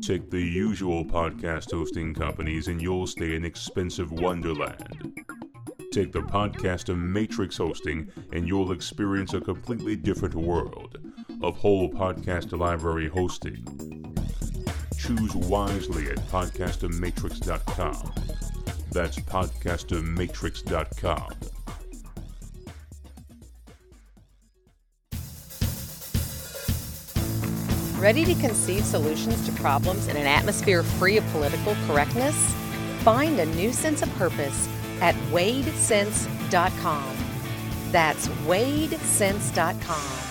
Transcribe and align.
Take 0.00 0.30
the 0.30 0.40
usual 0.40 1.04
podcast 1.04 1.72
hosting 1.72 2.14
companies 2.14 2.68
and 2.68 2.80
you'll 2.80 3.08
stay 3.08 3.34
in 3.34 3.44
expensive 3.44 4.12
wonderland. 4.12 5.12
Take 5.90 6.12
the 6.12 6.22
podcast 6.22 6.88
of 6.88 6.98
Matrix 6.98 7.56
hosting 7.56 8.08
and 8.32 8.46
you'll 8.46 8.70
experience 8.70 9.34
a 9.34 9.40
completely 9.40 9.96
different 9.96 10.34
world 10.34 10.98
of 11.42 11.56
whole 11.56 11.90
podcast 11.90 12.56
library 12.56 13.08
hosting. 13.08 14.14
Choose 14.96 15.34
wisely 15.34 16.10
at 16.10 16.18
podcastofmatrix.com. 16.28 18.14
That's 18.92 19.18
podcastofmatrix.com. 19.18 21.55
Ready 27.98 28.26
to 28.26 28.34
conceive 28.34 28.84
solutions 28.84 29.46
to 29.46 29.52
problems 29.52 30.08
in 30.08 30.18
an 30.18 30.26
atmosphere 30.26 30.82
free 30.82 31.16
of 31.16 31.24
political 31.28 31.74
correctness? 31.86 32.36
Find 32.98 33.40
a 33.40 33.46
new 33.46 33.72
sense 33.72 34.02
of 34.02 34.14
purpose 34.16 34.68
at 35.00 35.14
wadesense.com. 35.32 37.16
That's 37.92 38.28
wadesense.com. 38.28 40.22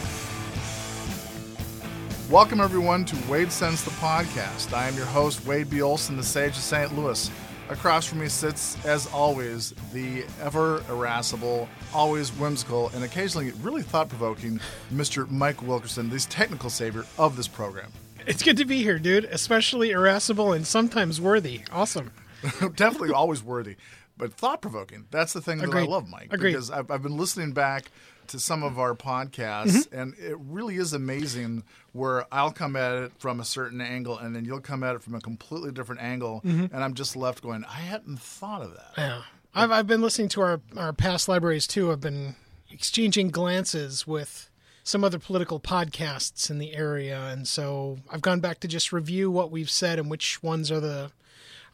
Welcome, 2.30 2.62
everyone, 2.62 3.04
to 3.06 3.32
Wade 3.32 3.52
Sense 3.52 3.84
the 3.84 3.90
podcast. 3.92 4.72
I 4.72 4.88
am 4.88 4.96
your 4.96 5.08
host, 5.08 5.44
Wade 5.48 5.72
B. 5.72 5.82
Olson, 5.82 6.18
the 6.18 6.24
Sage 6.24 6.52
of 6.52 6.58
St. 6.58 6.96
Louis. 6.96 7.32
Across 7.70 8.06
from 8.06 8.20
me 8.20 8.28
sits, 8.28 8.84
as 8.86 9.08
always, 9.08 9.74
the 9.92 10.24
ever 10.40 10.84
irascible, 10.88 11.68
always 11.94 12.30
whimsical, 12.30 12.90
and 12.90 13.04
occasionally 13.04 13.52
really 13.62 13.82
thought 13.82 14.08
provoking 14.08 14.60
Mr. 14.94 15.30
Mike 15.32 15.64
Wilkerson, 15.64 16.10
the 16.10 16.20
technical 16.20 16.70
savior 16.70 17.06
of 17.18 17.36
this 17.36 17.48
program. 17.48 17.92
It's 18.28 18.44
good 18.44 18.58
to 18.58 18.66
be 18.66 18.84
here, 18.84 19.00
dude. 19.00 19.26
Especially 19.26 19.92
irascible 19.92 20.54
and 20.54 20.66
sometimes 20.66 21.20
worthy. 21.20 21.62
Awesome. 21.72 22.12
Definitely 22.76 23.12
always 23.12 23.44
worthy, 23.44 23.78
but 24.16 24.34
thought 24.34 24.62
provoking. 24.62 25.06
That's 25.10 25.34
the 25.34 25.42
thing 25.42 25.58
that 25.60 25.74
I 25.74 25.84
love, 25.84 26.08
Mike. 26.08 26.32
Agreed. 26.32 26.52
Because 26.52 26.70
I've, 26.70 26.92
I've 26.92 27.02
been 27.02 27.18
listening 27.18 27.52
back 27.52 27.86
to 28.30 28.40
some 28.40 28.64
of 28.64 28.80
our 28.80 28.96
podcasts, 28.96 29.88
mm-hmm. 29.88 29.98
and 29.98 30.14
it 30.18 30.38
really 30.40 30.78
is 30.78 30.94
amazing 30.94 31.64
where 31.94 32.26
I'll 32.32 32.52
come 32.52 32.76
at 32.76 32.94
it 32.96 33.12
from 33.20 33.40
a 33.40 33.46
certain 33.46 33.82
angle, 33.82 34.18
and 34.18 34.36
then 34.36 34.46
you'll 34.46 34.62
come 34.62 34.84
at 34.84 34.96
it 34.96 35.04
from 35.04 35.16
a 35.16 35.22
completely 35.22 35.72
different 35.72 36.02
angle, 36.02 36.42
mm-hmm. 36.46 36.74
and 36.74 36.84
I'm 36.84 36.94
just 36.94 37.16
left 37.16 37.42
going, 37.42 37.64
I 37.66 37.80
hadn't 37.80 38.20
thought 38.20 38.62
of 38.62 38.74
that. 38.76 38.92
Yeah. 38.98 39.22
I've, 39.54 39.72
I've 39.72 39.88
been 39.88 40.02
listening 40.02 40.30
to 40.30 40.42
our, 40.42 40.62
our 40.76 40.92
past 40.92 41.30
libraries 41.30 41.66
too. 41.66 41.92
I've 41.92 42.02
been 42.02 42.36
exchanging 42.70 43.30
glances 43.30 44.06
with 44.06 44.50
some 44.84 45.04
other 45.04 45.18
political 45.18 45.60
podcasts 45.60 46.52
in 46.52 46.60
the 46.60 46.76
area. 46.76 47.20
And 47.28 47.48
so 47.48 47.98
I've 48.12 48.22
gone 48.22 48.42
back 48.42 48.60
to 48.60 48.68
just 48.68 48.94
review 48.94 49.32
what 49.32 49.50
we've 49.50 49.70
said 49.70 49.98
and 49.98 50.12
which 50.12 50.44
ones 50.44 50.72
are 50.72 50.80
the 50.80 51.12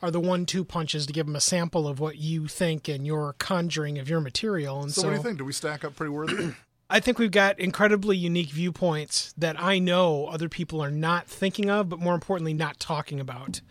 are 0.02 0.12
the 0.12 0.20
one 0.20 0.46
two 0.46 0.64
punches 0.64 1.06
to 1.06 1.14
give 1.14 1.26
them 1.26 1.36
a 1.36 1.42
sample 1.42 1.88
of 1.88 2.00
what 2.00 2.18
you 2.18 2.48
think 2.48 2.88
and 2.88 3.06
your 3.06 3.34
conjuring 3.34 4.00
of 4.00 4.10
your 4.10 4.22
material. 4.22 4.82
And 4.82 4.92
So, 4.92 5.02
so, 5.02 5.08
what 5.08 5.14
do 5.14 5.18
you 5.18 5.24
think? 5.24 5.38
Do 5.38 5.46
we 5.46 5.54
stack 5.54 5.84
up 5.84 5.96
pretty 5.96 6.12
worthy? 6.12 6.54
I 6.90 7.00
think 7.00 7.20
we've 7.20 7.32
got 7.32 7.58
incredibly 7.58 8.18
unique 8.18 8.50
viewpoints 8.50 9.34
that 9.38 9.58
I 9.58 9.80
know 9.80 10.28
other 10.28 10.50
people 10.50 10.84
are 10.84 10.92
not 10.92 11.26
thinking 11.26 11.70
of, 11.70 11.88
but 11.88 12.00
more 12.00 12.14
importantly, 12.14 12.54
not 12.54 12.82
talking 12.82 13.20
about. 13.22 13.62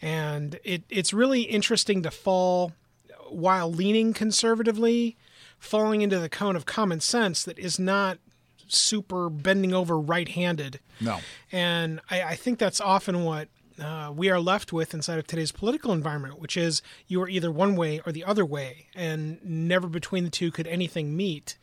And 0.00 0.58
it, 0.64 0.82
it's 0.88 1.12
really 1.12 1.42
interesting 1.42 2.02
to 2.02 2.10
fall 2.10 2.72
while 3.28 3.70
leaning 3.70 4.14
conservatively, 4.14 5.18
falling 5.58 6.00
into 6.00 6.18
the 6.18 6.30
cone 6.30 6.56
of 6.56 6.64
common 6.64 7.00
sense 7.00 7.44
that 7.44 7.58
is 7.58 7.78
not 7.78 8.18
super 8.66 9.28
bending 9.28 9.74
over 9.74 9.98
right 9.98 10.30
handed. 10.30 10.80
no. 11.00 11.18
And 11.52 12.00
I, 12.10 12.22
I 12.22 12.34
think 12.34 12.58
that's 12.58 12.80
often 12.80 13.24
what 13.24 13.48
uh, 13.80 14.12
we 14.14 14.30
are 14.30 14.40
left 14.40 14.72
with 14.72 14.94
inside 14.94 15.18
of 15.18 15.26
today's 15.26 15.52
political 15.52 15.92
environment, 15.92 16.38
which 16.38 16.56
is 16.56 16.82
you 17.06 17.20
are 17.22 17.28
either 17.28 17.50
one 17.50 17.76
way 17.76 18.00
or 18.06 18.12
the 18.12 18.24
other 18.24 18.44
way, 18.44 18.86
and 18.94 19.38
never 19.44 19.88
between 19.88 20.24
the 20.24 20.30
two 20.30 20.50
could 20.50 20.66
anything 20.66 21.16
meet. 21.16 21.58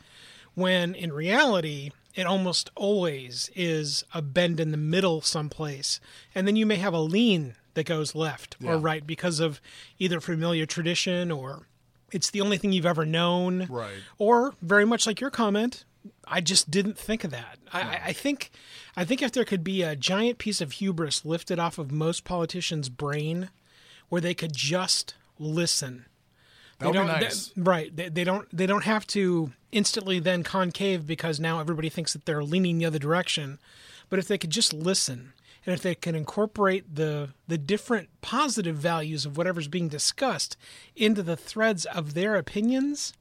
When 0.53 0.93
in 0.93 1.13
reality, 1.13 1.91
it 2.13 2.25
almost 2.25 2.69
always 2.75 3.49
is 3.55 4.03
a 4.13 4.21
bend 4.21 4.59
in 4.59 4.71
the 4.71 4.77
middle 4.77 5.21
someplace. 5.21 5.99
And 6.35 6.47
then 6.47 6.55
you 6.55 6.65
may 6.65 6.75
have 6.75 6.93
a 6.93 6.99
lean 6.99 7.55
that 7.73 7.85
goes 7.85 8.13
left 8.15 8.57
or 8.63 8.77
right 8.77 9.07
because 9.07 9.39
of 9.39 9.61
either 9.97 10.19
familiar 10.19 10.65
tradition 10.65 11.31
or 11.31 11.67
it's 12.11 12.29
the 12.29 12.41
only 12.41 12.57
thing 12.57 12.73
you've 12.73 12.85
ever 12.85 13.05
known. 13.05 13.67
Right. 13.69 13.93
Or 14.17 14.53
very 14.61 14.85
much 14.85 15.07
like 15.07 15.21
your 15.21 15.29
comment, 15.29 15.85
I 16.27 16.41
just 16.41 16.71
didn't 16.71 16.97
think 16.97 17.23
of 17.23 17.31
that. 17.31 17.57
I, 17.71 17.81
I- 17.81 18.01
I 18.07 18.13
think, 18.13 18.51
I 18.95 19.05
think 19.05 19.21
if 19.21 19.31
there 19.31 19.45
could 19.45 19.63
be 19.63 19.81
a 19.83 19.95
giant 19.95 20.37
piece 20.37 20.61
of 20.61 20.73
hubris 20.73 21.25
lifted 21.25 21.59
off 21.59 21.77
of 21.77 21.91
most 21.91 22.23
politicians' 22.23 22.89
brain, 22.89 23.49
where 24.09 24.21
they 24.21 24.33
could 24.33 24.53
just 24.53 25.13
listen. 25.39 26.05
That 26.79 26.87
would 26.87 26.95
they 26.95 26.99
be 27.01 27.07
don't, 27.07 27.21
nice. 27.21 27.47
they- 27.55 27.61
right? 27.61 27.95
They, 27.95 28.09
they 28.09 28.23
don't. 28.23 28.47
They 28.55 28.65
don't 28.65 28.83
have 28.85 29.05
to 29.07 29.51
instantly 29.71 30.19
then 30.19 30.43
concave 30.43 31.05
because 31.07 31.39
now 31.39 31.59
everybody 31.59 31.89
thinks 31.89 32.13
that 32.13 32.25
they're 32.25 32.43
leaning 32.43 32.77
the 32.77 32.85
other 32.85 32.99
direction. 32.99 33.59
But 34.09 34.19
if 34.19 34.27
they 34.27 34.37
could 34.37 34.49
just 34.49 34.73
listen, 34.73 35.31
and 35.65 35.73
if 35.73 35.81
they 35.81 35.95
can 35.95 36.15
incorporate 36.15 36.95
the 36.95 37.29
the 37.47 37.57
different 37.57 38.09
positive 38.21 38.75
values 38.75 39.25
of 39.25 39.37
whatever's 39.37 39.67
being 39.67 39.87
discussed 39.89 40.57
into 40.95 41.21
the 41.23 41.37
threads 41.37 41.85
of 41.85 42.13
their 42.15 42.35
opinions, 42.35 43.13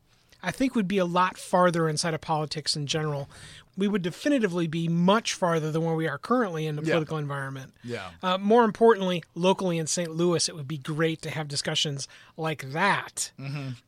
I 0.43 0.51
think 0.51 0.75
would 0.75 0.89
be 0.89 0.99
a 0.99 1.05
lot 1.05 1.37
farther 1.39 1.89
inside 1.89 2.15
of 2.15 2.21
politics 2.21 2.77
in 2.77 2.87
general. 2.87 3.29
We 3.77 3.89
would 3.89 4.03
definitively 4.03 4.67
be 4.67 4.89
much 4.89 5.33
farther 5.35 5.71
than 5.71 5.85
where 5.85 5.95
we 5.95 6.07
are 6.09 6.19
currently 6.19 6.67
in 6.67 6.77
the 6.77 6.83
Yeah. 6.83 6.95
political 6.95 7.17
environment. 7.19 7.73
Yeah. 7.85 8.11
Uh, 8.23 8.37
more 8.37 8.65
importantly, 8.65 9.23
locally 9.35 9.79
in 9.79 9.87
St. 9.87 10.11
Louis, 10.11 10.49
it 10.49 10.55
would 10.57 10.69
be 10.69 10.77
great 10.79 11.23
to 11.23 11.31
have 11.31 11.49
discussions 11.49 12.09
like 12.37 12.73
that 12.73 13.33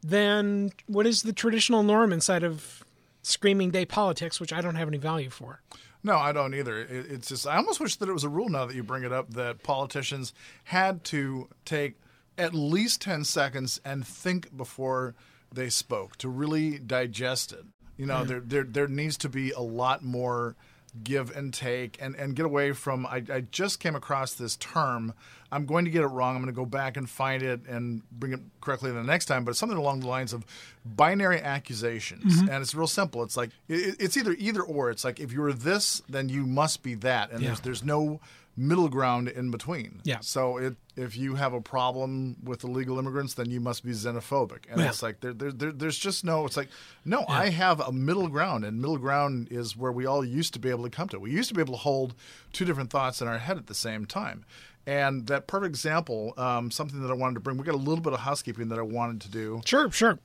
than 0.03 0.73
what 0.87 1.07
is 1.07 1.23
the 1.23 1.33
traditional 1.33 1.83
norm 1.83 2.13
inside 2.13 2.43
of 2.43 2.85
screaming 3.23 3.71
day 3.71 3.85
politics, 3.85 4.41
which 4.41 4.53
I 4.53 4.61
don't 4.61 4.77
have 4.77 4.89
any 4.89 4.99
value 4.99 5.31
for. 5.31 5.61
No, 6.03 6.17
I 6.17 6.33
don't 6.33 6.55
either. 6.55 6.79
It, 6.81 7.07
it's 7.11 7.29
just 7.29 7.47
I 7.47 7.57
almost 7.57 7.79
wish 7.81 7.97
that 7.97 8.09
it 8.09 8.13
was 8.13 8.25
a 8.25 8.29
rule 8.29 8.49
now 8.49 8.67
that 8.67 8.75
you 8.75 8.83
bring 8.83 9.05
it 9.05 9.13
up 9.13 9.31
that 9.35 9.63
politicians 9.63 10.33
had 10.65 11.05
to 11.05 11.49
take 11.65 11.95
at 12.37 12.55
least 12.55 13.01
10 13.03 13.25
seconds 13.25 13.81
and 13.85 14.07
think 14.07 14.57
before 14.57 15.15
they 15.55 15.69
spoke 15.69 16.17
to 16.19 16.29
really 16.29 16.79
digest 16.79 17.53
it. 17.53 17.65
You 17.97 18.07
know, 18.07 18.25
there, 18.25 18.41
there 18.41 18.65
there 18.65 18.89
needs 18.89 19.17
to 19.19 19.29
be 19.29 19.53
a 19.53 19.61
lot 19.61 20.03
more 20.03 20.57
give 21.03 21.35
and 21.35 21.55
take 21.55 21.97
and, 22.03 22.15
and 22.17 22.37
get 22.37 22.45
away 22.45 22.73
from 22.73 23.07
I, 23.07 23.23
I 23.33 23.45
just 23.51 23.81
came 23.81 23.95
across 23.95 24.35
this 24.35 24.57
term. 24.57 25.15
I'm 25.51 25.67
going 25.67 25.85
to 25.85 25.91
get 25.91 26.03
it 26.03 26.07
wrong. 26.07 26.35
I'm 26.35 26.43
going 26.43 26.53
to 26.53 26.59
go 26.59 26.67
back 26.67 26.97
and 26.97 27.09
find 27.09 27.43
it 27.43 27.67
and 27.67 28.03
bring 28.11 28.33
it 28.33 28.41
correctly 28.61 28.91
the 28.91 29.03
next 29.03 29.27
time, 29.27 29.45
but 29.45 29.51
it's 29.51 29.61
something 29.61 29.79
along 29.79 30.01
the 30.01 30.09
lines 30.09 30.33
of 30.33 30.45
binary 30.85 31.41
accusations. 31.41 32.37
Mm-hmm. 32.37 32.51
And 32.51 32.63
it's 32.63 32.75
real 32.75 32.87
simple. 32.87 33.23
It's 33.23 33.37
like 33.37 33.51
it, 33.69 33.97
it's 34.01 34.17
either 34.17 34.33
either 34.39 34.63
or. 34.63 34.91
It's 34.91 35.05
like 35.05 35.21
if 35.21 35.33
you're 35.33 35.53
this, 35.53 36.03
then 36.09 36.29
you 36.29 36.47
must 36.47 36.83
be 36.83 36.95
that. 36.97 37.31
And 37.31 37.45
there's 37.45 37.61
there's 37.61 37.85
no 37.85 38.21
middle 38.57 38.89
ground 38.89 39.29
in 39.29 39.51
between. 39.51 40.01
Yeah. 40.05 40.19
So 40.21 40.59
it, 40.59 40.77
if 40.95 41.17
you 41.17 41.37
have 41.37 41.55
a 41.55 41.61
problem 41.61 42.37
with 42.45 42.65
illegal 42.65 42.99
immigrants, 42.99 43.35
then 43.35 43.51
you 43.51 43.61
must 43.61 43.83
be 43.85 43.93
xenophobic. 43.93 44.65
And 44.71 44.81
Yeah. 44.81 44.89
it's 44.89 45.03
like 45.03 45.21
there, 45.21 45.33
there, 45.33 45.51
there, 45.53 45.73
there's 45.73 45.97
just 45.99 46.23
no. 46.25 46.45
It's 46.45 46.57
like 46.57 46.69
no, 47.05 47.25
I 47.29 47.49
have 47.49 47.81
a 47.81 47.91
middle 47.93 48.29
ground, 48.29 48.65
and 48.65 48.81
middle 48.81 48.99
ground 48.99 49.49
is 49.51 49.77
where 49.77 49.93
we 49.93 50.05
all 50.07 50.25
used 50.25 50.53
to 50.53 50.59
be 50.59 50.69
able 50.69 50.85
to 50.85 50.91
come 50.91 51.09
to. 51.09 51.19
We 51.19 51.31
used 51.31 51.49
to 51.49 51.55
be 51.55 51.61
able 51.63 51.75
to 51.75 51.81
hold 51.81 52.15
two 52.53 52.65
different 52.65 52.91
thoughts 52.91 53.23
in 53.23 53.29
our 53.29 53.39
head 53.39 53.57
at 53.57 53.67
the 53.69 53.75
same 53.75 54.05
time. 54.07 54.45
And 54.87 55.29
that 55.29 55.47
perfect 55.47 55.71
example, 55.71 56.35
um, 56.37 56.71
something 56.71 57.01
that 57.03 57.11
I 57.11 57.15
wanted 57.15 57.35
to 57.35 57.41
bring. 57.41 57.57
We 57.57 57.65
got 57.65 57.75
a 57.75 57.79
little 57.79 58.03
bit 58.03 58.13
of 58.13 58.21
housekeeping 58.21 58.69
that 58.69 58.79
I 58.79 58.83
wanted 58.83 59.21
to 59.23 59.31
do. 59.31 59.63
Sure, 59.65 59.91
sure. 59.93 60.19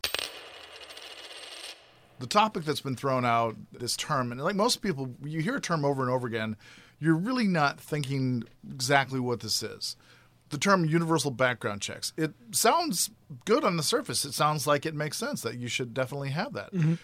the 2.20 2.28
topic 2.28 2.66
that's 2.66 2.82
been 2.82 2.96
thrown 2.96 3.24
out 3.26 3.56
this 3.72 3.96
term 3.96 4.32
and 4.32 4.42
like 4.44 4.56
most 4.56 4.82
people 4.82 5.14
you 5.24 5.40
hear 5.40 5.58
a 5.58 5.62
term 5.62 5.86
over 5.86 6.02
and 6.02 6.09
over 6.12 6.26
again 6.26 6.56
you're 7.00 7.16
really 7.16 7.47
not 7.47 7.80
thinking 7.80 8.44
exactly 8.70 9.20
what 9.20 9.41
this 9.41 9.61
is. 9.61 9.96
The 10.49 10.58
term 10.58 10.85
universal 10.85 11.32
background 11.32 11.82
checks 11.82 12.14
it 12.16 12.34
sounds 12.52 13.09
good 13.46 13.64
on 13.64 13.78
the 13.78 13.84
surface. 13.84 14.23
It 14.23 14.34
sounds 14.34 14.66
like 14.66 14.85
it 14.85 14.96
makes 14.96 15.17
sense 15.17 15.41
that 15.41 15.58
you 15.58 15.67
should 15.67 15.94
definitely 15.94 16.29
have 16.29 16.53
that. 16.53 16.73
Mm-hmm. 16.73 16.96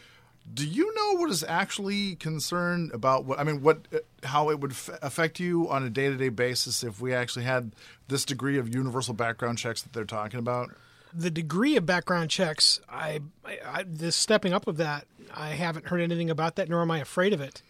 Do 0.53 0.67
you 0.67 0.93
know 0.93 1.19
what 1.19 1.29
is 1.29 1.43
actually 1.43 2.15
concerned 2.15 2.91
about 2.91 3.23
what 3.23 3.39
i 3.39 3.45
mean 3.45 3.61
what 3.61 3.87
uh, 3.93 3.99
how 4.25 4.49
it 4.49 4.59
would 4.59 4.71
f- 4.71 4.89
affect 5.01 5.39
you 5.39 5.69
on 5.69 5.83
a 5.83 5.89
day-to-day 5.89 6.29
basis 6.29 6.83
if 6.83 6.99
we 6.99 7.13
actually 7.13 7.45
had 7.45 7.73
this 8.09 8.25
degree 8.25 8.57
of 8.57 8.73
universal 8.73 9.13
background 9.13 9.57
checks 9.57 9.81
that 9.81 9.93
they're 9.93 10.03
talking 10.05 10.39
about? 10.39 10.69
The 11.13 11.31
degree 11.31 11.77
of 11.77 11.85
background 11.85 12.29
checks, 12.29 12.81
I, 12.89 13.21
I, 13.45 13.59
I 13.65 13.83
the 13.83 14.11
stepping 14.11 14.53
up 14.53 14.67
of 14.67 14.77
that, 14.77 15.05
I 15.33 15.49
haven't 15.49 15.87
heard 15.87 16.01
anything 16.01 16.29
about 16.29 16.55
that, 16.55 16.69
nor 16.69 16.81
am 16.81 16.91
I 16.91 16.99
afraid 16.99 17.33
of 17.33 17.41
it. 17.41 17.61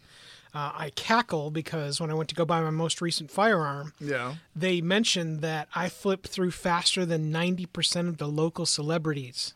Uh, 0.56 0.72
I 0.76 0.92
cackle 0.92 1.50
because 1.50 2.00
when 2.00 2.12
I 2.12 2.14
went 2.14 2.30
to 2.30 2.36
go 2.36 2.46
buy 2.46 2.62
my 2.62 2.70
most 2.70 3.02
recent 3.02 3.32
firearm, 3.32 3.94
yeah 4.00 4.36
they 4.56 4.82
mentioned 4.82 5.42
that 5.42 5.68
I 5.74 5.90
flipped 5.90 6.28
through 6.28 6.52
faster 6.52 7.06
than 7.08 7.32
90% 7.32 8.08
of 8.08 8.18
the 8.18 8.28
local 8.28 8.66
celebrities. 8.68 9.56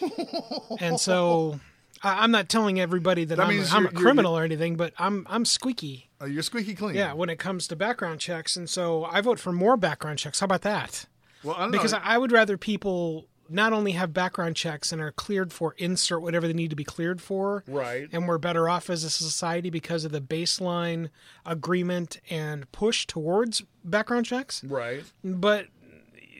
and 0.80 0.98
so 0.98 1.60
I, 2.02 2.24
I'm 2.24 2.30
not 2.30 2.48
telling 2.48 2.80
everybody 2.80 3.24
that, 3.24 3.36
That 3.36 3.46
I'm, 3.46 3.54
means 3.54 3.72
I'm 3.72 3.86
a 3.86 3.90
criminal 3.90 4.36
or 4.36 4.42
anything, 4.42 4.76
but 4.76 4.92
I'm 4.98 5.26
I'm 5.28 5.44
squeaky. 5.44 6.08
Uh, 6.20 6.26
you're 6.26 6.42
squeaky 6.42 6.74
clean. 6.74 6.94
Yeah, 6.96 7.12
when 7.12 7.28
it 7.28 7.38
comes 7.38 7.66
to 7.68 7.76
background 7.76 8.20
checks, 8.20 8.56
and 8.56 8.68
so 8.68 9.04
I 9.04 9.20
vote 9.20 9.38
for 9.38 9.52
more 9.52 9.76
background 9.76 10.18
checks. 10.18 10.40
How 10.40 10.44
about 10.46 10.62
that? 10.62 11.06
Well, 11.42 11.54
I 11.56 11.60
don't 11.60 11.70
Because 11.70 11.92
know. 11.92 12.00
I 12.02 12.18
would 12.18 12.32
rather 12.32 12.56
people 12.58 13.26
not 13.52 13.72
only 13.72 13.92
have 13.92 14.12
background 14.12 14.54
checks 14.56 14.92
and 14.92 15.00
are 15.02 15.10
cleared 15.12 15.52
for 15.52 15.74
insert 15.76 16.22
whatever 16.22 16.46
they 16.46 16.52
need 16.54 16.70
to 16.70 16.76
be 16.76 16.84
cleared 16.84 17.20
for, 17.20 17.64
Right. 17.66 18.08
And 18.12 18.28
we're 18.28 18.38
better 18.38 18.68
off 18.68 18.88
as 18.88 19.02
a 19.04 19.10
society 19.10 19.68
because 19.70 20.04
of 20.04 20.12
the 20.12 20.20
baseline 20.20 21.10
agreement 21.44 22.20
and 22.30 22.70
push 22.72 23.06
towards 23.06 23.62
background 23.84 24.26
checks. 24.26 24.62
right. 24.64 25.02
But 25.24 25.66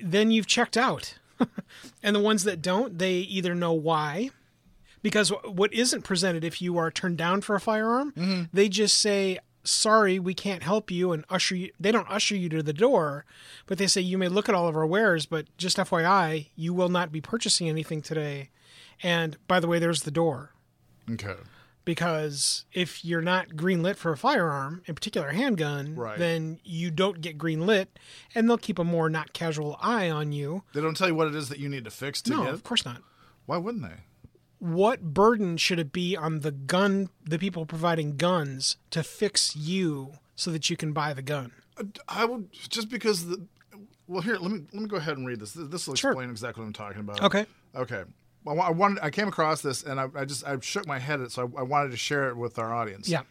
then 0.02 0.30
you've 0.30 0.46
checked 0.46 0.76
out. 0.76 1.18
and 2.02 2.14
the 2.14 2.20
ones 2.20 2.44
that 2.44 2.62
don't, 2.62 2.98
they 2.98 3.14
either 3.14 3.54
know 3.54 3.72
why. 3.72 4.30
Because 5.02 5.30
what 5.44 5.72
isn't 5.72 6.02
presented 6.02 6.44
if 6.44 6.60
you 6.60 6.76
are 6.76 6.90
turned 6.90 7.16
down 7.16 7.40
for 7.40 7.54
a 7.56 7.60
firearm, 7.60 8.12
Mm-hmm. 8.12 8.42
they 8.52 8.68
just 8.68 8.98
say, 8.98 9.38
sorry, 9.62 10.18
we 10.18 10.34
can't 10.34 10.62
help 10.62 10.90
you 10.90 11.12
and 11.12 11.24
usher 11.28 11.54
you. 11.54 11.70
They 11.78 11.92
don't 11.92 12.10
usher 12.10 12.34
you 12.36 12.48
to 12.50 12.62
the 12.62 12.72
door, 12.72 13.24
but 13.66 13.78
they 13.78 13.86
say, 13.86 14.00
you 14.00 14.16
may 14.18 14.28
look 14.28 14.48
at 14.48 14.54
all 14.54 14.68
of 14.68 14.76
our 14.76 14.86
wares, 14.86 15.26
but 15.26 15.46
just 15.56 15.76
FYI, 15.76 16.48
you 16.56 16.72
will 16.74 16.88
not 16.88 17.12
be 17.12 17.20
purchasing 17.20 17.68
anything 17.68 18.00
today. 18.02 18.50
And 19.02 19.36
by 19.48 19.60
the 19.60 19.68
way, 19.68 19.78
there's 19.78 20.02
the 20.02 20.10
door 20.10 20.52
Okay. 21.10 21.36
because 21.84 22.64
if 22.72 23.04
you're 23.04 23.22
not 23.22 23.56
green 23.56 23.82
lit 23.82 23.96
for 23.96 24.12
a 24.12 24.16
firearm, 24.16 24.82
in 24.86 24.94
particular 24.94 25.28
a 25.28 25.34
handgun, 25.34 25.94
Right. 25.94 26.18
then 26.18 26.60
you 26.64 26.90
don't 26.90 27.20
get 27.20 27.38
green 27.38 27.66
lit, 27.66 27.98
and 28.34 28.48
they'll 28.48 28.58
keep 28.58 28.78
a 28.78 28.84
more 28.84 29.08
not 29.10 29.32
casual 29.32 29.76
eye 29.80 30.10
on 30.10 30.32
you. 30.32 30.62
They 30.74 30.80
don't 30.80 30.96
tell 30.96 31.08
you 31.08 31.14
what 31.14 31.28
it 31.28 31.34
is 31.34 31.48
that 31.48 31.58
you 31.58 31.68
need 31.68 31.84
to 31.84 31.90
fix 31.90 32.20
to 32.22 32.30
No, 32.30 32.44
get. 32.44 32.54
of 32.54 32.62
course 32.64 32.84
not. 32.84 33.02
Why 33.46 33.56
wouldn't 33.56 33.82
they? 33.82 34.04
What 34.60 35.02
burden 35.14 35.56
should 35.56 35.78
it 35.78 35.90
be 35.90 36.16
on 36.16 36.40
the 36.40 36.52
gun, 36.52 37.08
the 37.24 37.38
people 37.38 37.66
providing 37.66 38.16
guns, 38.16 38.76
to 38.90 39.02
fix 39.02 39.56
you 39.56 40.12
so 40.36 40.50
that 40.50 40.70
you 40.70 40.76
can 40.76 40.92
buy 40.92 41.12
the 41.14 41.22
gun? 41.22 41.52
Uh, 41.76 41.84
I 42.08 42.24
would 42.26 42.52
just 42.52 42.88
because 42.90 43.26
the. 43.26 43.46
Well, 44.06 44.22
here 44.22 44.36
let 44.36 44.50
me 44.50 44.60
let 44.72 44.82
me 44.82 44.88
go 44.88 44.96
ahead 44.96 45.16
and 45.16 45.26
read 45.26 45.40
this. 45.40 45.52
This 45.54 45.86
will 45.86 45.94
Sure. 45.94 46.10
explain 46.12 46.30
exactly 46.30 46.60
what 46.62 46.66
I'm 46.66 46.72
talking 46.74 47.00
about. 47.00 47.22
Okay. 47.22 47.46
Okay. 47.74 48.02
Well, 48.44 48.60
I 48.60 48.70
wanted. 48.70 48.98
I 49.02 49.10
came 49.10 49.28
across 49.28 49.62
this 49.62 49.82
and 49.82 49.98
I, 50.00 50.08
I 50.14 50.24
just 50.24 50.46
I 50.46 50.58
shook 50.60 50.86
my 50.86 50.98
head 50.98 51.20
at 51.20 51.26
it, 51.26 51.32
so 51.32 51.50
I, 51.56 51.60
I 51.60 51.62
wanted 51.62 51.90
to 51.92 51.96
share 51.96 52.28
it 52.28 52.36
with 52.36 52.58
our 52.58 52.72
audience. 52.74 53.08
Yeah. 53.08 53.22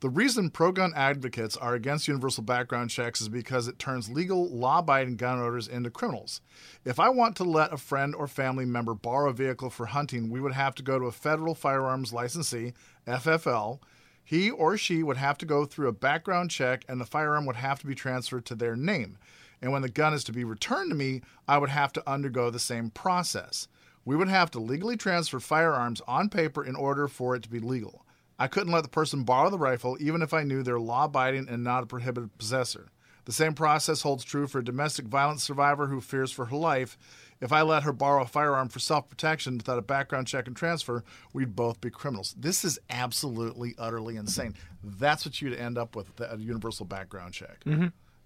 The 0.00 0.08
reason 0.08 0.50
pro 0.50 0.70
gun 0.70 0.92
advocates 0.94 1.56
are 1.56 1.74
against 1.74 2.06
universal 2.06 2.44
background 2.44 2.90
checks 2.90 3.20
is 3.20 3.28
because 3.28 3.66
it 3.66 3.80
turns 3.80 4.08
legal, 4.08 4.48
law 4.48 4.78
abiding 4.78 5.16
gun 5.16 5.40
owners 5.40 5.66
into 5.66 5.90
criminals. 5.90 6.40
If 6.84 7.00
I 7.00 7.08
want 7.08 7.34
to 7.36 7.44
let 7.44 7.72
a 7.72 7.76
friend 7.76 8.14
or 8.14 8.28
family 8.28 8.64
member 8.64 8.94
borrow 8.94 9.30
a 9.30 9.32
vehicle 9.32 9.70
for 9.70 9.86
hunting, 9.86 10.30
we 10.30 10.40
would 10.40 10.52
have 10.52 10.76
to 10.76 10.84
go 10.84 11.00
to 11.00 11.06
a 11.06 11.12
federal 11.12 11.56
firearms 11.56 12.12
licensee, 12.12 12.74
FFL. 13.08 13.80
He 14.22 14.52
or 14.52 14.76
she 14.76 15.02
would 15.02 15.16
have 15.16 15.36
to 15.38 15.46
go 15.46 15.64
through 15.64 15.88
a 15.88 15.92
background 15.92 16.52
check, 16.52 16.84
and 16.88 17.00
the 17.00 17.04
firearm 17.04 17.44
would 17.46 17.56
have 17.56 17.80
to 17.80 17.86
be 17.86 17.96
transferred 17.96 18.44
to 18.44 18.54
their 18.54 18.76
name. 18.76 19.18
And 19.60 19.72
when 19.72 19.82
the 19.82 19.88
gun 19.88 20.14
is 20.14 20.22
to 20.24 20.32
be 20.32 20.44
returned 20.44 20.92
to 20.92 20.96
me, 20.96 21.22
I 21.48 21.58
would 21.58 21.70
have 21.70 21.92
to 21.94 22.08
undergo 22.08 22.50
the 22.50 22.60
same 22.60 22.90
process. 22.90 23.66
We 24.04 24.14
would 24.14 24.28
have 24.28 24.52
to 24.52 24.60
legally 24.60 24.96
transfer 24.96 25.40
firearms 25.40 26.02
on 26.06 26.28
paper 26.28 26.64
in 26.64 26.76
order 26.76 27.08
for 27.08 27.34
it 27.34 27.42
to 27.42 27.48
be 27.48 27.58
legal. 27.58 28.04
I 28.38 28.46
couldn't 28.46 28.72
let 28.72 28.82
the 28.82 28.88
person 28.88 29.24
borrow 29.24 29.50
the 29.50 29.58
rifle 29.58 29.96
even 30.00 30.22
if 30.22 30.32
I 30.32 30.44
knew 30.44 30.62
they're 30.62 30.78
law 30.78 31.04
abiding 31.04 31.48
and 31.48 31.64
not 31.64 31.82
a 31.82 31.86
prohibited 31.86 32.36
possessor. 32.38 32.90
The 33.24 33.32
same 33.32 33.52
process 33.52 34.00
holds 34.00 34.24
true 34.24 34.46
for 34.46 34.60
a 34.60 34.64
domestic 34.64 35.04
violence 35.04 35.42
survivor 35.42 35.88
who 35.88 36.00
fears 36.00 36.32
for 36.32 36.46
her 36.46 36.56
life. 36.56 36.96
If 37.42 37.52
I 37.52 37.60
let 37.60 37.82
her 37.82 37.92
borrow 37.92 38.22
a 38.22 38.26
firearm 38.26 38.70
for 38.70 38.78
self 38.78 39.08
protection 39.10 39.58
without 39.58 39.78
a 39.78 39.82
background 39.82 40.28
check 40.28 40.46
and 40.46 40.56
transfer, 40.56 41.04
we'd 41.34 41.54
both 41.54 41.78
be 41.80 41.90
criminals. 41.90 42.34
This 42.38 42.64
is 42.64 42.78
absolutely, 42.88 43.74
utterly 43.76 44.16
insane. 44.16 44.54
That's 44.82 45.26
what 45.26 45.42
you'd 45.42 45.58
end 45.58 45.76
up 45.76 45.94
with 45.94 46.08
a 46.20 46.38
universal 46.38 46.86
background 46.86 47.34
check. 47.34 47.62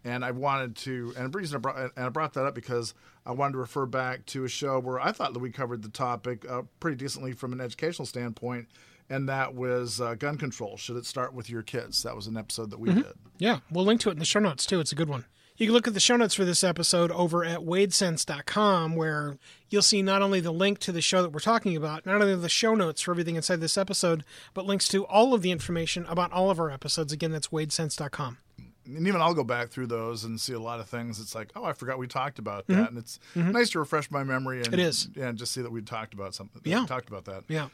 And 0.04 0.24
I 0.24 0.30
wanted 0.30 0.76
to, 0.76 1.12
and 1.16 1.32
the 1.32 1.36
reason 1.38 1.56
I 1.56 1.58
brought, 1.58 1.78
and 1.78 1.90
I 1.96 2.08
brought 2.08 2.34
that 2.34 2.44
up 2.44 2.54
because 2.54 2.94
I 3.26 3.32
wanted 3.32 3.52
to 3.52 3.58
refer 3.58 3.86
back 3.86 4.24
to 4.26 4.44
a 4.44 4.48
show 4.48 4.78
where 4.78 5.00
I 5.00 5.10
thought 5.10 5.32
that 5.32 5.40
we 5.40 5.50
covered 5.50 5.82
the 5.82 5.88
topic 5.90 6.48
uh, 6.48 6.62
pretty 6.80 6.96
decently 6.96 7.32
from 7.32 7.52
an 7.52 7.60
educational 7.60 8.06
standpoint, 8.06 8.68
and 9.12 9.28
that 9.28 9.54
was 9.54 10.00
uh, 10.00 10.14
gun 10.14 10.38
control. 10.38 10.76
Should 10.76 10.96
it 10.96 11.06
start 11.06 11.34
with 11.34 11.50
your 11.50 11.62
kids? 11.62 12.02
That 12.02 12.16
was 12.16 12.26
an 12.26 12.36
episode 12.36 12.70
that 12.70 12.80
we 12.80 12.92
did. 12.92 13.04
Yeah, 13.38 13.60
we'll 13.70 13.84
link 13.84 14.00
to 14.02 14.08
it 14.08 14.12
in 14.12 14.18
the 14.18 14.24
show 14.24 14.40
notes 14.40 14.66
too. 14.66 14.80
It's 14.80 14.92
a 14.92 14.96
good 14.96 15.08
one. 15.08 15.24
You 15.58 15.66
can 15.66 15.74
look 15.74 15.86
at 15.86 15.94
the 15.94 16.00
show 16.00 16.16
notes 16.16 16.34
for 16.34 16.44
this 16.46 16.64
episode 16.64 17.10
over 17.12 17.44
at 17.44 17.58
wadesense.com, 17.60 18.96
where 18.96 19.36
you'll 19.68 19.82
see 19.82 20.02
not 20.02 20.22
only 20.22 20.40
the 20.40 20.52
link 20.52 20.78
to 20.80 20.92
the 20.92 21.00
show 21.02 21.22
that 21.22 21.30
we're 21.30 21.40
talking 21.40 21.76
about, 21.76 22.06
not 22.06 22.20
only 22.20 22.34
the 22.34 22.48
show 22.48 22.74
notes 22.74 23.02
for 23.02 23.10
everything 23.12 23.36
inside 23.36 23.60
this 23.60 23.76
episode, 23.78 24.24
but 24.54 24.64
links 24.66 24.88
to 24.88 25.04
all 25.06 25.34
of 25.34 25.42
the 25.42 25.50
information 25.50 26.06
about 26.06 26.32
all 26.32 26.50
of 26.50 26.58
our 26.58 26.70
episodes. 26.70 27.12
Again, 27.12 27.32
that's 27.32 27.48
wadesense.com. 27.48 28.38
And 28.84 29.06
even 29.06 29.20
I'll 29.20 29.34
go 29.34 29.44
back 29.44 29.68
through 29.68 29.86
those 29.86 30.24
and 30.24 30.40
see 30.40 30.54
a 30.54 30.58
lot 30.58 30.80
of 30.80 30.88
things. 30.88 31.20
It's 31.20 31.34
like, 31.36 31.52
oh, 31.54 31.64
I 31.64 31.72
forgot 31.72 31.98
we 31.98 32.08
talked 32.08 32.40
about 32.40 32.66
that, 32.66 32.88
and 32.88 32.98
it's 32.98 33.20
nice 33.36 33.70
to 33.70 33.78
refresh 33.78 34.10
my 34.10 34.24
memory. 34.24 34.56
And, 34.58 34.66
Mm-hmm. 34.66 34.74
It 34.74 34.80
is. 34.80 35.08
and 35.20 35.38
just 35.38 35.52
see 35.52 35.62
that 35.62 35.70
we 35.70 35.82
talked 35.82 36.14
about 36.14 36.34
something. 36.34 36.62
Yeah. 36.64 36.80
we 36.80 36.86
talked 36.86 37.08
about 37.08 37.26
that. 37.26 37.44
Yeah. 37.48 37.68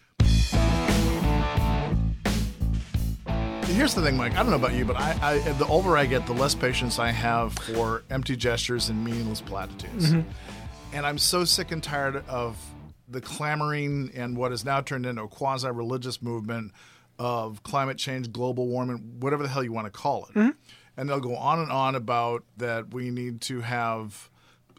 Here's 3.67 3.95
the 3.95 4.03
thing, 4.03 4.17
Mike. 4.17 4.33
I 4.33 4.39
don't 4.39 4.51
know 4.51 4.57
about 4.57 4.75
you, 4.75 4.85
but 4.85 4.97
I, 4.97 5.17
I 5.23 5.39
the 5.53 5.67
older 5.67 5.97
I 5.97 6.07
get, 6.07 6.27
the 6.27 6.33
less 6.33 6.55
patience 6.55 6.99
I 6.99 7.13
have 7.13 7.53
for 7.53 8.03
empty 8.11 8.35
gestures 8.35 8.89
and 8.89 9.05
meaningless 9.05 9.41
platitudes. 9.41 10.11
Mm-hmm. 10.11 10.29
And 10.93 11.07
I'm 11.07 11.17
so 11.17 11.45
sick 11.45 11.71
and 11.71 11.83
tired 11.83 12.25
of 12.29 12.57
the 13.09 13.21
clamoring 13.21 14.11
and 14.15 14.37
what 14.37 14.51
has 14.51 14.65
now 14.65 14.81
turned 14.81 15.07
into 15.07 15.23
a 15.23 15.29
quasi-religious 15.29 16.21
movement 16.21 16.73
of 17.19 17.63
climate 17.63 17.99
change, 17.99 18.33
global 18.33 18.67
warming, 18.67 19.21
whatever 19.21 19.45
the 19.45 19.49
hell 19.49 19.63
you 19.63 19.73
want 19.73 19.87
to 19.87 19.93
call 19.93 20.27
it. 20.27 20.35
Mm-hmm. 20.35 20.51
And 20.97 21.09
they'll 21.09 21.21
go 21.21 21.37
on 21.37 21.61
and 21.61 21.71
on 21.71 21.95
about 21.95 22.43
that 22.57 22.93
we 22.93 23.11
need 23.11 23.41
to 23.43 23.61
have. 23.61 24.29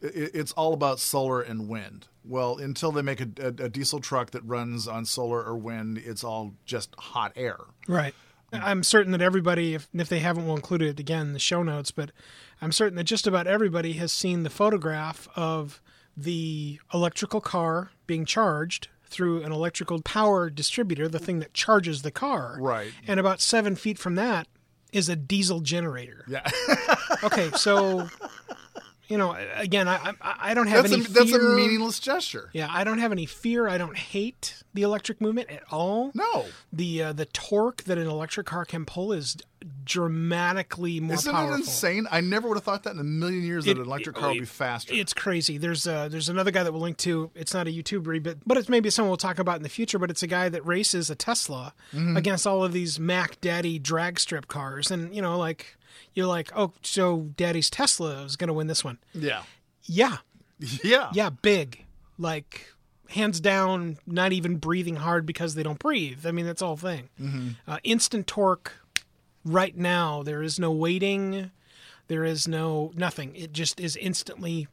It- 0.02 0.32
It's 0.34 0.52
all 0.54 0.74
about 0.74 1.00
solar 1.00 1.42
and 1.42 1.68
wind. 1.68 2.08
Well, 2.24 2.58
until 2.58 2.92
they 2.92 3.02
make 3.02 3.22
a, 3.22 3.30
a, 3.42 3.48
a 3.66 3.70
diesel 3.70 4.00
truck 4.00 4.32
that 4.32 4.42
runs 4.46 4.88
on 4.88 5.06
solar 5.06 5.44
or 5.44 5.56
wind, 5.58 5.98
it's 5.98 6.24
all 6.24 6.54
just 6.66 6.94
hot 6.98 7.32
air. 7.36 7.58
Right. 7.88 8.14
I'm 8.52 8.82
certain 8.84 9.12
that 9.12 9.22
everybody, 9.22 9.76
if, 9.76 9.88
if 9.94 10.10
they 10.10 10.20
haven't, 10.20 10.48
will 10.48 10.56
include 10.56 10.82
it 10.82 11.00
again 11.00 11.28
in 11.28 11.34
the 11.34 11.40
show 11.40 11.62
notes, 11.64 11.92
but 11.92 12.12
I'm 12.62 12.72
certain 12.72 12.96
that 12.98 13.04
just 13.04 13.28
about 13.28 13.46
everybody 13.48 13.94
has 13.94 14.12
seen 14.12 14.42
the 14.44 14.50
photograph 14.50 15.28
of 15.36 15.82
the 16.18 16.80
electrical 16.94 17.42
car 17.42 17.92
being 18.08 18.26
charged 18.26 18.88
through 19.06 19.42
an 19.44 19.52
electrical 19.52 20.02
power 20.02 20.50
distributor, 20.50 21.08
the 21.08 21.20
thing 21.20 21.40
that 21.40 21.54
charges 21.54 22.02
the 22.02 22.12
car. 22.12 22.58
Right. 22.60 22.92
And 23.08 23.20
about 23.20 23.40
seven 23.42 23.76
feet 23.76 23.98
from 24.00 24.16
that 24.16 24.48
is 24.92 25.10
a 25.10 25.16
diesel 25.16 25.62
generator. 25.62 26.26
Yeah. 26.28 26.48
Okay, 27.22 27.50
so, 27.52 28.08
you 29.10 29.18
know, 29.18 29.36
again, 29.56 29.88
I, 29.88 30.14
I, 30.22 30.36
I 30.52 30.54
don't 30.54 30.68
have 30.68 30.84
that's, 30.84 30.94
any 30.94 31.04
a, 31.04 31.08
that's 31.10 31.34
a 31.34 31.40
meaningless 31.56 32.00
gesture. 32.00 32.50
Yeah, 32.54 32.68
I 32.72 32.84
don't 32.86 33.00
have 33.00 33.12
any 33.12 33.26
fear. 33.26 33.68
I 33.68 33.78
don't 33.78 33.98
hate 33.98 34.64
the 34.74 34.84
electric 34.84 35.20
movement 35.20 35.50
at 35.50 35.64
all. 35.72 36.12
No. 36.14 36.46
The 36.72 37.04
uh, 37.04 37.14
the 37.14 37.26
torque 37.26 37.84
that 37.86 37.98
an 37.98 38.08
electric 38.08 38.46
car 38.46 38.64
can 38.66 38.86
pull 38.86 39.12
is 39.12 39.36
dramatically 39.84 41.00
more 41.00 41.16
Isn't 41.16 41.32
powerful. 41.34 41.56
it 41.56 41.60
insane? 41.60 42.08
I 42.12 42.22
never 42.22 42.48
would 42.48 42.56
have 42.58 42.64
thought 42.64 42.84
that 42.84 42.94
in 42.94 43.00
a 43.00 43.04
million 43.04 43.44
years 43.44 43.66
that 43.66 43.78
an 43.78 43.84
electric 43.84 44.16
it- 44.16 44.20
car 44.20 44.30
would 44.30 44.40
be 44.40 44.46
faster. 44.46 44.94
It's 44.94 45.14
crazy. 45.14 45.58
There's 45.58 45.88
uh, 45.88 46.08
there's 46.10 46.30
another 46.30 46.52
guy 46.52 46.64
that 46.64 46.72
we'll 46.72 46.82
link 46.82 46.98
to. 46.98 47.32
It's 47.36 47.54
not 47.54 47.68
a 47.68 47.72
YouTuber, 47.72 48.24
but 48.24 48.38
but 48.46 48.58
it's 48.58 48.70
maybe 48.70 48.90
someone 48.90 49.10
we'll 49.10 49.18
talk 49.18 49.40
about 49.40 49.58
in 49.58 49.64
the 49.64 49.70
future. 49.70 50.00
But 50.00 50.10
it's 50.10 50.24
a 50.24 50.28
guy 50.28 50.50
that 50.50 50.66
races 50.66 51.10
a 51.10 51.16
Tesla 51.16 51.74
Mm-hmm. 51.94 52.18
against 52.18 52.46
all 52.46 52.64
of 52.64 52.72
these 52.72 53.00
Mac 53.00 53.42
Daddy 53.42 53.80
drag 53.80 54.20
strip 54.20 54.48
cars, 54.48 54.92
and 54.92 55.14
you 55.16 55.22
know, 55.22 55.38
like 55.38 55.76
you're 56.14 56.26
like, 56.28 56.52
oh, 56.56 56.74
so 56.82 57.30
Daddy's 57.38 57.70
Tesla 57.70 58.24
is 58.24 58.36
going 58.36 58.48
to 58.48 58.54
win 58.54 58.68
this 58.68 58.84
one. 58.84 58.98
yeah. 59.14 59.44
Yeah, 59.84 60.18
Yeah. 60.84 61.10
yeah, 61.14 61.30
big, 61.32 61.86
like 62.20 62.68
hands 63.10 63.40
down, 63.40 63.98
not 64.06 64.32
even 64.34 64.58
breathing 64.58 64.98
hard 64.98 65.26
because 65.26 65.56
they 65.56 65.64
don't 65.64 65.80
breathe. 65.80 66.26
I 66.28 66.32
mean, 66.32 66.46
that's 66.46 66.62
whole 66.62 66.78
thing. 66.78 67.10
Uh, 67.68 67.78
instant 67.84 68.28
torque. 68.28 68.74
Right 69.46 69.76
now, 69.76 70.22
there 70.22 70.44
is 70.44 70.60
no 70.60 70.72
waiting. 70.72 71.50
There 72.08 72.24
is 72.24 72.48
no 72.48 72.92
nothing. 72.96 73.36
It 73.36 73.52
just 73.54 73.80
is 73.80 73.96
instantly 73.96 74.68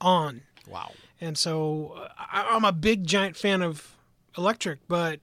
on. 0.00 0.42
Wow. 0.66 0.92
And 1.20 1.36
so 1.36 1.94
uh, 1.98 2.08
I, 2.18 2.46
I'm 2.50 2.64
a 2.64 2.72
big 2.72 3.04
giant 3.06 3.36
fan 3.36 3.60
of 3.62 3.94
electric, 4.38 4.78
but 4.88 5.20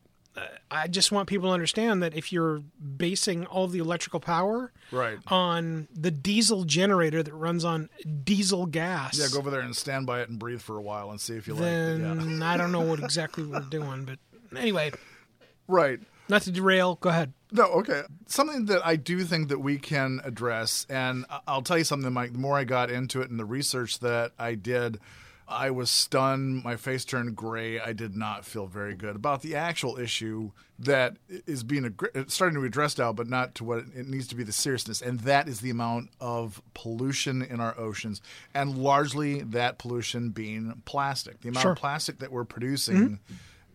I 0.72 0.88
just 0.88 1.12
want 1.12 1.27
people 1.29 1.50
to 1.50 1.53
understand 1.53 2.03
that 2.03 2.13
if 2.13 2.31
you're 2.31 2.62
basing 2.98 3.46
all 3.48 3.67
the 3.67 3.79
electrical 3.79 4.19
power 4.19 4.72
Right. 4.91 5.17
on 5.27 5.88
the 5.93 6.12
diesel 6.12 6.63
generator 6.63 7.22
that 7.24 7.34
runs 7.34 7.63
on 7.65 7.89
diesel 8.24 8.65
gas, 8.65 9.17
Yeah, 9.19 9.27
go 9.31 9.39
over 9.39 9.50
there 9.51 9.62
and 9.62 9.75
stand 9.75 10.05
by 10.05 10.22
it 10.22 10.29
and 10.29 10.38
breathe 10.39 10.62
for 10.62 10.77
a 10.77 10.81
while 10.81 11.10
and 11.12 11.19
see 11.19 11.36
if 11.36 11.48
you 11.48 11.53
like 11.55 11.63
it. 11.63 12.00
Yeah. 12.01 12.13
then 12.15 12.41
I 12.43 12.58
don't 12.58 12.72
know 12.72 12.81
what 12.81 13.00
exactly 13.00 13.46
we're 13.46 13.60
doing. 13.62 14.05
But 14.05 14.19
anyway, 14.58 14.91
Right. 15.67 16.00
not 16.27 16.43
to 16.43 16.51
derail, 16.51 16.96
go 16.96 17.10
ahead. 17.10 17.34
No, 17.51 17.63
okay. 17.65 18.03
Something 18.27 18.65
that 18.65 18.86
I 18.86 18.96
do 18.96 19.24
think 19.24 19.50
that 19.50 19.60
we 19.60 19.77
can 19.79 20.22
address, 20.24 20.86
and 20.89 21.25
I'll 21.48 21.63
tell 21.63 21.79
you 21.79 21.84
something, 21.84 22.12
Mike. 22.13 22.34
The 22.34 22.38
more 22.39 22.58
I 22.58 22.63
got 22.63 22.91
into 22.91 23.22
it 23.22 23.29
and 23.31 23.39
the 23.39 23.46
research 23.46 24.00
that 24.00 24.34
I 24.38 24.53
did, 24.53 25.00
I 25.51 25.71
was 25.71 25.89
stunned. 25.89 26.63
My 26.63 26.75
face 26.75 27.03
turned 27.03 27.35
gray. 27.35 27.79
I 27.79 27.91
did 27.91 28.15
not 28.15 28.45
feel 28.45 28.67
very 28.67 28.93
good 28.93 29.15
about 29.15 29.41
the 29.41 29.55
actual 29.55 29.97
issue 29.97 30.51
that 30.77 31.17
is 31.47 31.63
being 31.63 31.83
aggr- 31.85 32.29
starting 32.29 32.53
to 32.53 32.61
be 32.61 32.67
addressed 32.67 32.99
now, 32.99 33.11
but 33.11 33.27
not 33.27 33.55
to 33.55 33.63
what 33.63 33.79
it 33.79 34.07
needs 34.07 34.27
to 34.27 34.35
be 34.35 34.43
the 34.43 34.51
seriousness. 34.51 35.01
And 35.01 35.21
that 35.21 35.47
is 35.47 35.61
the 35.61 35.71
amount 35.71 36.11
of 36.21 36.61
pollution 36.75 37.41
in 37.41 37.59
our 37.59 37.77
oceans, 37.79 38.21
and 38.53 38.77
largely 38.77 39.41
that 39.41 39.79
pollution 39.79 40.29
being 40.29 40.83
plastic. 40.85 41.41
The 41.41 41.49
amount 41.49 41.63
Sure. 41.63 41.71
of 41.71 41.77
plastic 41.79 42.19
that 42.19 42.31
we're 42.31 42.45
producing 42.45 43.19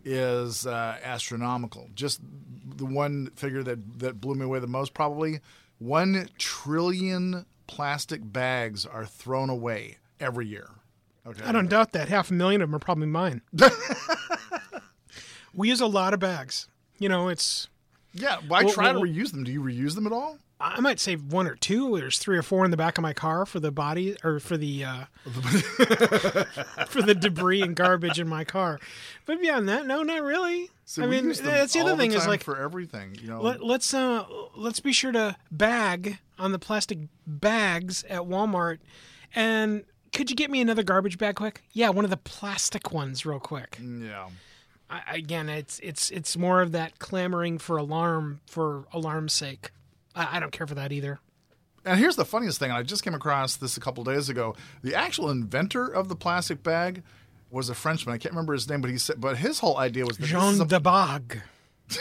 is 0.05 0.65
uh, 0.65 0.97
astronomical. 1.03 1.89
Just 1.93 2.21
the 2.65 2.85
one 2.85 3.31
figure 3.35 3.63
that 3.63 3.99
that 3.99 4.21
blew 4.21 4.35
me 4.35 4.45
away 4.45 4.59
the 4.59 4.67
most 4.67 4.93
probably 4.93 5.41
one 5.79 6.29
trillion 6.37 7.45
plastic 7.67 8.21
bags 8.23 8.85
are 8.85 9.05
thrown 9.05 9.49
away 9.49 9.97
every 10.21 10.47
year. 10.47 10.69
Okay. 11.27 11.43
I 11.43 11.51
don't 11.51 11.69
doubt 11.69 11.91
that. 11.93 12.09
Half 12.09 12.31
a 12.31 12.33
million 12.33 12.61
of 12.61 12.69
them 12.69 12.75
are 12.75 12.79
probably 12.79 13.07
mine. 13.07 13.41
we 15.53 15.69
use 15.69 15.81
a 15.81 15.87
lot 15.87 16.13
of 16.13 16.19
bags. 16.19 16.67
You 16.99 17.09
know, 17.09 17.29
it's 17.29 17.67
Yeah, 18.13 18.37
why 18.47 18.63
Well, 18.63 18.73
try 18.73 18.91
well- 18.91 19.01
to 19.01 19.07
reuse 19.07 19.31
them? 19.31 19.43
Do 19.43 19.51
you 19.51 19.61
reuse 19.61 19.95
them 19.95 20.05
at 20.05 20.13
all? 20.13 20.37
I 20.57 20.79
might 20.79 21.01
save 21.01 21.33
one 21.33 21.47
or 21.47 21.55
two. 21.55 21.97
There's 21.97 22.17
three 22.17 22.37
or 22.37 22.41
four 22.41 22.63
in 22.63 22.71
the 22.71 22.77
back 22.77 22.97
of 22.97 23.01
my 23.01 23.11
car 23.11 23.45
for 23.45 23.59
the 23.59 23.71
body 23.71 24.15
or 24.23 24.39
for 24.39 24.55
the 24.55 24.85
uh, 24.85 25.03
for 26.87 27.01
the 27.01 27.13
debris 27.13 27.61
and 27.61 27.75
garbage 27.75 28.21
in 28.21 28.29
my 28.29 28.45
car. 28.45 28.79
But 29.25 29.41
beyond 29.41 29.67
that, 29.67 29.85
no, 29.85 30.01
not 30.01 30.23
really. 30.23 30.69
So 30.85 31.03
I 31.03 31.07
mean, 31.07 31.27
that's 31.27 31.73
the 31.73 31.81
other 31.81 31.97
thing 31.97 32.13
is 32.13 32.25
like 32.25 32.41
for 32.41 32.57
everything. 32.57 33.17
You 33.21 33.31
know, 33.31 33.41
let, 33.41 33.65
let's 33.65 33.93
uh 33.93 34.23
let's 34.55 34.79
be 34.79 34.93
sure 34.93 35.11
to 35.11 35.35
bag 35.51 36.19
on 36.39 36.53
the 36.53 36.59
plastic 36.59 36.99
bags 37.27 38.05
at 38.05 38.21
Walmart. 38.21 38.77
And 39.35 39.83
could 40.15 40.31
you 40.31 40.35
get 40.35 40.49
me 40.49 40.61
another 40.61 40.81
garbage 40.81 41.19
bag 41.19 41.35
quick? 41.35 41.61
Yeah, 41.73 41.89
one 41.89 42.03
of 42.05 42.09
the 42.09 42.17
plastic 42.17 42.91
ones, 42.91 43.25
real 43.25 43.39
quick. 43.39 43.77
yeah. 43.79 44.29
I, 44.89 45.01
again, 45.15 45.49
it's 45.49 45.79
it's 45.79 46.09
it's 46.11 46.37
more 46.37 46.61
of 46.61 46.71
that 46.71 46.97
clamoring 46.99 47.57
for 47.57 47.77
alarm 47.77 48.39
for 48.47 48.85
alarm's 48.93 49.33
sake. 49.33 49.71
I, 50.15 50.37
I 50.37 50.39
don't 50.39 50.51
care 50.51 50.65
for 50.67 50.75
that 50.75 50.91
either. 50.91 51.19
And 51.83 51.99
here's 51.99 52.15
the 52.15 52.25
funniest 52.25 52.57
thing. 52.59 52.71
I 52.71 52.81
just 52.83 53.03
came 53.03 53.13
across 53.13 53.55
this 53.57 53.77
a 53.77 53.79
couple 53.79 54.03
days 54.03 54.29
ago. 54.29 54.55
The 54.83 54.95
actual 54.95 55.29
inventor 55.29 55.87
of 55.87 56.07
the 56.07 56.15
plastic 56.15 56.63
bag 56.63 57.03
was 57.51 57.69
a 57.69 57.75
Frenchman. 57.75 58.13
I 58.15 58.17
can't 58.17 58.33
remember 58.33 58.53
his 58.53 58.67
name, 58.69 58.81
but 58.81 58.89
he 58.91 58.97
said, 58.97 59.19
but 59.21 59.37
his 59.37 59.59
whole 59.59 59.77
idea 59.77 60.05
was 60.05 60.17
that 60.17 60.25
Jean 60.27 60.61
a- 60.61 60.65
de 60.65 60.79
Bag. 60.79 61.41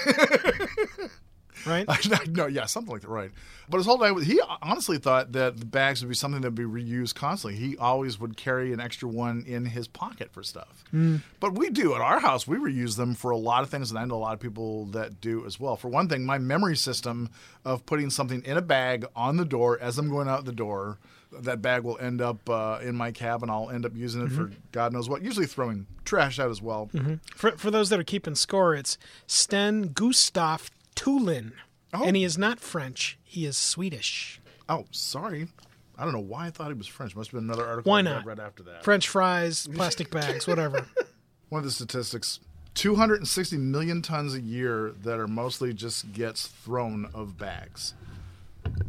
right? 1.66 1.86
no, 2.28 2.46
yeah, 2.46 2.66
something 2.66 2.92
like 2.92 3.02
that, 3.02 3.08
right? 3.08 3.30
But 3.68 3.78
his 3.78 3.86
whole 3.86 3.98
day, 3.98 4.12
he 4.24 4.40
honestly 4.62 4.98
thought 4.98 5.32
that 5.32 5.58
the 5.58 5.64
bags 5.64 6.02
would 6.02 6.08
be 6.08 6.14
something 6.14 6.42
that 6.42 6.48
would 6.48 6.54
be 6.54 6.82
reused 6.82 7.14
constantly. 7.14 7.58
He 7.58 7.76
always 7.76 8.20
would 8.20 8.36
carry 8.36 8.72
an 8.72 8.80
extra 8.80 9.08
one 9.08 9.44
in 9.46 9.66
his 9.66 9.88
pocket 9.88 10.32
for 10.32 10.42
stuff. 10.42 10.84
Mm. 10.92 11.22
But 11.40 11.54
we 11.54 11.70
do 11.70 11.94
at 11.94 12.00
our 12.00 12.20
house. 12.20 12.46
We 12.46 12.58
reuse 12.58 12.96
them 12.96 13.14
for 13.14 13.30
a 13.30 13.36
lot 13.36 13.62
of 13.62 13.70
things, 13.70 13.90
and 13.90 13.98
I 13.98 14.04
know 14.04 14.16
a 14.16 14.18
lot 14.18 14.34
of 14.34 14.40
people 14.40 14.86
that 14.86 15.20
do 15.20 15.44
as 15.46 15.58
well. 15.58 15.76
For 15.76 15.88
one 15.88 16.08
thing, 16.08 16.26
my 16.26 16.38
memory 16.38 16.76
system 16.76 17.30
of 17.64 17.86
putting 17.86 18.10
something 18.10 18.42
in 18.44 18.56
a 18.56 18.62
bag 18.62 19.06
on 19.16 19.36
the 19.36 19.44
door 19.44 19.78
as 19.80 19.98
I'm 19.98 20.10
going 20.10 20.28
out 20.28 20.44
the 20.44 20.52
door. 20.52 20.98
That 21.36 21.60
bag 21.60 21.82
will 21.82 21.98
end 21.98 22.20
up 22.20 22.48
uh, 22.48 22.78
in 22.80 22.94
my 22.94 23.10
cab, 23.10 23.42
and 23.42 23.50
I'll 23.50 23.68
end 23.68 23.84
up 23.84 23.96
using 23.96 24.24
it 24.24 24.30
for 24.30 24.44
mm-hmm. 24.44 24.54
God 24.70 24.92
knows 24.92 25.08
what. 25.08 25.22
Usually 25.22 25.46
throwing 25.46 25.86
trash 26.04 26.38
out 26.38 26.48
as 26.48 26.62
well. 26.62 26.90
Mm-hmm. 26.94 27.14
For 27.34 27.52
for 27.52 27.72
those 27.72 27.88
that 27.88 27.98
are 27.98 28.04
keeping 28.04 28.36
score, 28.36 28.72
it's 28.76 28.98
Sten 29.26 29.88
Gustaf 29.88 30.70
Thulin. 30.96 31.52
Oh. 31.92 32.04
And 32.04 32.16
he 32.16 32.24
oh. 32.24 32.26
is 32.26 32.38
not 32.38 32.60
French, 32.60 33.18
he 33.22 33.46
is 33.46 33.56
Swedish. 33.56 34.40
Oh, 34.68 34.86
sorry. 34.90 35.48
I 35.96 36.04
don't 36.04 36.12
know 36.12 36.20
why 36.20 36.46
I 36.46 36.50
thought 36.50 36.68
he 36.68 36.74
was 36.74 36.88
French. 36.88 37.14
Must 37.14 37.30
have 37.30 37.40
been 37.40 37.48
another 37.48 37.66
article 37.66 37.90
Why 37.90 38.00
I 38.00 38.02
read 38.02 38.10
not? 38.10 38.26
right 38.26 38.40
after 38.40 38.62
that. 38.64 38.82
French 38.82 39.08
fries, 39.08 39.68
plastic 39.74 40.10
bags, 40.10 40.46
whatever. 40.46 40.86
One 41.50 41.60
of 41.60 41.64
the 41.64 41.70
statistics 41.70 42.40
260 42.74 43.56
million 43.58 44.02
tons 44.02 44.34
a 44.34 44.40
year 44.40 44.92
that 45.04 45.20
are 45.20 45.28
mostly 45.28 45.72
just 45.72 46.12
gets 46.12 46.48
thrown 46.48 47.08
of 47.14 47.38
bags. 47.38 47.94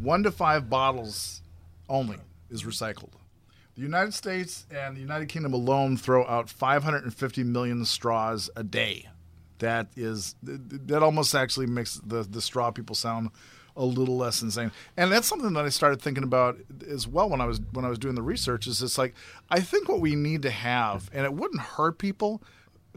One 0.00 0.24
to 0.24 0.32
five 0.32 0.68
bottles 0.68 1.42
only 1.88 2.18
is 2.50 2.64
recycled. 2.64 3.12
The 3.76 3.82
United 3.82 4.14
States 4.14 4.66
and 4.70 4.96
the 4.96 5.00
United 5.00 5.28
Kingdom 5.28 5.52
alone 5.52 5.96
throw 5.96 6.26
out 6.26 6.48
550 6.48 7.44
million 7.44 7.84
straws 7.84 8.50
a 8.56 8.64
day. 8.64 9.08
That 9.58 9.88
is 9.96 10.34
that 10.42 11.02
almost 11.02 11.34
actually 11.34 11.66
makes 11.66 12.00
the 12.04 12.22
the 12.22 12.40
straw 12.40 12.70
people 12.70 12.94
sound 12.94 13.30
a 13.76 13.84
little 13.84 14.16
less 14.16 14.42
insane. 14.42 14.72
And 14.96 15.12
that's 15.12 15.26
something 15.26 15.52
that 15.52 15.64
I 15.64 15.68
started 15.68 16.00
thinking 16.00 16.24
about 16.24 16.58
as 16.88 17.06
well 17.06 17.28
when 17.28 17.40
I 17.40 17.46
was 17.46 17.60
when 17.72 17.84
I 17.84 17.88
was 17.88 17.98
doing 17.98 18.14
the 18.14 18.22
research. 18.22 18.66
Is 18.66 18.82
it's 18.82 18.98
like 18.98 19.14
I 19.50 19.60
think 19.60 19.88
what 19.88 20.00
we 20.00 20.14
need 20.14 20.42
to 20.42 20.50
have, 20.50 21.10
and 21.12 21.24
it 21.24 21.34
wouldn't 21.34 21.60
hurt 21.60 21.98
people, 21.98 22.42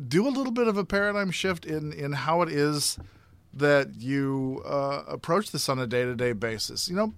do 0.07 0.27
a 0.27 0.29
little 0.29 0.53
bit 0.53 0.67
of 0.67 0.77
a 0.77 0.85
paradigm 0.85 1.31
shift 1.31 1.65
in 1.65 1.91
in 1.93 2.13
how 2.13 2.41
it 2.41 2.49
is 2.49 2.97
that 3.53 3.95
you 3.95 4.61
uh, 4.65 5.03
approach 5.07 5.51
this 5.51 5.67
on 5.69 5.79
a 5.79 5.87
day 5.87 6.03
to 6.03 6.15
day 6.15 6.33
basis. 6.33 6.87
You 6.87 6.95
know, 6.95 7.13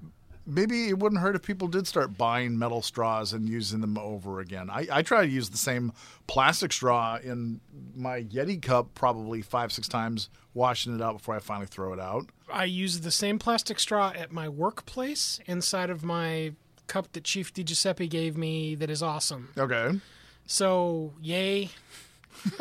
maybe 0.52 0.90
it 0.90 1.00
wouldn't 1.00 1.22
hurt 1.22 1.36
if 1.36 1.42
people 1.42 1.68
did 1.68 1.88
start 1.88 2.18
buying 2.18 2.58
metal 2.60 2.82
straws 2.82 3.34
and 3.34 3.48
using 3.48 3.82
them 3.82 3.98
over 3.98 4.40
again. 4.40 4.70
I, 4.70 4.88
I 4.92 5.02
try 5.02 5.22
to 5.22 5.32
use 5.32 5.50
the 5.50 5.58
same 5.58 5.94
plastic 6.28 6.74
straw 6.74 7.18
in 7.24 7.62
my 7.96 8.24
Yeti 8.24 8.62
cup 8.62 8.94
probably 8.94 9.42
five, 9.42 9.72
six 9.72 9.88
times, 9.88 10.30
washing 10.54 10.94
it 10.94 11.02
out 11.02 11.18
before 11.18 11.36
I 11.36 11.40
finally 11.40 11.68
throw 11.68 11.94
it 11.94 12.00
out. 12.00 12.28
I 12.52 12.66
use 12.66 13.00
the 13.00 13.12
same 13.12 13.40
plastic 13.40 13.80
straw 13.80 14.12
at 14.16 14.32
my 14.32 14.50
workplace 14.50 15.40
inside 15.46 15.90
of 15.90 16.04
my 16.04 16.54
cup 16.88 17.12
that 17.14 17.24
Chief 17.24 17.54
DiGiuseppe 17.54 18.10
gave 18.10 18.36
me 18.38 18.76
that 18.76 18.90
is 18.90 19.02
awesome. 19.02 19.50
Okay. 19.58 20.00
So, 20.46 21.14
yay. 21.22 21.70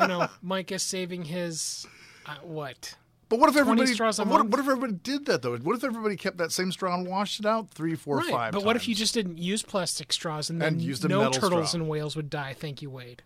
you 0.00 0.06
know, 0.06 0.28
Mike 0.42 0.72
is 0.72 0.82
saving 0.82 1.24
his 1.24 1.86
uh, 2.26 2.36
what? 2.42 2.94
But 3.32 3.40
what 3.40 3.48
if 3.48 3.56
everybody? 3.56 3.94
what, 3.94 4.46
what 4.50 4.60
if 4.60 4.66
everybody 4.68 4.92
did 4.92 5.24
that 5.24 5.40
though? 5.40 5.56
What 5.56 5.74
if 5.74 5.84
everybody 5.84 6.16
kept 6.16 6.36
that 6.36 6.52
same 6.52 6.70
straw 6.70 6.94
and 6.94 7.08
washed 7.08 7.40
it 7.40 7.46
out 7.46 7.70
three, 7.70 7.94
four, 7.94 8.18
right. 8.18 8.28
five? 8.30 8.52
But 8.52 8.62
what 8.62 8.76
if 8.76 8.86
you 8.86 8.94
just 8.94 9.14
didn't 9.14 9.38
use 9.38 9.62
plastic 9.62 10.12
straws 10.12 10.50
and 10.50 10.60
then 10.60 10.74
And 10.74 10.82
used 10.82 11.08
no 11.08 11.30
turtles 11.30 11.70
straw? 11.70 11.80
and 11.80 11.88
whales 11.88 12.14
would 12.14 12.28
die? 12.28 12.52
Thank 12.52 12.82
you, 12.82 12.90
Wade. 12.90 13.22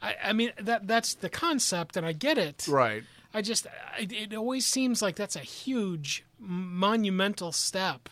I, 0.00 0.14
I 0.26 0.32
mean 0.32 0.52
that 0.60 0.86
that's 0.86 1.14
the 1.14 1.28
concept, 1.28 1.96
and 1.96 2.06
I 2.06 2.12
get 2.12 2.38
it. 2.38 2.68
right? 2.68 3.02
I 3.34 3.42
just 3.42 3.66
I, 3.66 4.06
it 4.08 4.32
always 4.32 4.64
seems 4.64 5.02
like 5.02 5.16
that's 5.16 5.34
a 5.34 5.40
huge 5.40 6.24
monumental 6.38 7.50
step 7.50 8.08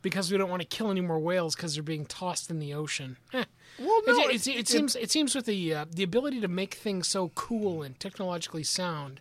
because 0.00 0.32
we 0.32 0.38
don't 0.38 0.48
want 0.48 0.62
to 0.62 0.68
kill 0.68 0.90
any 0.90 1.02
more 1.02 1.18
whales 1.18 1.54
because 1.54 1.74
they're 1.74 1.82
being 1.82 2.06
tossed 2.06 2.50
in 2.50 2.58
the 2.58 2.72
ocean. 2.72 3.18
Eh. 3.34 3.44
Well, 3.78 4.00
no, 4.06 4.28
it, 4.28 4.36
it- 4.36 4.46
it, 4.46 4.46
it, 4.46 4.58
it- 4.60 4.68
seems 4.68 4.96
it 4.96 5.10
seems 5.10 5.34
with 5.34 5.44
the 5.44 5.74
uh, 5.74 5.84
the 5.90 6.04
ability 6.04 6.40
to 6.40 6.48
make 6.48 6.72
things 6.72 7.06
so 7.06 7.32
cool 7.34 7.82
and 7.82 8.00
technologically 8.00 8.62
sound 8.62 9.20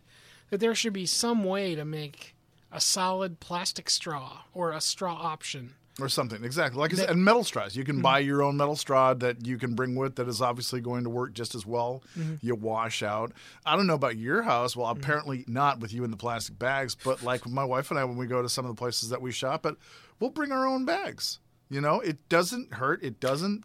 that 0.54 0.60
there 0.60 0.76
should 0.76 0.94
be 0.94 1.08
some 1.08 1.44
way 1.44 1.74
to 1.74 1.84
make 1.84 2.36
a 2.72 2.80
solid 2.80 3.40
plastic 3.40 3.90
straw 3.90 4.44
or 4.54 4.72
a 4.72 4.80
straw 4.80 5.16
option. 5.16 5.74
or 6.00 6.08
something 6.08 6.44
exactly 6.44 6.80
like 6.80 6.94
I 6.94 6.98
said, 6.98 7.10
and 7.10 7.26
metal 7.26 7.44
straws. 7.44 7.76
You 7.76 7.84
can 7.84 7.96
mm-hmm. 7.96 8.04
buy 8.04 8.20
your 8.20 8.44
own 8.44 8.56
metal 8.56 8.76
straw 8.76 9.16
that 9.16 9.48
you 9.48 9.58
can 9.58 9.74
bring 9.74 9.96
with 9.96 10.18
that 10.18 10.28
is 10.28 10.44
obviously 10.44 10.80
going 10.80 11.06
to 11.06 11.10
work 11.10 11.34
just 11.34 11.56
as 11.56 11.66
well. 11.66 12.04
Mm-hmm. 12.16 12.36
You 12.42 12.54
wash 12.54 13.02
out. 13.02 13.32
I 13.66 13.76
don't 13.76 13.88
know 13.88 13.96
about 13.96 14.18
your 14.18 14.44
house. 14.44 14.76
Well, 14.76 14.94
mm-hmm. 14.94 15.02
apparently 15.02 15.44
not 15.48 15.80
with 15.80 15.92
you 15.92 16.04
in 16.04 16.12
the 16.12 16.18
plastic 16.18 16.60
bags, 16.60 16.96
but 17.04 17.24
like 17.24 17.44
with 17.46 17.54
my 17.54 17.64
wife 17.64 17.90
and 17.90 18.00
I, 18.00 18.04
when 18.04 18.18
we 18.18 18.28
go 18.28 18.44
to 18.44 18.50
some 18.50 18.64
of 18.64 18.70
the 18.70 18.80
places 18.80 19.10
that 19.10 19.24
we 19.24 19.32
shop 19.32 19.66
at, 19.66 19.74
we'll 20.20 20.30
bring 20.30 20.52
our 20.52 20.68
own 20.68 20.86
bags. 20.86 21.40
You 21.70 21.82
know, 21.82 22.00
it 22.01 22.29
doesn't 22.29 22.75
hurt. 22.75 23.03
It 23.03 23.20
doesn't. 23.20 23.63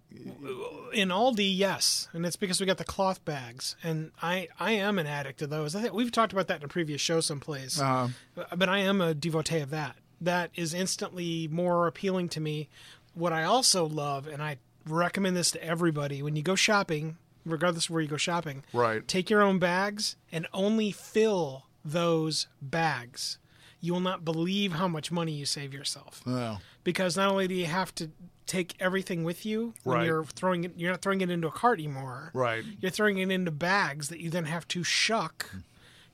in 0.95 1.09
Aldi, 1.11 1.55
yes, 1.57 2.09
and 2.15 2.25
it's 2.25 2.37
because 2.37 2.59
we 2.61 2.65
got 2.67 2.79
the 2.79 2.85
cloth 2.85 3.23
bags, 3.25 3.77
and 3.83 4.13
I 4.23 4.49
I 4.59 4.73
am 4.73 4.99
an 4.99 5.07
addict 5.07 5.43
of 5.43 5.51
those. 5.51 5.75
I 5.77 5.83
think 5.83 5.93
we've 5.93 6.13
talked 6.13 6.33
about 6.33 6.47
that 6.49 6.59
in 6.61 6.65
a 6.65 6.69
previous 6.69 7.01
show 7.01 7.21
someplace, 7.21 7.79
Uh, 7.81 8.09
but 8.35 8.69
I 8.69 8.79
am 8.79 9.01
a 9.01 9.15
devotee 9.15 9.59
of 9.61 9.71
that. 9.71 9.97
That 10.21 10.51
is 10.55 10.73
instantly 10.75 11.49
more 11.49 11.87
appealing 11.87 12.29
to 12.31 12.41
me. 12.41 12.69
What 13.15 13.33
I 13.33 13.45
also 13.45 13.85
love, 13.87 14.27
and 14.27 14.43
I 14.43 14.57
recommend 14.87 15.37
this 15.37 15.51
to 15.51 15.63
everybody, 15.63 16.23
when 16.23 16.35
you 16.35 16.43
go 16.43 16.55
shopping, 16.55 17.19
regardless 17.45 17.87
of 17.87 17.91
where 17.91 18.01
you 18.03 18.09
go 18.09 18.17
shopping, 18.17 18.65
Right. 18.73 19.07
take 19.07 19.29
your 19.29 19.43
own 19.43 19.59
bags 19.59 20.17
and 20.33 20.47
only 20.55 20.93
fill 20.93 21.67
those 21.85 22.47
bags. 22.63 23.39
You 23.81 23.93
will 23.93 24.01
not 24.01 24.25
believe 24.25 24.73
how 24.73 24.89
much 24.89 25.13
money 25.13 25.33
you 25.33 25.47
save 25.47 25.73
yourself 25.73 26.23
well, 26.27 26.61
because 26.85 27.17
not 27.17 27.31
only 27.31 27.47
do 27.49 27.55
you 27.55 27.67
have 27.67 27.95
to 27.97 28.11
take 28.47 28.75
everything 28.81 29.25
with 29.25 29.45
you 29.45 29.75
when 29.85 29.99
Right. 29.99 30.07
you're 30.07 30.25
throwing 30.25 30.65
it 30.65 30.73
you're 30.77 30.91
not 30.91 31.03
throwing 31.03 31.21
it 31.21 31.31
into 31.31 31.47
a 31.49 31.51
cart 31.53 31.79
anymore 31.79 32.31
Right. 32.33 32.65
you're 32.81 32.91
throwing 32.91 33.19
it 33.19 33.31
into 33.31 33.51
bags 33.51 34.09
that 34.09 34.21
you 34.21 34.31
then 34.31 34.47
have 34.47 34.67
to 34.69 34.83
shuck 34.83 35.51
mm. 35.55 35.63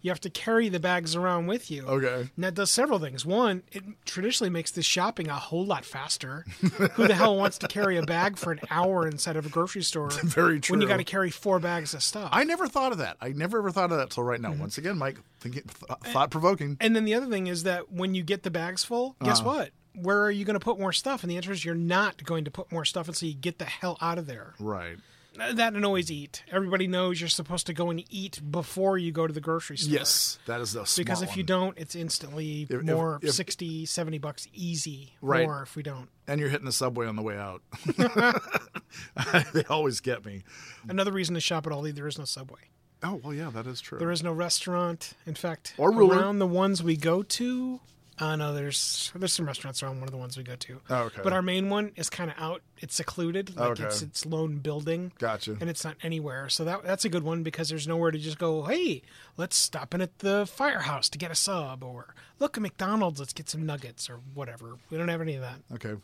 You 0.05 0.11
have 0.11 0.21
to 0.21 0.29
carry 0.31 0.69
the 0.69 0.79
bags 0.79 1.17
around 1.17 1.47
with 1.47 1.71
you 1.71 1.85
Okay. 1.87 2.29
and 2.37 2.45
that 2.45 2.55
does 2.55 2.71
several 2.71 2.99
things 2.99 3.25
one 3.27 3.63
it 3.73 3.83
traditionally 4.05 4.51
makes 4.51 4.71
this 4.71 4.85
shopping 4.85 5.29
a 5.29 5.35
whole 5.35 5.65
lot 5.65 5.85
faster 5.85 6.45
who 6.93 7.07
the 7.09 7.15
hell 7.15 7.37
wants 7.37 7.57
to 7.59 7.67
carry 7.69 7.97
a 7.97 8.03
bag 8.03 8.37
for 8.37 8.53
an 8.53 8.61
hour 8.71 9.09
inside 9.09 9.37
of 9.37 9.47
a 9.47 9.49
grocery 9.49 9.83
store 9.83 10.11
Very 10.23 10.61
true. 10.61 10.75
when 10.75 10.81
you 10.83 10.87
got 10.87 10.99
to 10.99 11.05
carry 11.05 11.31
four 11.31 11.59
bags 11.59 11.95
of 11.95 12.03
stuff 12.03 12.29
I 12.33 12.45
never 12.45 12.69
thought 12.69 12.93
of 12.93 12.99
that. 12.99 13.17
I 13.21 13.31
never 13.31 13.59
ever 13.59 13.71
thought 13.71 13.91
of 13.91 13.99
that 13.99 14.11
till 14.11 14.23
right 14.25 14.41
now. 14.41 14.53
Once 14.53 14.77
again, 14.77 14.99
Mike, 14.99 15.17
th- 15.43 15.65
thought 16.05 16.31
provoking. 16.31 16.77
And 16.81 16.95
then 16.95 17.05
the 17.07 17.15
other 17.15 17.27
thing 17.27 17.47
is 17.47 17.63
that 17.63 17.91
when 17.91 18.15
you 18.15 18.23
get 18.23 18.43
the 18.43 18.51
bags 18.51 18.85
full, 18.85 19.17
guess 19.25 19.41
Uh-huh. 19.41 19.49
what? 19.49 19.71
Where 19.95 20.21
are 20.23 20.31
you 20.31 20.45
going 20.45 20.55
to 20.59 20.61
put 20.61 20.79
more 20.79 20.93
stuff? 20.93 21.23
And 21.23 21.31
the 21.31 21.37
answer 21.37 21.53
is 21.53 21.65
you're 21.65 21.75
not 21.75 22.23
going 22.25 22.45
to 22.45 22.51
put 22.51 22.71
more 22.73 22.85
stuff 22.85 23.07
until 23.09 23.29
you 23.29 23.35
get 23.35 23.59
the 23.59 23.65
hell 23.65 23.97
out 24.03 24.19
of 24.19 24.27
there. 24.27 24.55
Right. 24.59 24.97
That 25.37 25.75
and 25.75 25.85
always 25.85 26.11
eat. 26.13 26.45
Everybody 26.51 26.87
knows 26.87 27.21
you're 27.21 27.29
supposed 27.29 27.67
to 27.67 27.73
go 27.73 27.91
and 27.91 28.05
eat 28.09 28.41
before 28.51 28.99
you 28.99 29.11
go 29.11 29.27
to 29.27 29.33
the 29.33 29.41
grocery 29.41 29.77
store. 29.77 29.95
Yes, 29.95 30.39
that 30.47 30.61
is 30.61 30.73
the 30.75 30.85
smart 30.85 30.97
Because 31.05 31.23
if 31.23 31.37
you 31.37 31.43
don't, 31.43 31.77
it's 31.77 31.95
instantly 31.97 32.63
If- 32.63 32.71
if- 32.71 32.83
more 32.85 33.19
if- 33.21 33.33
60, 33.35 33.85
70 33.87 34.19
bucks 34.19 34.47
easy. 34.53 35.15
Right. 35.21 35.45
More 35.47 35.63
if 35.63 35.75
we 35.77 35.83
don't. 35.83 36.09
and 36.29 36.39
you're 36.41 36.49
hitting 36.51 36.67
the 36.67 36.73
subway 36.73 37.07
on 37.07 37.17
the 37.17 37.23
way 37.23 37.37
out. 37.37 37.63
they 39.53 39.65
always 39.65 40.01
get 40.01 40.25
me. 40.25 40.43
Another 40.89 41.13
reason 41.13 41.35
to 41.35 41.41
shop 41.41 41.67
at 41.67 41.73
Aldi, 41.73 41.95
there 41.95 42.07
is 42.07 42.19
no 42.19 42.25
Subway. 42.25 42.61
Oh 43.03 43.21
well, 43.23 43.35
yeah, 43.35 43.51
that 43.51 43.67
is 43.67 43.81
true. 43.81 43.99
There 43.99 44.11
is 44.11 44.23
no 44.23 44.33
restaurant. 44.33 45.13
In 45.27 45.35
fact, 45.35 45.75
Or 45.77 45.91
ruler. 45.93 46.17
around 46.17 46.39
the 46.39 46.47
ones 46.47 46.83
we 46.83 46.97
go 46.97 47.23
to, 47.23 47.81
uh, 48.19 48.37
no, 48.37 48.55
there's 48.55 49.11
there's 49.17 49.33
some 49.33 49.47
restaurants 49.47 49.83
around 49.83 49.97
one 50.01 50.05
of 50.09 50.11
the 50.13 50.17
ones 50.17 50.37
we 50.37 50.43
go 50.45 50.55
to. 50.57 50.81
Oh, 50.91 50.97
okay. 51.05 51.21
But 51.25 51.33
our 51.33 51.43
main 51.43 51.69
one 51.69 51.93
is 51.97 52.09
kind 52.09 52.31
of 52.31 52.37
out. 52.39 52.63
It's 52.79 52.95
secluded, 52.95 53.57
like 53.57 53.71
Okay. 53.73 53.85
it's 53.85 54.03
its 54.03 54.25
lone 54.27 54.59
building. 54.59 55.13
Gotcha. 55.19 55.57
And 55.61 55.69
it's 55.71 55.85
not 55.85 55.97
anywhere, 56.03 56.49
so 56.49 56.65
that 56.65 56.85
that's 56.85 57.05
a 57.05 57.09
good 57.09 57.23
one 57.25 57.43
because 57.43 57.69
there's 57.69 57.89
nowhere 57.89 58.11
to 58.11 58.19
just 58.19 58.39
go. 58.39 58.63
Hey, 58.65 59.03
let's 59.37 59.57
stop 59.57 59.95
in 59.95 60.01
at 60.01 60.19
the 60.21 60.47
firehouse 60.47 61.09
to 61.11 61.19
get 61.19 61.31
a 61.31 61.35
sub, 61.35 61.83
or 61.83 62.15
look 62.39 62.57
at 62.57 62.63
McDonald's, 62.63 63.19
let's 63.21 63.33
get 63.33 63.49
some 63.49 63.67
nuggets 63.67 64.09
or 64.09 64.21
whatever. 64.35 64.77
We 64.91 64.99
don't 64.99 65.09
have 65.09 65.21
any 65.21 65.35
of 65.35 65.41
that. 65.41 65.61
Okay. 65.75 65.95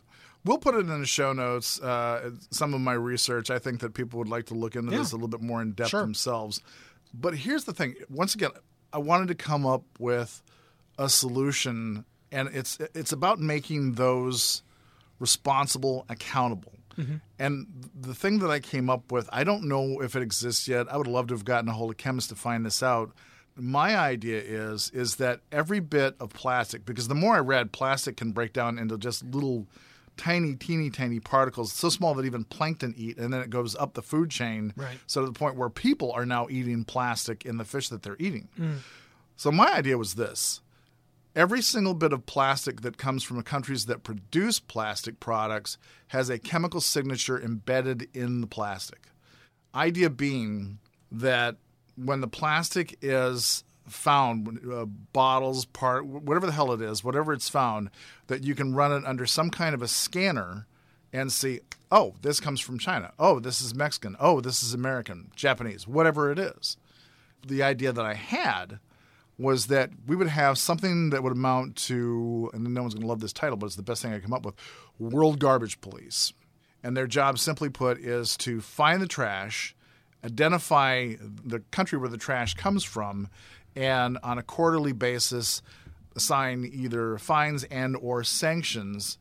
We'll 0.44 0.58
put 0.58 0.74
it 0.74 0.78
in 0.88 1.00
the 1.00 1.04
show 1.06 1.32
notes. 1.34 1.80
Uh, 1.80 2.30
some 2.50 2.72
of 2.72 2.80
my 2.80 2.94
research. 2.94 3.50
I 3.50 3.58
think 3.58 3.80
that 3.80 3.92
people 3.92 4.18
would 4.20 4.28
like 4.28 4.46
to 4.46 4.54
look 4.54 4.74
into 4.74 4.90
Yeah. 4.90 4.98
this 4.98 5.12
a 5.12 5.16
little 5.16 5.28
bit 5.28 5.42
more 5.42 5.60
in 5.60 5.72
depth 5.72 5.90
Sure. 5.90 6.00
themselves. 6.00 6.62
But 7.12 7.34
here's 7.36 7.64
the 7.64 7.74
thing. 7.74 7.94
Once 8.08 8.34
again, 8.34 8.50
I 8.92 8.98
wanted 8.98 9.28
to 9.28 9.34
come 9.34 9.66
up 9.66 9.82
with 9.98 10.42
a 11.00 11.08
solution, 11.08 12.04
and 12.30 12.48
it's 12.52 12.78
it's 12.94 13.10
about 13.10 13.40
making 13.40 13.94
those 13.94 14.62
responsible, 15.18 16.04
accountable. 16.08 16.74
Mm-hmm. 16.96 17.16
And 17.38 17.66
the 17.98 18.14
thing 18.14 18.40
that 18.40 18.50
I 18.50 18.60
came 18.60 18.90
up 18.90 19.10
with, 19.10 19.28
I 19.32 19.42
don't 19.42 19.64
know 19.64 20.00
if 20.02 20.14
it 20.14 20.22
exists 20.22 20.68
yet. 20.68 20.92
I 20.92 20.98
would 20.98 21.06
love 21.06 21.28
to 21.28 21.34
have 21.34 21.44
gotten 21.44 21.68
a 21.70 21.72
hold 21.72 21.90
of 21.90 21.96
chemists 21.96 22.28
to 22.28 22.36
find 22.36 22.64
this 22.64 22.82
out. 22.82 23.12
My 23.56 23.96
idea 23.96 24.40
is 24.40 24.90
is 24.90 25.16
that 25.16 25.40
every 25.50 25.80
bit 25.80 26.14
of 26.20 26.30
plastic, 26.30 26.84
because 26.84 27.08
the 27.08 27.14
more 27.14 27.34
I 27.34 27.40
read, 27.40 27.72
plastic 27.72 28.18
can 28.18 28.32
break 28.32 28.52
down 28.52 28.78
into 28.78 28.98
just 28.98 29.24
little 29.24 29.66
tiny, 30.18 30.54
teeny, 30.54 30.90
tiny 30.90 31.18
particles, 31.18 31.72
so 31.72 31.88
small 31.88 32.12
that 32.14 32.26
even 32.26 32.44
plankton 32.44 32.94
eat, 32.96 33.16
and 33.16 33.32
then 33.32 33.40
it 33.40 33.48
goes 33.48 33.74
up 33.76 33.94
the 33.94 34.02
food 34.02 34.30
chain. 34.30 34.74
Right. 34.76 34.98
So 35.06 35.22
to 35.22 35.26
the 35.26 35.32
point 35.32 35.56
where 35.56 35.70
people 35.70 36.12
are 36.12 36.26
now 36.26 36.46
eating 36.50 36.84
plastic 36.84 37.46
in 37.46 37.56
the 37.56 37.64
fish 37.64 37.88
that 37.88 38.02
they're 38.02 38.18
eating. 38.18 38.48
Mm. 38.58 38.78
So 39.36 39.50
my 39.50 39.72
idea 39.72 39.96
was 39.96 40.14
this 40.14 40.60
every 41.40 41.62
single 41.62 41.94
bit 41.94 42.12
of 42.12 42.26
plastic 42.26 42.82
that 42.82 42.98
comes 42.98 43.24
from 43.24 43.42
countries 43.42 43.86
that 43.86 44.02
produce 44.02 44.60
plastic 44.60 45.18
products 45.20 45.78
has 46.08 46.28
a 46.28 46.38
chemical 46.38 46.82
signature 46.82 47.40
embedded 47.40 48.06
in 48.12 48.42
the 48.42 48.46
plastic. 48.46 49.06
Idea 49.74 50.10
being 50.10 50.80
that 51.10 51.56
when 51.96 52.20
the 52.20 52.28
plastic 52.28 52.98
is 53.00 53.64
found, 53.88 54.60
uh, 54.70 54.84
bottles, 54.84 55.64
part, 55.64 56.04
whatever 56.04 56.44
the 56.44 56.52
hell 56.52 56.72
it 56.72 56.82
is, 56.82 57.02
whatever 57.02 57.32
it's 57.32 57.48
found, 57.48 57.88
that 58.26 58.44
you 58.44 58.54
can 58.54 58.74
run 58.74 58.92
it 58.92 59.06
under 59.06 59.24
some 59.24 59.48
kind 59.48 59.74
of 59.74 59.80
a 59.80 59.88
scanner 59.88 60.66
and 61.10 61.32
see, 61.32 61.60
oh, 61.90 62.16
this 62.20 62.38
comes 62.38 62.60
from 62.60 62.78
China. 62.78 63.12
Oh, 63.18 63.40
this 63.40 63.62
is 63.62 63.74
Mexican. 63.74 64.14
Oh, 64.20 64.42
this 64.42 64.62
is 64.62 64.74
American, 64.74 65.30
Japanese, 65.34 65.88
whatever 65.88 66.30
it 66.30 66.38
is. 66.38 66.76
The 67.46 67.62
idea 67.62 67.92
that 67.92 68.04
I 68.04 68.12
had 68.12 68.78
was 69.40 69.68
that 69.68 69.90
we 70.06 70.14
would 70.14 70.28
have 70.28 70.58
something 70.58 71.10
that 71.10 71.22
would 71.22 71.32
amount 71.32 71.74
to, 71.74 72.50
and 72.52 72.62
no 72.62 72.82
one's 72.82 72.92
going 72.92 73.02
to 73.02 73.08
love 73.08 73.20
this 73.20 73.32
title, 73.32 73.56
but 73.56 73.66
it's 73.66 73.76
the 73.76 73.82
best 73.82 74.02
thing 74.02 74.12
I 74.12 74.18
come 74.18 74.34
up 74.34 74.44
with 74.44 74.54
World 74.98 75.38
Garbage 75.38 75.80
Police. 75.80 76.34
And 76.82 76.94
their 76.94 77.06
job, 77.06 77.38
simply 77.38 77.70
put, 77.70 77.98
is 77.98 78.36
to 78.38 78.60
find 78.60 79.00
the 79.00 79.06
trash, 79.06 79.74
identify 80.22 81.14
the 81.18 81.60
country 81.70 81.98
where 81.98 82.10
the 82.10 82.18
trash 82.18 82.54
comes 82.54 82.84
from, 82.84 83.28
and 83.74 84.18
on 84.22 84.36
a 84.36 84.42
quarterly 84.42 84.92
basis, 84.92 85.62
assign 86.14 86.70
either 86.70 87.16
fines 87.16 87.64
and 87.64 87.96
or 87.96 88.22
sanctions 88.22 89.16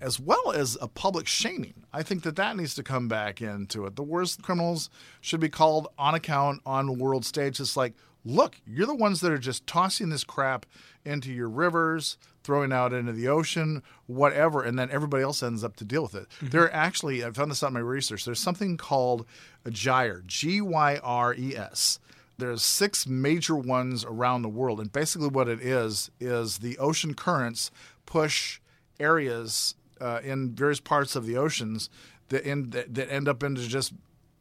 as 0.00 0.20
well 0.20 0.52
as 0.52 0.76
a 0.80 0.88
public 0.88 1.26
shaming. 1.26 1.84
I 1.92 2.02
think 2.02 2.22
that 2.24 2.36
that 2.36 2.56
needs 2.56 2.74
to 2.74 2.82
come 2.82 3.08
back 3.08 3.40
into 3.40 3.86
it. 3.86 3.96
The 3.96 4.02
worst 4.02 4.42
criminals 4.42 4.90
should 5.20 5.40
be 5.40 5.48
called 5.48 5.88
on 5.98 6.14
account 6.14 6.60
on 6.66 6.98
world 6.98 7.24
stage. 7.24 7.58
It's 7.58 7.76
like, 7.76 7.94
look, 8.24 8.56
you're 8.66 8.86
the 8.86 8.94
ones 8.94 9.20
that 9.20 9.32
are 9.32 9.38
just 9.38 9.66
tossing 9.66 10.08
this 10.08 10.24
crap 10.24 10.66
into 11.04 11.32
your 11.32 11.48
rivers, 11.48 12.16
throwing 12.42 12.72
out 12.72 12.92
into 12.92 13.12
the 13.12 13.28
ocean, 13.28 13.82
whatever, 14.06 14.62
and 14.62 14.78
then 14.78 14.90
everybody 14.90 15.22
else 15.22 15.42
ends 15.42 15.64
up 15.64 15.76
to 15.76 15.84
deal 15.84 16.02
with 16.02 16.14
it. 16.14 16.26
There 16.42 16.62
are 16.62 16.72
actually, 16.72 17.24
I 17.24 17.30
found 17.30 17.50
this 17.50 17.62
out 17.62 17.68
in 17.68 17.74
my 17.74 17.80
research, 17.80 18.24
there's 18.24 18.40
something 18.40 18.76
called 18.76 19.26
a 19.64 19.70
gyre, 19.70 20.22
G 20.26 20.60
Y 20.60 20.98
R 21.02 21.34
E 21.34 21.56
S. 21.56 21.98
There's 22.36 22.62
six 22.62 23.06
major 23.06 23.54
ones 23.54 24.04
around 24.04 24.42
the 24.42 24.48
world, 24.48 24.80
and 24.80 24.92
basically 24.92 25.28
what 25.28 25.48
it 25.48 25.60
is 25.60 26.10
is 26.18 26.58
the 26.58 26.76
ocean 26.78 27.14
currents 27.14 27.70
push 28.06 28.60
areas 28.98 29.74
uh, 30.00 30.20
in 30.22 30.54
various 30.54 30.80
parts 30.80 31.14
of 31.14 31.26
the 31.26 31.36
oceans 31.36 31.88
that 32.28 32.44
end 32.46 32.72
that, 32.72 32.94
that 32.94 33.12
end 33.12 33.28
up 33.28 33.42
into 33.42 33.62
just 33.68 33.92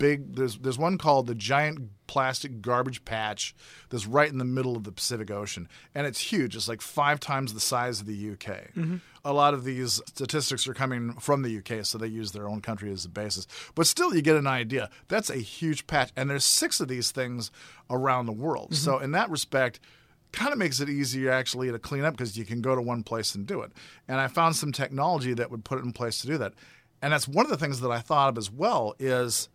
big. 0.04 0.36
There's 0.36 0.58
there's 0.58 0.78
one 0.78 0.98
called 0.98 1.28
the 1.28 1.36
giant 1.36 1.90
plastic 2.08 2.62
garbage 2.62 3.06
patch 3.06 3.56
that's 3.90 4.06
right 4.06 4.30
in 4.30 4.38
the 4.38 4.44
middle 4.44 4.76
of 4.76 4.84
the 4.84 4.92
Pacific 4.92 5.32
Ocean, 5.32 5.70
and 5.96 6.06
it's 6.06 6.20
huge. 6.20 6.58
It's 6.58 6.68
like 6.68 6.82
five 6.82 7.22
times 7.22 7.54
the 7.54 7.62
size 7.62 8.02
of 8.02 8.06
the 8.06 8.32
UK. 8.32 8.74
Mm-hmm. 8.76 8.98
A 9.24 9.32
lot 9.32 9.54
of 9.54 9.64
these 9.64 10.02
statistics 10.06 10.68
are 10.68 10.74
coming 10.74 11.14
from 11.14 11.42
the 11.42 11.58
UK, 11.58 11.86
so 11.86 11.98
they 11.98 12.08
use 12.08 12.34
their 12.34 12.50
own 12.50 12.60
country 12.60 12.92
as 12.92 13.06
a 13.06 13.10
basis. 13.10 13.48
But 13.76 13.88
still, 13.88 14.14
you 14.14 14.22
get 14.22 14.36
an 14.36 14.46
idea. 14.46 14.90
That's 15.08 15.30
a 15.30 15.38
huge 15.38 15.88
patch, 15.88 16.12
and 16.18 16.30
there's 16.30 16.44
six 16.44 16.82
of 16.82 16.90
these 16.90 17.12
things 17.12 17.50
around 17.90 18.26
the 18.26 18.34
world. 18.34 18.72
Mm-hmm. 18.72 18.84
So 18.84 19.00
in 19.00 19.12
that 19.12 19.30
respect 19.30 19.80
kind 20.34 20.52
of 20.52 20.58
makes 20.58 20.82
it 20.82 20.90
easier 20.90 21.32
actually 21.32 21.72
to 21.72 21.80
clean 21.80 22.04
up 22.04 22.18
because 22.18 22.38
you 22.38 22.44
can 22.44 22.60
go 22.62 22.76
to 22.76 22.82
one 22.82 23.04
place 23.04 23.36
and 23.36 23.46
do 23.46 23.62
it. 23.62 23.72
And 24.10 24.20
I 24.20 24.28
found 24.28 24.58
some 24.58 24.74
technology 24.74 25.34
that 25.36 25.50
would 25.50 25.64
put 25.64 25.78
it 25.78 25.86
in 25.86 25.94
place 25.94 26.20
to 26.22 26.28
do 26.28 26.38
that. 26.40 26.54
And 27.04 27.14
that's 27.14 27.28
one 27.28 27.46
of 27.46 27.52
the 27.52 27.58
things 27.58 27.82
that 27.82 27.92
I 27.92 28.00
thought 28.00 28.30
of 28.30 28.38
as 28.38 28.50
well 28.50 28.96
is 28.98 29.48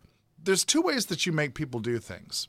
there's 0.43 0.63
two 0.63 0.81
ways 0.81 1.07
that 1.07 1.25
you 1.25 1.31
make 1.31 1.53
people 1.53 1.79
do 1.79 1.99
things. 1.99 2.47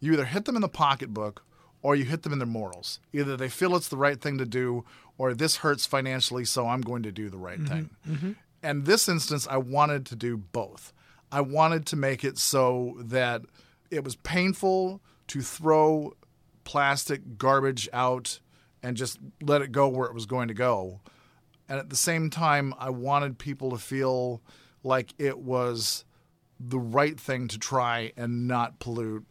You 0.00 0.12
either 0.12 0.26
hit 0.26 0.44
them 0.44 0.56
in 0.56 0.62
the 0.62 0.68
pocketbook 0.68 1.44
or 1.82 1.94
you 1.96 2.04
hit 2.04 2.22
them 2.22 2.32
in 2.32 2.38
their 2.38 2.46
morals. 2.46 3.00
Either 3.12 3.36
they 3.36 3.48
feel 3.48 3.76
it's 3.76 3.88
the 3.88 3.96
right 3.96 4.20
thing 4.20 4.38
to 4.38 4.46
do 4.46 4.84
or 5.18 5.34
this 5.34 5.56
hurts 5.56 5.86
financially, 5.86 6.44
so 6.44 6.66
I'm 6.66 6.80
going 6.80 7.02
to 7.04 7.12
do 7.12 7.30
the 7.30 7.38
right 7.38 7.58
mm-hmm. 7.58 7.74
thing. 7.74 7.90
Mm-hmm. 8.08 8.32
And 8.62 8.86
this 8.86 9.08
instance, 9.08 9.46
I 9.48 9.58
wanted 9.58 10.06
to 10.06 10.16
do 10.16 10.36
both. 10.36 10.92
I 11.30 11.40
wanted 11.40 11.86
to 11.86 11.96
make 11.96 12.24
it 12.24 12.38
so 12.38 12.96
that 12.98 13.42
it 13.90 14.04
was 14.04 14.16
painful 14.16 15.02
to 15.28 15.40
throw 15.40 16.14
plastic 16.64 17.36
garbage 17.36 17.88
out 17.92 18.40
and 18.82 18.96
just 18.96 19.18
let 19.42 19.62
it 19.62 19.72
go 19.72 19.88
where 19.88 20.08
it 20.08 20.14
was 20.14 20.26
going 20.26 20.48
to 20.48 20.54
go. 20.54 21.00
And 21.68 21.78
at 21.78 21.90
the 21.90 21.96
same 21.96 22.30
time, 22.30 22.74
I 22.78 22.90
wanted 22.90 23.38
people 23.38 23.70
to 23.70 23.78
feel 23.78 24.42
like 24.82 25.14
it 25.18 25.38
was 25.38 26.04
the 26.58 26.78
right 26.78 27.18
thing 27.18 27.48
to 27.48 27.58
try 27.58 28.12
and 28.16 28.46
not 28.46 28.78
pollute. 28.78 29.26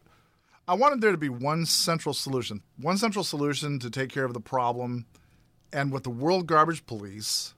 I 0.67 0.75
wanted 0.75 1.01
there 1.01 1.11
to 1.11 1.17
be 1.17 1.29
one 1.29 1.65
central 1.65 2.13
solution, 2.13 2.61
one 2.77 2.97
central 2.97 3.23
solution 3.23 3.79
to 3.79 3.89
take 3.89 4.09
care 4.09 4.25
of 4.25 4.33
the 4.33 4.39
problem. 4.39 5.05
And 5.71 5.91
with 5.91 6.03
the 6.03 6.09
World 6.09 6.47
Garbage 6.47 6.85
Police, 6.85 7.53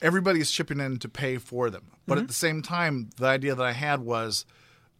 everybody 0.00 0.40
is 0.40 0.50
chipping 0.50 0.80
in 0.80 0.98
to 0.98 1.08
pay 1.08 1.38
for 1.38 1.70
them. 1.70 1.92
But 2.06 2.18
at 2.18 2.22
mm-hmm. 2.22 2.26
the 2.28 2.34
same 2.34 2.62
time, 2.62 3.10
the 3.16 3.26
idea 3.26 3.54
that 3.54 3.64
I 3.64 3.72
had 3.72 4.00
was 4.00 4.44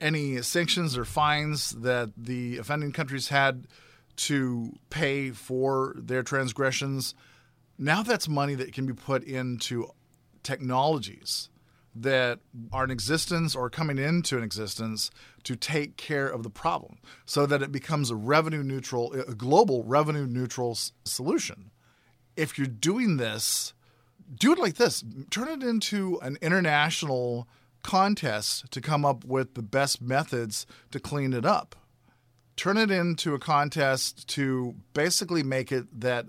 any 0.00 0.40
sanctions 0.42 0.96
or 0.96 1.04
fines 1.04 1.70
that 1.70 2.10
the 2.16 2.58
offending 2.58 2.92
countries 2.92 3.28
had 3.28 3.66
to 4.16 4.72
pay 4.90 5.30
for 5.30 5.94
their 5.96 6.22
transgressions, 6.22 7.14
now 7.78 8.02
that's 8.02 8.28
money 8.28 8.54
that 8.54 8.72
can 8.72 8.86
be 8.86 8.92
put 8.92 9.22
into 9.24 9.88
technologies 10.42 11.50
that 11.94 12.40
are 12.72 12.84
in 12.84 12.90
existence 12.90 13.54
or 13.54 13.70
coming 13.70 13.98
into 13.98 14.36
an 14.36 14.42
existence 14.42 15.10
to 15.44 15.54
take 15.54 15.96
care 15.96 16.28
of 16.28 16.42
the 16.42 16.50
problem 16.50 16.98
so 17.24 17.46
that 17.46 17.62
it 17.62 17.70
becomes 17.70 18.10
a 18.10 18.16
revenue 18.16 18.62
neutral, 18.62 19.12
a 19.12 19.34
global 19.34 19.84
revenue 19.84 20.26
neutral 20.26 20.76
solution. 21.04 21.70
If 22.36 22.58
you're 22.58 22.66
doing 22.66 23.16
this, 23.16 23.74
do 24.34 24.52
it 24.52 24.58
like 24.58 24.74
this. 24.74 25.04
Turn 25.30 25.48
it 25.48 25.62
into 25.62 26.18
an 26.20 26.36
international 26.42 27.46
contest 27.82 28.70
to 28.72 28.80
come 28.80 29.04
up 29.04 29.24
with 29.24 29.54
the 29.54 29.62
best 29.62 30.02
methods 30.02 30.66
to 30.90 30.98
clean 30.98 31.32
it 31.32 31.44
up. 31.44 31.76
Turn 32.56 32.76
it 32.76 32.90
into 32.90 33.34
a 33.34 33.38
contest 33.38 34.26
to 34.28 34.74
basically 34.94 35.42
make 35.42 35.70
it 35.70 36.00
that 36.00 36.26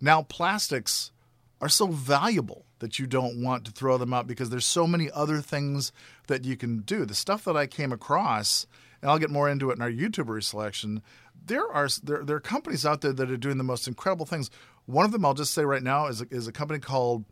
now 0.00 0.22
plastics 0.22 1.12
are 1.60 1.68
so 1.68 1.86
valuable 1.86 2.64
that 2.80 2.98
you 2.98 3.06
don't 3.06 3.42
want 3.42 3.64
to 3.64 3.70
throw 3.70 3.98
them 3.98 4.12
out 4.12 4.26
because 4.26 4.50
there's 4.50 4.66
so 4.66 4.86
many 4.86 5.10
other 5.10 5.40
things 5.40 5.92
that 6.26 6.44
you 6.44 6.56
can 6.56 6.80
do. 6.80 7.04
The 7.04 7.14
stuff 7.14 7.44
that 7.44 7.56
I 7.56 7.66
came 7.66 7.92
across, 7.92 8.66
and 9.02 9.10
I'll 9.10 9.18
get 9.18 9.30
more 9.30 9.48
into 9.48 9.70
it 9.70 9.76
in 9.76 9.82
our 9.82 9.90
YouTuber 9.90 10.42
selection. 10.42 11.02
There 11.46 11.66
are 11.70 11.88
there, 12.02 12.24
there 12.24 12.36
are 12.36 12.40
companies 12.40 12.84
out 12.84 13.00
there 13.00 13.12
that 13.12 13.30
are 13.30 13.36
doing 13.36 13.58
the 13.58 13.64
most 13.64 13.88
incredible 13.88 14.26
things. 14.26 14.50
One 14.86 15.04
of 15.04 15.12
them 15.12 15.24
I'll 15.24 15.34
just 15.34 15.54
say 15.54 15.64
right 15.64 15.82
now 15.82 16.06
is 16.06 16.20
a, 16.20 16.26
is 16.30 16.46
a 16.46 16.52
company 16.52 16.80
called 16.80 17.24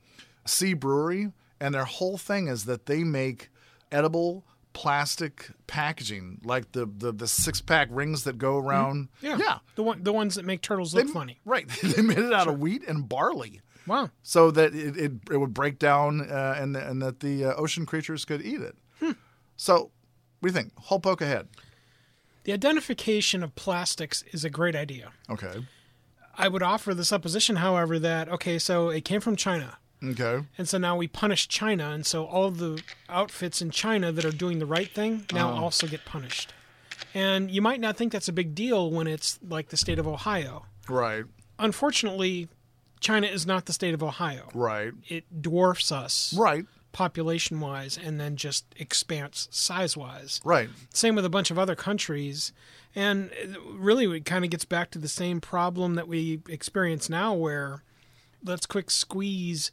Sea 0.45 0.75
Brewery, 0.75 1.33
and 1.61 1.75
their 1.75 1.85
whole 1.85 2.19
thing 2.19 2.49
is 2.49 2.65
that 2.65 2.87
they 2.87 3.05
make 3.05 3.51
edible 3.93 4.45
plastic 4.77 5.49
packaging, 5.67 6.39
like 6.45 6.73
the 6.73 6.85
the, 6.85 7.11
the 7.11 7.27
six 7.27 7.63
pack 7.63 7.89
rings 7.91 8.25
that 8.25 8.37
go 8.37 8.59
mm-hmm. 8.59 8.69
around. 8.69 9.09
Yeah. 9.23 9.39
yeah. 9.39 9.59
The 9.75 9.83
one 9.83 10.03
the 10.03 10.13
ones 10.13 10.35
that 10.35 10.45
make 10.45 10.61
turtles 10.61 10.93
They- 10.93 11.03
look 11.03 11.13
funny. 11.13 11.41
Right. 11.47 11.67
they 11.83 12.03
made 12.03 12.19
it 12.19 12.33
out 12.33 12.47
of 12.47 12.59
wheat 12.59 12.85
and 12.87 13.09
barley. 13.09 13.63
Wow. 13.87 14.11
so 14.23 14.51
that 14.51 14.75
it, 14.75 14.97
it, 14.97 15.13
it 15.31 15.37
would 15.39 15.55
break 15.55 15.79
down 15.79 16.21
uh, 16.31 16.57
and 16.59 16.77
and 16.77 17.01
that 17.03 17.21
the 17.21 17.45
uh, 17.47 17.55
ocean 17.55 17.87
creatures 17.87 18.25
could 18.25 18.43
eat 18.43 18.61
it. 18.61 18.75
Hmm. 19.01 19.13
So, 19.57 19.91
what 20.41 20.43
do 20.43 20.49
you 20.49 20.53
think? 20.53 20.73
Whole 20.77 21.01
poke 21.01 21.21
ahead. 21.21 21.49
The 22.45 22.53
identification 22.53 23.43
of 23.43 23.55
plastics 23.55 24.23
is 24.33 24.45
a 24.45 24.51
great 24.51 24.77
idea. 24.77 25.11
Okay. 25.31 25.67
I 26.39 26.49
would 26.49 26.63
offer 26.63 26.95
the 26.95 27.05
supposition, 27.05 27.57
however, 27.57 27.99
that 27.99 28.29
okay, 28.29 28.59
so 28.59 28.89
it 28.91 29.05
came 29.05 29.21
from 29.21 29.37
China. 29.37 29.79
Okay. 30.05 30.45
And 30.59 30.69
so 30.69 30.77
now 30.79 30.95
we 30.97 31.09
punish 31.09 31.49
China, 31.49 31.91
and 31.91 32.05
so 32.05 32.27
all 32.27 32.51
the 32.51 32.83
outfits 33.09 33.63
in 33.63 33.71
China 33.71 34.13
that 34.13 34.25
are 34.25 34.31
doing 34.31 34.59
the 34.59 34.67
right 34.67 34.91
thing 34.93 35.25
now 35.33 35.51
Uh-huh. 35.51 35.63
also 35.65 35.87
get 35.87 36.05
punished. 36.05 36.53
And 37.15 37.51
you 37.51 37.63
might 37.63 37.81
not 37.81 37.97
think 37.97 38.13
that's 38.13 38.29
a 38.29 38.33
big 38.33 38.55
deal 38.55 38.91
when 38.91 39.07
it's 39.07 39.39
like 39.49 39.71
the 39.71 39.77
state 39.79 39.99
of 39.99 40.07
Ohio. 40.07 40.67
Right. 40.89 41.25
Unfortunately, 41.59 42.49
China 43.07 43.27
is 43.29 43.47
not 43.47 43.67
the 43.67 43.73
state 43.73 43.95
of 43.95 44.03
Ohio. 44.03 44.49
Right. 44.53 44.93
It 45.09 45.41
dwarfs 45.43 45.93
us 45.93 46.35
Right. 46.37 46.65
population 46.93 47.61
wise 47.61 47.97
and 48.03 48.19
then 48.19 48.37
just 48.37 48.65
expands 48.77 49.47
size 49.51 49.97
wise. 49.97 50.41
Right. 50.45 50.69
Same 50.93 51.15
with 51.15 51.25
a 51.25 51.29
bunch 51.31 51.51
of 51.53 51.59
other 51.59 51.77
countries. 51.77 52.53
And 52.95 53.31
really, 53.71 54.07
it 54.17 54.25
kind 54.25 54.45
of 54.45 54.51
gets 54.51 54.65
back 54.65 54.91
to 54.93 54.99
the 54.99 55.07
same 55.09 55.41
problem 55.41 55.95
that 55.95 56.09
we 56.09 56.41
experience 56.49 57.09
now 57.09 57.33
where 57.35 57.83
let's 58.43 58.67
quick 58.67 58.91
squeeze 58.91 59.71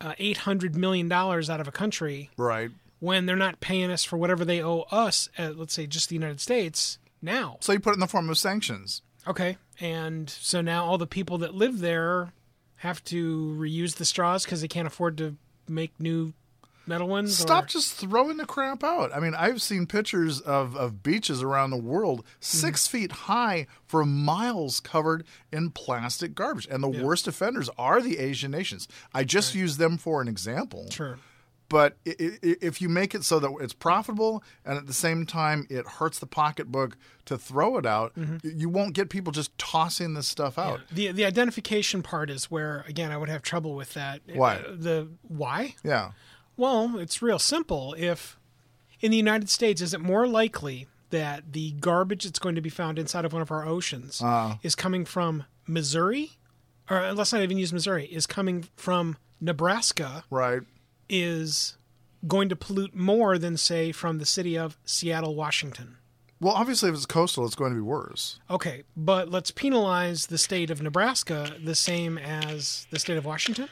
uh, 0.00 0.12
$800 0.20 0.74
million 0.74 1.10
out 1.10 1.48
of 1.60 1.66
a 1.66 1.72
country 1.72 2.30
Right. 2.36 2.70
when 3.00 3.26
they're 3.26 3.34
not 3.36 3.60
paying 3.60 3.90
us 3.90 4.04
for 4.04 4.16
whatever 4.16 4.44
they 4.44 4.62
owe 4.62 4.84
us, 4.92 5.28
at, 5.38 5.58
let's 5.58 5.72
say 5.74 5.86
just 5.86 6.08
the 6.10 6.14
United 6.14 6.40
States, 6.40 6.98
now. 7.22 7.56
So 7.60 7.72
you 7.72 7.80
put 7.80 7.90
it 7.90 7.94
in 7.94 8.00
the 8.00 8.06
form 8.06 8.28
of 8.30 8.36
sanctions. 8.38 9.02
Okay. 9.26 9.56
And 9.80 10.28
so 10.30 10.60
now 10.60 10.84
all 10.84 10.98
the 10.98 11.06
people 11.06 11.38
that 11.38 11.54
live 11.54 11.78
there 11.80 12.32
have 12.76 13.02
to 13.04 13.56
reuse 13.58 13.96
the 13.96 14.04
straws 14.04 14.44
because 14.44 14.60
they 14.60 14.68
can't 14.68 14.86
afford 14.86 15.16
to 15.18 15.36
make 15.68 15.98
new 15.98 16.32
metal 16.86 17.08
ones? 17.08 17.36
Stop 17.36 17.64
or- 17.64 17.66
just 17.68 17.94
throwing 17.94 18.36
the 18.36 18.46
crap 18.46 18.84
out. 18.84 19.10
I 19.14 19.18
mean, 19.20 19.34
I've 19.34 19.60
seen 19.60 19.86
pictures 19.86 20.40
of, 20.40 20.76
of 20.76 21.02
beaches 21.02 21.42
around 21.42 21.70
the 21.70 21.76
world 21.76 22.24
6 22.40 22.86
Mm-hmm. 22.86 22.96
feet 22.96 23.12
high 23.12 23.66
for 23.86 24.04
miles 24.04 24.78
covered 24.80 25.24
in 25.52 25.70
plastic 25.70 26.34
garbage. 26.34 26.68
And 26.70 26.82
the 26.82 26.88
worst 27.04 27.26
offenders 27.26 27.68
are 27.78 28.00
the 28.00 28.18
Asian 28.18 28.50
nations. 28.52 28.86
I 29.12 29.24
just 29.24 29.54
use 29.54 29.78
them 29.78 29.96
for 29.98 30.20
an 30.22 30.28
example. 30.28 30.86
Sure. 30.90 31.18
But 31.68 31.96
if 32.04 32.80
you 32.80 32.88
make 32.88 33.12
it 33.14 33.24
so 33.24 33.40
that 33.40 33.50
it's 33.60 33.72
profitable 33.72 34.44
and 34.64 34.78
at 34.78 34.86
the 34.86 34.92
same 34.92 35.26
time 35.26 35.66
it 35.68 35.84
hurts 35.86 36.18
the 36.20 36.26
pocketbook 36.26 36.96
to 37.24 37.36
throw 37.36 37.76
it 37.76 37.84
out, 37.86 38.14
Mm-hmm. 38.14 38.48
you 38.58 38.68
won't 38.68 38.94
get 38.94 39.10
people 39.10 39.32
just 39.32 39.56
tossing 39.58 40.14
this 40.14 40.28
stuff 40.28 40.58
out. 40.58 40.80
The 40.92 41.10
the 41.12 41.24
identification 41.24 42.02
part 42.02 42.30
is 42.30 42.50
where 42.50 42.84
again 42.88 43.10
I 43.10 43.16
would 43.16 43.28
have 43.28 43.42
trouble 43.42 43.74
with 43.74 43.94
that. 43.94 44.20
Why? 44.32 44.56
Uh, 44.56 44.62
The 44.76 45.08
why? 45.22 45.74
Yeah. 45.82 46.12
Well, 46.56 46.98
it's 46.98 47.20
real 47.20 47.38
simple. 47.40 47.94
If 47.98 48.38
in 49.00 49.10
the 49.10 49.16
United 49.16 49.50
States, 49.50 49.80
is 49.82 49.92
it 49.92 50.00
more 50.00 50.26
likely 50.26 50.86
that 51.10 51.52
the 51.52 51.72
garbage 51.72 52.24
that's 52.24 52.38
going 52.38 52.54
to 52.54 52.60
be 52.60 52.70
found 52.70 52.98
inside 52.98 53.24
of 53.24 53.32
one 53.32 53.42
of 53.42 53.50
our 53.50 53.66
oceans 53.66 54.22
is 54.62 54.74
coming 54.74 55.04
from 55.04 55.44
Missouri, 55.66 56.32
or 56.88 57.12
let's 57.12 57.32
not 57.32 57.42
even 57.42 57.58
use 57.58 57.72
Missouri, 57.72 58.06
is 58.06 58.26
coming 58.26 58.66
from 58.76 59.16
Nebraska, 59.40 60.24
Right. 60.30 60.62
Is 61.08 61.76
going 62.26 62.48
to 62.48 62.56
pollute 62.56 62.94
more 62.94 63.38
than 63.38 63.56
say 63.56 63.92
from 63.92 64.18
the 64.18 64.26
city 64.26 64.56
of 64.58 64.76
Seattle, 64.84 65.34
Washington. 65.34 65.98
Well, 66.40 66.54
obviously, 66.54 66.90
if 66.90 66.94
it's 66.94 67.06
coastal, 67.06 67.46
it's 67.46 67.54
going 67.54 67.72
to 67.72 67.76
be 67.76 67.82
worse. 67.82 68.38
Okay, 68.50 68.82
but 68.96 69.30
let's 69.30 69.50
penalize 69.50 70.26
the 70.26 70.36
state 70.36 70.70
of 70.70 70.82
Nebraska 70.82 71.54
the 71.62 71.74
same 71.74 72.18
as 72.18 72.86
the 72.90 72.98
state 72.98 73.16
of 73.16 73.24
Washington. 73.24 73.68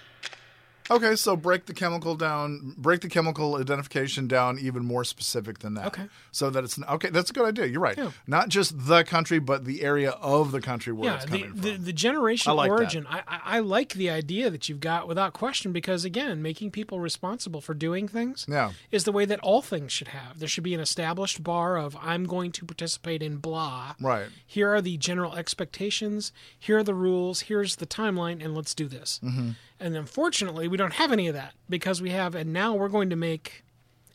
Okay, 0.90 1.16
so 1.16 1.34
break 1.34 1.64
the 1.66 1.72
chemical 1.72 2.14
down, 2.14 2.74
break 2.76 3.00
the 3.00 3.08
chemical 3.08 3.56
identification 3.56 4.28
down 4.28 4.58
even 4.58 4.84
more 4.84 5.02
specific 5.04 5.60
than 5.60 5.74
that. 5.74 5.86
Okay. 5.86 6.08
So 6.30 6.50
that 6.50 6.62
it's 6.64 6.78
okay. 6.78 7.08
That's 7.08 7.30
a 7.30 7.32
good 7.32 7.46
idea. 7.46 7.66
You're 7.66 7.80
right. 7.80 7.96
Yeah. 7.96 8.10
Not 8.26 8.50
just 8.50 8.86
the 8.86 9.02
country, 9.02 9.38
but 9.38 9.64
the 9.64 9.82
area 9.82 10.10
of 10.10 10.52
the 10.52 10.60
country 10.60 10.92
where 10.92 11.10
yeah, 11.10 11.14
it's 11.16 11.24
the, 11.24 11.30
coming 11.38 11.54
the, 11.54 11.74
from. 11.74 11.84
the 11.84 11.92
generation 11.92 12.50
I 12.50 12.54
like 12.54 12.70
origin. 12.70 13.06
I, 13.08 13.22
I, 13.26 13.40
I 13.44 13.58
like 13.60 13.94
the 13.94 14.10
idea 14.10 14.50
that 14.50 14.68
you've 14.68 14.80
got 14.80 15.08
without 15.08 15.32
question 15.32 15.72
because, 15.72 16.04
again, 16.04 16.42
making 16.42 16.70
people 16.70 17.00
responsible 17.00 17.60
for 17.62 17.72
doing 17.72 18.06
things 18.06 18.44
Yeah. 18.48 18.72
is 18.90 19.04
the 19.04 19.12
way 19.12 19.24
that 19.24 19.40
all 19.40 19.62
things 19.62 19.90
should 19.90 20.08
have. 20.08 20.38
There 20.38 20.48
should 20.48 20.64
be 20.64 20.74
an 20.74 20.80
established 20.80 21.42
bar 21.42 21.78
of, 21.78 21.96
I'm 22.00 22.24
going 22.24 22.52
to 22.52 22.64
participate 22.66 23.22
in 23.22 23.36
blah. 23.38 23.94
Right. 24.00 24.26
Here 24.46 24.68
are 24.74 24.82
the 24.82 24.98
general 24.98 25.34
expectations. 25.34 26.30
Here 26.58 26.78
are 26.78 26.82
the 26.84 26.94
rules. 26.94 27.40
Here's 27.42 27.76
the 27.76 27.86
timeline, 27.86 28.44
and 28.44 28.54
let's 28.54 28.74
do 28.74 28.86
this. 28.86 29.18
Mm-hmm. 29.24 29.50
And 29.84 29.96
unfortunately, 29.96 30.66
we 30.68 30.76
don't 30.76 30.94
have 30.94 31.12
any 31.12 31.28
of 31.28 31.34
that 31.34 31.52
because 31.68 32.00
we 32.00 32.10
have, 32.10 32.34
and 32.34 32.52
now 32.52 32.74
we're 32.74 32.88
going 32.88 33.10
to 33.10 33.16
make 33.16 33.64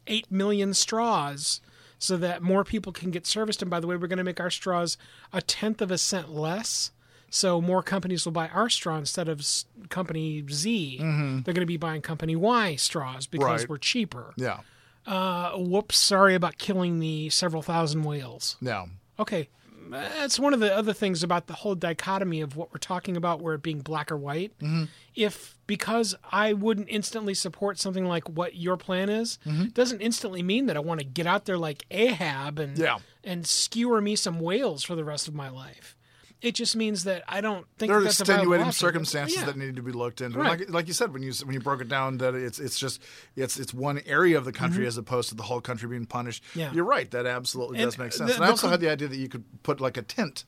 8 0.08 0.32
million 0.32 0.74
straws 0.74 1.62
so 2.00 2.18
that 2.18 2.42
more 2.42 2.64
people 2.64 2.92
can 2.92 3.12
get 3.12 3.28
serviced. 3.28 3.62
And 3.62 3.70
by 3.70 3.80
the 3.80 3.86
way, 3.88 3.96
we're 3.96 4.08
going 4.08 4.18
to 4.18 4.24
make 4.24 4.40
our 4.40 4.50
straws 4.50 4.98
a 5.32 5.42
tenth 5.42 5.82
of 5.82 5.92
a 5.92 5.98
cent 5.98 6.32
less. 6.32 6.92
So 7.30 7.62
more 7.62 7.84
companies 7.84 8.26
will 8.26 8.32
buy 8.32 8.48
our 8.48 8.70
straw 8.70 8.98
instead 8.98 9.30
of 9.30 9.46
company 9.90 10.44
Z. 10.50 10.98
They're 10.98 11.54
going 11.54 11.56
to 11.62 11.66
be 11.66 11.78
buying 11.78 12.02
company 12.02 12.36
Y 12.36 12.76
straws 12.76 13.28
because 13.28 13.46
Mm-hmm. 13.46 13.56
Right. 13.62 13.70
we're 13.70 13.78
cheaper. 13.78 14.34
yeah. 14.38 14.62
Uh, 15.06 15.52
whoops, 15.58 15.98
sorry 15.98 16.36
about 16.36 16.58
killing 16.58 17.00
the 17.00 17.30
several 17.30 17.62
thousand 17.62 18.04
whales. 18.04 18.58
Yeah. 18.62 18.86
Okay. 19.20 19.50
That's 19.92 20.40
one 20.40 20.54
of 20.54 20.60
the 20.60 20.76
other 20.76 20.94
things 20.94 21.24
about 21.24 21.48
the 21.48 21.54
whole 21.54 21.76
dichotomy 21.76 22.42
of 22.42 22.56
what 22.56 22.72
we're 22.72 22.78
talking 22.80 23.18
about, 23.18 23.42
where 23.42 23.56
it 23.56 23.62
being 23.64 23.80
black 23.80 24.12
or 24.12 24.18
white. 24.18 24.58
Mm-hmm. 24.60 24.86
If 25.16 25.56
because 25.68 26.16
I 26.32 26.54
wouldn't 26.54 26.88
instantly 26.90 27.34
support 27.34 27.80
something 27.80 28.06
like 28.06 28.30
what 28.30 28.56
your 28.56 28.78
plan 28.78 29.10
is, 29.10 29.38
doesn't 29.74 30.02
instantly 30.02 30.42
mean 30.44 30.68
that 30.68 30.78
I 30.78 30.80
want 30.80 31.00
to 31.00 31.06
get 31.06 31.28
out 31.28 31.46
there 31.46 31.58
like 31.58 31.86
Ahab 31.92 32.60
and 32.60 32.78
Yeah. 32.78 33.00
and 33.24 33.46
skewer 33.46 34.02
me 34.02 34.16
some 34.16 34.40
whales 34.40 34.84
for 34.84 34.96
the 34.96 35.04
rest 35.04 35.28
of 35.28 35.34
my 35.36 35.50
life. 35.50 35.96
It 36.42 36.56
just 36.56 36.76
means 36.78 37.04
that 37.04 37.24
I 37.28 37.42
don't 37.42 37.66
think 37.78 37.90
There 37.90 37.98
are 37.98 38.02
that 38.02 38.06
that's 38.06 38.20
extenuating 38.22 38.72
circumstances 38.72 39.38
Yeah. 39.40 39.46
that 39.46 39.58
need 39.58 39.76
to 39.76 39.82
be 39.82 39.92
looked 39.92 40.22
into. 40.22 40.40
Right. 40.40 40.60
Like, 40.62 40.70
like 40.70 40.88
you 40.88 40.94
said 40.94 41.12
when 41.12 41.22
you 41.22 41.34
when 41.44 41.54
you 41.54 41.60
broke 41.60 41.82
it 41.82 41.90
down 41.90 42.18
that 42.20 42.34
it's 42.34 42.60
it's 42.60 42.80
just 42.80 43.02
it's 43.36 43.60
it's 43.60 43.74
one 43.74 44.02
area 44.06 44.38
of 44.38 44.46
the 44.46 44.54
country 44.54 44.88
as 44.88 44.98
opposed 44.98 45.28
to 45.30 45.36
the 45.36 45.44
whole 45.44 45.60
country 45.60 45.90
being 45.90 46.06
punished. 46.06 46.44
Mm-hmm. 46.52 46.60
Yeah. 46.60 46.72
You're 46.74 46.86
right. 46.86 47.12
That 47.12 47.26
absolutely 47.26 47.80
And 47.80 47.88
does 47.88 47.98
make 47.98 48.12
the- 48.12 48.18
sense. 48.18 48.36
and 48.36 48.44
I 48.46 48.50
also 48.50 48.68
com- 48.68 48.72
had 48.72 48.80
the 48.80 48.90
idea 48.90 49.10
that 49.10 49.18
you 49.18 49.28
could 49.28 49.44
put 49.64 49.82
like 49.82 49.98
a 49.98 50.02
tint, 50.02 50.46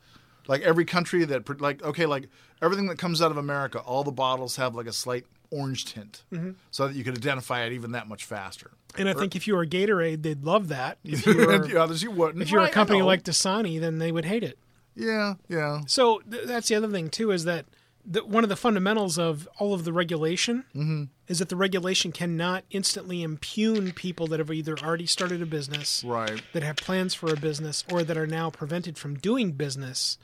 like 0.47 0.62
every 0.62 0.86
country 0.86 1.25
that 1.25 1.60
like 1.60 1.84
okay 1.84 2.06
like 2.06 2.30
everything 2.62 2.88
that 2.88 2.97
comes 2.97 3.21
out 3.21 3.32
of 3.32 3.38
America, 3.38 3.80
all 3.80 4.04
the 4.06 4.12
bottles 4.13 4.56
have 4.56 4.73
like 4.73 4.88
a 4.88 4.93
slight 4.93 5.25
orange 5.49 5.84
tint, 5.84 6.23
Mm-hmm. 6.32 6.51
so 6.71 6.88
that 6.88 6.95
you 6.95 7.04
could 7.04 7.17
identify 7.17 7.63
it 7.65 7.73
even 7.73 7.91
that 7.91 8.08
much 8.08 8.23
faster. 8.23 8.71
And 8.97 9.10
I 9.10 9.13
think 9.13 9.36
if 9.36 9.45
you 9.47 9.56
were 9.56 9.65
Gatorade, 9.65 10.21
they'd 10.21 10.45
love 10.45 10.69
that. 10.69 10.99
If 11.04 11.25
you 11.25 11.36
were, 11.36 11.60
the 11.60 11.82
others 11.82 12.01
you 12.01 12.12
wouldn't. 12.12 12.41
if 12.41 12.49
you're 12.51 12.62
Right, 12.62 12.69
a 12.69 12.73
company 12.73 13.01
like 13.01 13.23
Dasani, 13.23 13.77
then 13.80 13.97
they 13.97 14.13
would 14.13 14.23
hate 14.23 14.43
it. 14.45 14.58
Yeah, 14.95 15.36
yeah, 15.47 15.82
So 15.88 16.19
th- 16.30 16.45
that's 16.45 16.67
the 16.67 16.75
other 16.75 16.89
thing 16.89 17.10
too 17.10 17.32
is 17.32 17.43
that 17.45 17.65
the, 18.06 18.25
one 18.25 18.43
of 18.43 18.49
the 18.49 18.56
fundamentals 18.56 19.19
of 19.19 19.47
all 19.60 19.73
of 19.73 19.84
the 19.86 19.93
regulation 19.93 20.65
Mm-hmm. 20.75 21.04
is 21.27 21.39
that 21.39 21.49
the 21.49 21.56
regulation 21.56 22.12
cannot 22.12 22.63
instantly 22.71 23.21
impugn 23.23 23.91
people 23.91 24.25
that 24.27 24.39
have 24.39 24.49
either 24.51 24.75
already 24.80 25.06
started 25.06 25.41
a 25.41 25.45
business, 25.45 26.04
right. 26.04 26.41
that 26.54 26.63
have 26.63 26.77
plans 26.77 27.13
for 27.13 27.32
a 27.32 27.38
business, 27.38 27.84
or 27.91 28.04
that 28.04 28.17
are 28.17 28.25
now 28.27 28.49
prevented 28.49 28.97
from 28.97 29.15
doing 29.15 29.51
business 29.51 30.17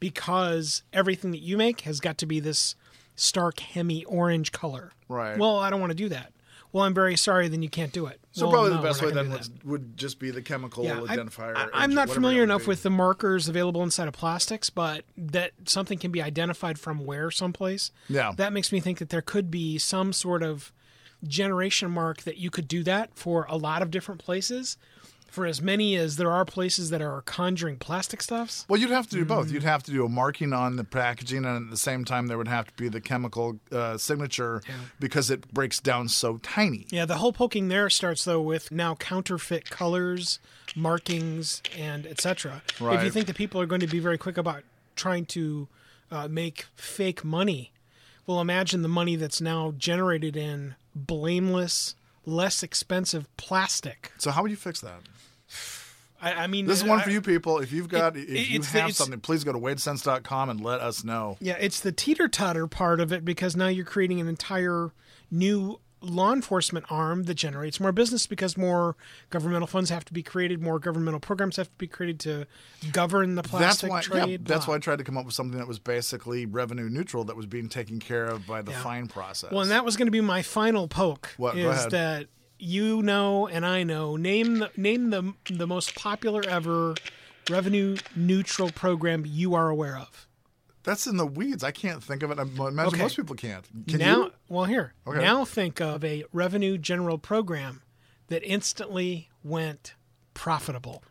because 0.00 0.82
everything 0.92 1.30
that 1.30 1.40
you 1.40 1.56
make 1.56 1.82
has 1.82 2.00
got 2.00 2.18
to 2.18 2.26
be 2.26 2.40
this 2.40 2.74
stark 3.16 3.60
hemi 3.60 4.04
orange 4.06 4.50
color. 4.50 4.92
Right. 5.08 5.38
Well, 5.38 5.58
I 5.58 5.70
don't 5.70 5.80
want 5.80 5.90
to 5.90 5.96
do 5.96 6.08
that. 6.08 6.32
Well, 6.72 6.84
I'm 6.84 6.94
very 6.94 7.16
sorry. 7.16 7.48
Then 7.48 7.62
you 7.62 7.68
can't 7.68 7.92
do 7.92 8.06
it. 8.06 8.20
So 8.32 8.46
Well, 8.46 8.52
probably 8.52 8.70
no, 8.70 8.76
the 8.76 8.82
best 8.82 9.02
way 9.02 9.10
then 9.10 9.30
would, 9.30 9.64
would 9.64 9.96
just 9.96 10.20
be 10.20 10.30
the 10.30 10.42
chemical 10.42 10.86
I- 10.86 10.92
identifier. 11.16 11.56
I, 11.56 11.68
I'm 11.72 11.94
not 11.94 12.08
familiar 12.08 12.44
enough 12.44 12.66
with 12.66 12.82
the 12.82 12.90
markers 12.90 13.48
available 13.48 13.82
inside 13.82 14.06
of 14.06 14.14
plastics, 14.14 14.70
but 14.70 15.04
that 15.16 15.52
something 15.64 15.98
can 15.98 16.12
be 16.12 16.22
identified 16.22 16.78
from 16.78 17.04
where 17.04 17.30
someplace. 17.30 17.90
Yeah. 18.08 18.32
That 18.36 18.52
makes 18.52 18.70
me 18.70 18.78
think 18.80 18.98
that 18.98 19.08
there 19.08 19.22
could 19.22 19.50
be 19.50 19.78
some 19.78 20.12
sort 20.12 20.42
of 20.44 20.72
generation 21.26 21.90
mark 21.90 22.22
that 22.22 22.38
you 22.38 22.50
could 22.50 22.68
do 22.68 22.82
that 22.84 23.10
for 23.14 23.46
a 23.48 23.56
lot 23.56 23.82
of 23.82 23.90
different 23.90 24.20
places. 24.20 24.76
For 25.30 25.46
as 25.46 25.62
many 25.62 25.94
as 25.96 26.16
there 26.16 26.30
are 26.30 26.44
places 26.44 26.90
that 26.90 27.00
are 27.00 27.22
conjuring 27.22 27.76
plastic 27.76 28.20
stuffs. 28.20 28.66
Well, 28.68 28.80
you'd 28.80 28.90
have 28.90 29.08
to 29.10 29.16
do 29.16 29.24
Mm. 29.24 29.28
both. 29.28 29.50
You'd 29.52 29.62
have 29.62 29.82
to 29.84 29.92
do 29.92 30.04
a 30.04 30.08
marking 30.08 30.52
on 30.52 30.74
the 30.76 30.82
packaging, 30.84 31.44
and 31.44 31.64
at 31.66 31.70
the 31.70 31.76
same 31.76 32.04
time, 32.04 32.26
there 32.26 32.36
would 32.36 32.48
have 32.48 32.66
to 32.66 32.72
be 32.74 32.88
the 32.88 33.00
chemical 33.00 33.60
uh, 33.70 33.96
signature 33.96 34.60
because 34.98 35.30
it 35.30 35.52
breaks 35.54 35.78
down 35.78 36.08
so 36.08 36.38
tiny. 36.38 36.86
Yeah, 36.90 37.04
the 37.04 37.16
whole 37.18 37.32
poking 37.32 37.68
there 37.68 37.88
starts 37.88 38.24
though 38.24 38.40
with 38.40 38.72
now 38.72 38.96
counterfeit 38.96 39.70
colors, 39.70 40.40
markings, 40.74 41.62
and 41.78 42.06
etc. 42.06 42.62
If 42.80 43.04
you 43.04 43.10
think 43.10 43.26
that 43.28 43.36
people 43.36 43.60
are 43.60 43.66
going 43.66 43.80
to 43.82 43.86
be 43.86 44.00
very 44.00 44.18
quick 44.18 44.36
about 44.36 44.62
trying 44.96 45.26
to 45.26 45.68
uh, 46.10 46.26
make 46.26 46.66
fake 46.74 47.24
money, 47.24 47.70
well, 48.26 48.40
imagine 48.40 48.82
the 48.82 48.88
money 48.88 49.14
that's 49.14 49.40
now 49.40 49.72
generated 49.78 50.36
in 50.36 50.74
blameless, 50.94 51.94
less 52.26 52.62
expensive 52.64 53.28
plastic. 53.36 54.12
So, 54.18 54.32
how 54.32 54.42
would 54.42 54.50
you 54.50 54.56
fix 54.56 54.80
that? 54.80 55.00
I, 56.22 56.32
I 56.44 56.46
mean, 56.48 56.66
This 56.66 56.78
is 56.82 56.84
one 56.84 57.00
I- 57.00 57.02
for 57.02 57.10
you 57.10 57.22
people. 57.22 57.58
If 57.60 57.72
you've 57.72 57.88
got, 57.88 58.14
It- 58.16 58.28
if 58.28 58.50
you 58.50 58.58
it's 58.58 58.70
the- 58.72 58.80
have 58.82 58.94
something, 58.94 59.20
please 59.20 59.42
go 59.42 59.52
to 59.52 59.58
wadesense.com 59.58 60.50
and 60.50 60.60
let 60.60 60.80
us 60.80 61.02
know. 61.02 61.38
Yeah, 61.40 61.56
it's 61.58 61.80
the 61.80 61.92
teeter 61.92 62.28
totter 62.28 62.66
part 62.66 63.00
of 63.00 63.10
it 63.12 63.24
because 63.24 63.56
now 63.56 63.68
you're 63.68 63.86
creating 63.86 64.20
an 64.20 64.28
entire 64.28 64.92
new 65.30 65.80
law 66.02 66.32
enforcement 66.32 66.86
arm 66.90 67.24
that 67.24 67.34
generates 67.34 67.78
more 67.78 67.92
business 67.92 68.26
because 68.26 68.56
more 68.56 68.96
governmental 69.28 69.66
funds 69.66 69.90
have 69.90 70.02
to 70.06 70.12
be 70.14 70.22
created, 70.22 70.60
more 70.60 70.78
governmental 70.78 71.20
programs 71.20 71.56
have 71.56 71.68
to 71.68 71.74
be 71.76 71.86
created 71.86 72.18
to 72.20 72.46
govern 72.92 73.34
the 73.34 73.42
That's 73.42 73.50
plastic 73.50 73.90
why. 73.90 74.00
trade. 74.00 74.30
yeah, 74.30 74.36
that's 74.42 74.66
why 74.66 74.76
I 74.76 74.78
tried 74.78 74.96
to 74.96 75.04
come 75.04 75.18
up 75.18 75.26
with 75.26 75.34
something 75.34 75.58
that 75.58 75.68
was 75.68 75.78
basically 75.78 76.46
revenue 76.46 76.88
neutral, 76.88 77.24
that 77.24 77.36
was 77.36 77.44
being 77.46 77.68
taken 77.68 77.98
care 77.98 78.24
of 78.26 78.46
by 78.46 78.62
the 78.62 78.70
Yeah. 78.72 78.82
fine 78.82 79.08
process. 79.08 79.50
Well, 79.52 79.60
and 79.60 79.70
that 79.70 79.84
was 79.84 79.96
going 79.98 80.06
to 80.06 80.10
be 80.12 80.22
my 80.22 80.40
final 80.40 80.88
poke. 80.88 81.34
What? 81.36 81.56
Is 81.58 81.86
that 81.88 82.28
you 82.62 83.02
know 83.02 83.46
and 83.46 83.64
I 83.66 83.82
know? 83.82 84.16
Name 84.16 84.58
the 84.60 84.70
name 84.76 85.10
the 85.10 85.34
the 85.50 85.66
most 85.66 85.94
popular 85.94 86.42
ever 86.46 86.94
revenue 87.48 87.96
neutral 88.14 88.70
program 88.70 89.24
you 89.26 89.54
are 89.54 89.68
aware 89.68 89.96
of. 89.98 90.26
That's 90.82 91.06
in 91.06 91.16
the 91.18 91.26
weeds. 91.26 91.62
I 91.62 91.72
can't 91.72 92.02
think 92.02 92.22
of 92.22 92.30
it. 92.30 92.38
I 92.38 92.42
imagine 92.42 92.78
Okay. 92.94 93.02
most 93.02 93.16
people 93.16 93.36
can't. 93.36 93.66
Can 93.86 93.98
now, 93.98 94.16
you? 94.24 94.32
well, 94.48 94.64
here. 94.64 94.94
Okay. 95.06 95.20
Now 95.20 95.44
think 95.44 95.80
of 95.80 96.02
a 96.04 96.24
revenue 96.32 96.78
general 96.78 97.18
program 97.18 97.82
that 98.28 98.42
instantly 98.44 99.28
went 99.44 99.94
profitable 100.32 101.02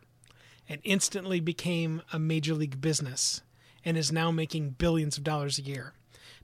and 0.68 0.80
instantly 0.82 1.38
became 1.40 2.02
a 2.12 2.18
major 2.18 2.54
league 2.54 2.80
business 2.80 3.42
and 3.84 3.96
is 3.96 4.10
now 4.10 4.30
making 4.30 4.70
billions 4.70 5.16
of 5.18 5.24
dollars 5.24 5.58
a 5.58 5.62
year. 5.62 5.92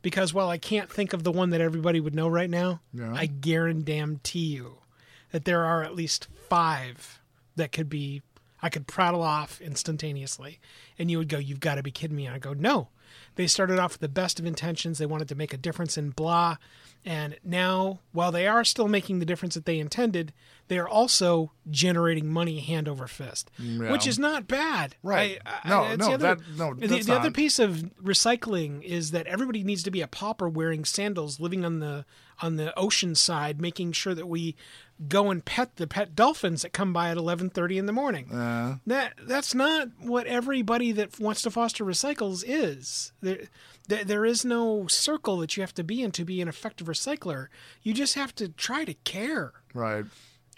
Because 0.02 0.32
while 0.32 0.48
I 0.48 0.58
can't 0.58 0.90
think 0.90 1.12
of 1.12 1.24
the 1.24 1.32
one 1.32 1.50
that 1.50 1.60
everybody 1.60 1.98
would 2.00 2.14
know 2.14 2.28
right 2.28 2.50
now, 2.50 2.80
Yeah. 2.92 3.12
I 3.14 3.26
guarantee 3.26 4.46
you 4.54 4.78
that 5.36 5.44
there 5.44 5.66
are 5.66 5.82
at 5.84 5.94
least 5.94 6.28
five 6.48 7.20
that 7.56 7.70
could 7.70 7.90
be 7.90 8.22
I 8.62 8.70
could 8.70 8.86
prattle 8.86 9.20
off 9.22 9.60
instantaneously, 9.60 10.60
and 10.98 11.10
you 11.10 11.18
would 11.18 11.28
go, 11.28 11.36
"You've 11.36 11.60
got 11.60 11.74
to 11.74 11.82
be 11.82 11.90
kidding 11.90 12.16
me!" 12.16 12.24
And 12.24 12.34
I 12.34 12.38
go, 12.38 12.54
"No." 12.54 12.88
They 13.34 13.46
started 13.46 13.78
off 13.78 13.92
with 13.92 14.00
the 14.00 14.08
best 14.08 14.40
of 14.40 14.46
intentions. 14.46 14.96
They 14.96 15.04
wanted 15.04 15.28
to 15.28 15.34
make 15.34 15.52
a 15.52 15.58
difference 15.58 15.98
in 15.98 16.08
blah, 16.10 16.56
and 17.04 17.36
now, 17.44 18.00
while 18.12 18.32
they 18.32 18.46
are 18.48 18.64
still 18.64 18.88
making 18.88 19.18
the 19.18 19.26
difference 19.26 19.54
that 19.54 19.66
they 19.66 19.78
intended, 19.78 20.32
they 20.68 20.78
are 20.78 20.88
also 20.88 21.52
generating 21.70 22.32
money 22.32 22.60
hand 22.60 22.88
over 22.88 23.06
fist, 23.06 23.50
Yeah. 23.58 23.92
which 23.92 24.06
is 24.06 24.18
not 24.18 24.48
bad. 24.48 24.96
Right. 25.02 25.38
I- 25.44 25.60
I- 25.64 25.68
No, 25.68 25.84
it's 25.84 25.98
no, 25.98 26.06
the 26.08 26.14
other, 26.14 26.34
that- 26.42 26.56
no, 26.58 26.74
the, 26.74 27.02
the 27.02 27.14
other 27.14 27.30
piece 27.30 27.58
of 27.58 27.90
recycling 28.02 28.82
is 28.82 29.10
that 29.10 29.26
everybody 29.26 29.62
needs 29.62 29.82
to 29.84 29.90
be 29.90 30.00
a 30.00 30.08
pauper 30.08 30.48
wearing 30.48 30.84
sandals, 30.86 31.38
living 31.38 31.62
on 31.64 31.80
the 31.80 32.06
on 32.42 32.56
the 32.56 32.76
ocean 32.78 33.14
side, 33.14 33.60
making 33.62 33.92
sure 33.92 34.14
that 34.14 34.26
we 34.28 34.54
go 35.08 35.30
and 35.30 35.44
pet 35.44 35.76
the 35.76 35.86
pet 35.86 36.14
dolphins 36.16 36.62
that 36.62 36.72
come 36.72 36.92
by 36.92 37.10
at 37.10 37.16
eleven 37.16 37.50
thirty 37.50 37.76
in 37.78 37.86
the 37.86 37.92
morning. 37.92 38.30
Uh, 38.32 38.78
That 38.86 39.14
that's 39.26 39.54
not 39.54 39.88
what 40.00 40.26
everybody 40.26 40.92
that 40.92 41.18
wants 41.20 41.42
to 41.42 41.50
foster 41.50 41.84
recycles 41.84 42.44
is. 42.46 43.12
There, 43.20 43.40
there, 43.88 44.04
there 44.04 44.24
is 44.24 44.44
no 44.44 44.86
circle 44.86 45.36
that 45.38 45.56
you 45.56 45.62
have 45.62 45.74
to 45.74 45.84
be 45.84 46.02
in 46.02 46.12
to 46.12 46.24
be 46.24 46.40
an 46.40 46.48
effective 46.48 46.86
recycler. 46.86 47.48
You 47.82 47.92
just 47.94 48.14
have 48.14 48.34
to 48.36 48.48
try 48.48 48.84
to 48.84 48.94
care. 48.94 49.52
right. 49.74 50.04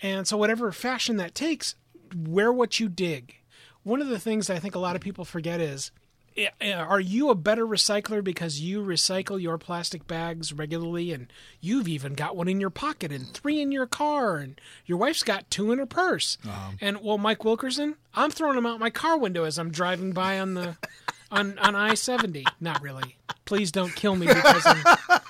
And 0.01 0.29
so, 0.29 0.37
whatever 0.37 0.71
fashion 0.71 1.17
that 1.17 1.35
takes, 1.35 1.75
wear 2.17 2.53
what 2.53 2.79
you 2.79 2.89
dig. 2.89 3.35
One 3.83 4.01
of 4.01 4.09
the 4.09 4.21
things 4.21 4.49
I 4.49 4.59
think 4.61 4.75
a 4.77 4.79
lot 4.79 4.95
of 4.95 5.03
people 5.03 5.25
forget 5.25 5.61
is 5.61 5.91
Uh, 6.39 6.65
uh, 6.65 6.73
are 6.73 7.01
you 7.01 7.31
a 7.31 7.35
better 7.35 7.67
recycler 7.67 8.23
because 8.23 8.61
you 8.61 8.81
recycle 8.83 9.41
your 9.41 9.59
plastic 9.59 10.07
bags 10.07 10.53
regularly 10.53 11.13
and 11.13 11.27
you've 11.61 11.89
even 11.89 12.15
got 12.15 12.37
one 12.37 12.49
in 12.49 12.61
your 12.61 12.71
pocket 12.71 13.11
and 13.11 13.27
three 13.29 13.61
in 13.61 13.73
your 13.73 13.87
car 13.87 14.37
and 14.37 14.61
your 14.87 14.99
wife's 14.99 15.23
got 15.23 15.51
two 15.51 15.73
in 15.73 15.79
her 15.79 15.87
purse? 15.87 16.39
Uh-huh. 16.47 16.73
And 16.81 17.03
well 17.03 17.19
mike 17.19 17.45
wilkerson 17.45 17.97
i'm 18.15 18.31
throwing 18.31 18.57
them 18.57 18.67
out 18.67 18.79
my 18.79 18.91
car 18.91 19.19
window 19.19 19.45
as 19.45 19.59
i'm 19.59 19.71
driving 19.71 20.13
by 20.13 20.39
on 20.39 20.55
the 20.55 20.77
on, 21.31 21.59
on 21.59 21.75
i-70 21.75 22.45
not 22.61 22.81
really. 22.83 23.17
Please 23.45 23.73
don't 23.73 23.95
kill 23.97 24.15
me 24.17 24.27
because 24.27 24.63
i'm, 24.67 25.21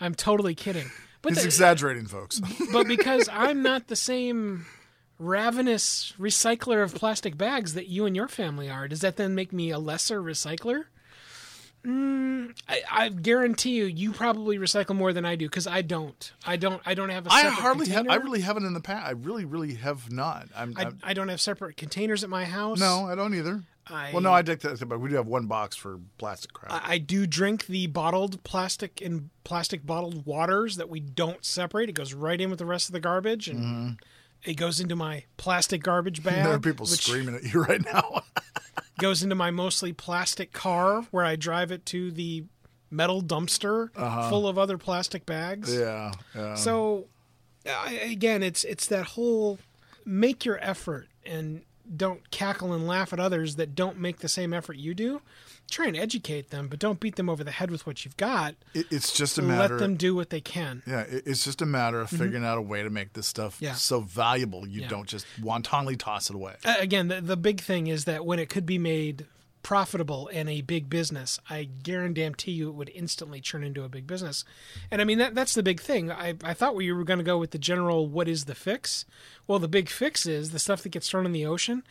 I'm 0.00 0.14
totally 0.14 0.54
kidding. 0.54 0.90
But 1.22 1.32
He's 1.32 1.42
the- 1.42 1.48
exaggerating, 1.48 2.06
folks. 2.06 2.40
but 2.72 2.86
because 2.86 3.28
I'm 3.32 3.62
not 3.62 3.88
the 3.88 3.96
same 3.96 4.66
ravenous 5.24 6.12
recycler 6.18 6.82
of 6.82 6.94
plastic 6.94 7.36
bags 7.36 7.74
that 7.74 7.88
you 7.88 8.06
and 8.06 8.14
your 8.14 8.28
family 8.28 8.68
are, 8.70 8.86
does 8.88 9.00
that 9.00 9.16
then 9.16 9.34
make 9.34 9.52
me 9.52 9.70
a 9.70 9.78
lesser 9.78 10.22
recycler? 10.22 10.84
Mm, 11.84 12.56
I, 12.66 12.80
I 12.90 13.08
guarantee 13.10 13.72
you, 13.72 13.84
you 13.84 14.12
probably 14.12 14.56
recycle 14.56 14.96
more 14.96 15.12
than 15.12 15.26
I 15.26 15.36
do 15.36 15.46
because 15.46 15.66
I 15.66 15.82
don't. 15.82 16.32
I 16.46 16.56
don't. 16.56 16.80
I 16.86 16.94
don't 16.94 17.10
have 17.10 17.26
a 17.26 17.30
I 17.30 17.42
hardly 17.42 17.86
have. 17.88 18.04
container. 18.06 18.10
I 18.20 18.24
really 18.24 18.40
haven't 18.40 18.64
in 18.64 18.72
the 18.72 18.80
past. 18.80 19.06
I 19.06 19.10
really, 19.10 19.44
really 19.44 19.74
have 19.74 20.10
not. 20.10 20.48
I'm. 20.56 20.72
I, 20.78 20.82
I'm- 20.84 20.98
I 21.02 21.12
don't 21.12 21.28
have 21.28 21.42
separate 21.42 21.76
containers 21.76 22.24
at 22.24 22.30
my 22.30 22.46
house. 22.46 22.80
no, 22.80 23.06
I 23.06 23.14
don't 23.14 23.34
either. 23.34 23.62
I- 23.86 24.12
well, 24.14 24.22
no, 24.22 24.32
I 24.32 24.40
dig 24.40 24.60
that, 24.60 24.82
but 24.88 24.98
we 24.98 25.10
do 25.10 25.16
have 25.16 25.26
one 25.28 25.44
box 25.46 25.76
for 25.76 26.00
plastic 26.16 26.54
crap. 26.54 26.72
I, 26.72 26.94
I 26.94 26.98
do 26.98 27.26
drink 27.26 27.66
the 27.66 27.86
bottled 27.88 28.42
plastic 28.44 29.02
and 29.02 29.28
plastic 29.44 29.84
bottled 29.84 30.24
waters 30.24 30.76
that 30.76 30.88
we 30.88 31.00
don't 31.00 31.44
separate. 31.44 31.90
It 31.90 31.92
goes 31.92 32.14
right 32.14 32.40
in 32.40 32.48
with 32.48 32.60
the 32.60 32.64
rest 32.64 32.88
of 32.88 32.94
the 32.94 33.00
garbage, 33.00 33.46
and 33.46 33.98
it 34.44 34.54
goes 34.54 34.80
into 34.80 34.96
my 34.96 35.24
plastic 35.36 35.82
garbage 35.82 36.22
bag. 36.22 36.34
there 36.44 36.54
are 36.54 36.58
people 36.58 36.86
screaming 36.86 37.34
at 37.34 37.42
you 37.44 37.62
right 37.62 37.84
now. 37.84 38.22
goes 38.98 39.22
into 39.22 39.34
my 39.34 39.50
mostly 39.50 39.92
plastic 39.92 40.52
car 40.52 41.02
where 41.10 41.24
I 41.24 41.36
drive 41.36 41.72
it 41.72 41.84
to 41.86 42.10
the 42.10 42.44
metal 42.90 43.22
dumpster 43.22 43.90
uh-huh. 43.96 44.30
full 44.30 44.46
of 44.46 44.58
other 44.58 44.78
plastic 44.78 45.26
bags. 45.26 45.74
yeah, 45.74 46.12
yeah. 46.34 46.54
So 46.54 47.06
I, 47.66 47.94
again, 47.94 48.42
it's 48.42 48.64
it's 48.64 48.86
that 48.86 49.04
whole 49.06 49.58
make 50.04 50.44
your 50.44 50.58
effort 50.62 51.08
and 51.24 51.62
don't 51.96 52.30
cackle 52.30 52.72
and 52.72 52.86
laugh 52.86 53.12
at 53.12 53.20
others 53.20 53.56
that 53.56 53.74
don't 53.74 53.98
make 53.98 54.18
the 54.18 54.28
same 54.28 54.52
effort 54.52 54.76
you 54.76 54.94
do. 54.94 55.20
Try 55.74 55.86
and 55.88 55.96
educate 55.96 56.50
them, 56.50 56.68
but 56.68 56.78
don't 56.78 57.00
beat 57.00 57.16
them 57.16 57.28
over 57.28 57.42
the 57.42 57.50
head 57.50 57.68
with 57.68 57.84
what 57.84 58.04
you've 58.04 58.16
got. 58.16 58.54
It, 58.74 58.86
it's 58.92 59.12
just 59.12 59.38
a 59.38 59.42
matter. 59.42 59.74
Let 59.74 59.80
them 59.80 59.96
do 59.96 60.14
what 60.14 60.30
they 60.30 60.40
can. 60.40 60.84
yeah, 60.86 61.00
it, 61.00 61.24
it's 61.26 61.42
just 61.44 61.60
a 61.62 61.66
matter 61.66 62.00
of 62.00 62.10
figuring 62.10 62.44
out 62.44 62.58
a 62.58 62.62
way 62.62 62.84
to 62.84 62.90
make 62.90 63.12
this 63.14 63.26
stuff 63.26 63.56
Mm-hmm. 63.56 63.64
Yeah. 63.64 63.72
so 63.74 63.98
valuable 64.00 64.68
you 64.68 64.82
Yeah. 64.82 64.88
don't 64.88 65.08
just 65.08 65.26
wantonly 65.42 65.96
toss 65.96 66.30
it 66.30 66.36
away. 66.36 66.54
Uh, 66.64 66.76
again, 66.78 67.08
the, 67.08 67.20
the 67.20 67.36
big 67.36 67.60
thing 67.60 67.88
is 67.88 68.04
that 68.04 68.24
when 68.24 68.38
it 68.38 68.48
could 68.48 68.64
be 68.66 68.78
made 68.78 69.26
profitable 69.64 70.30
and 70.32 70.48
a 70.48 70.60
big 70.60 70.88
business, 70.90 71.40
I 71.50 71.64
guarantee 71.82 72.52
you 72.52 72.68
it 72.68 72.74
would 72.74 72.90
instantly 72.94 73.40
turn 73.40 73.64
into 73.64 73.82
a 73.82 73.88
big 73.88 74.06
business. 74.06 74.44
And 74.92 75.00
I 75.00 75.04
mean, 75.04 75.18
that 75.18 75.34
that's 75.34 75.54
the 75.54 75.62
big 75.64 75.80
thing. 75.80 76.12
I, 76.12 76.34
I 76.44 76.54
thought 76.54 76.76
we 76.76 76.92
were 76.92 77.02
going 77.02 77.18
to 77.18 77.24
go 77.24 77.38
with 77.38 77.50
the 77.50 77.58
general 77.58 78.06
what 78.06 78.28
is 78.28 78.44
the 78.44 78.54
fix? 78.54 79.06
Well, 79.48 79.58
the 79.58 79.66
big 79.68 79.88
fix 79.88 80.24
is 80.26 80.50
the 80.50 80.58
stuff 80.60 80.82
that 80.82 80.90
gets 80.90 81.08
thrown 81.10 81.26
in 81.26 81.32
the 81.32 81.46
ocean. 81.46 81.82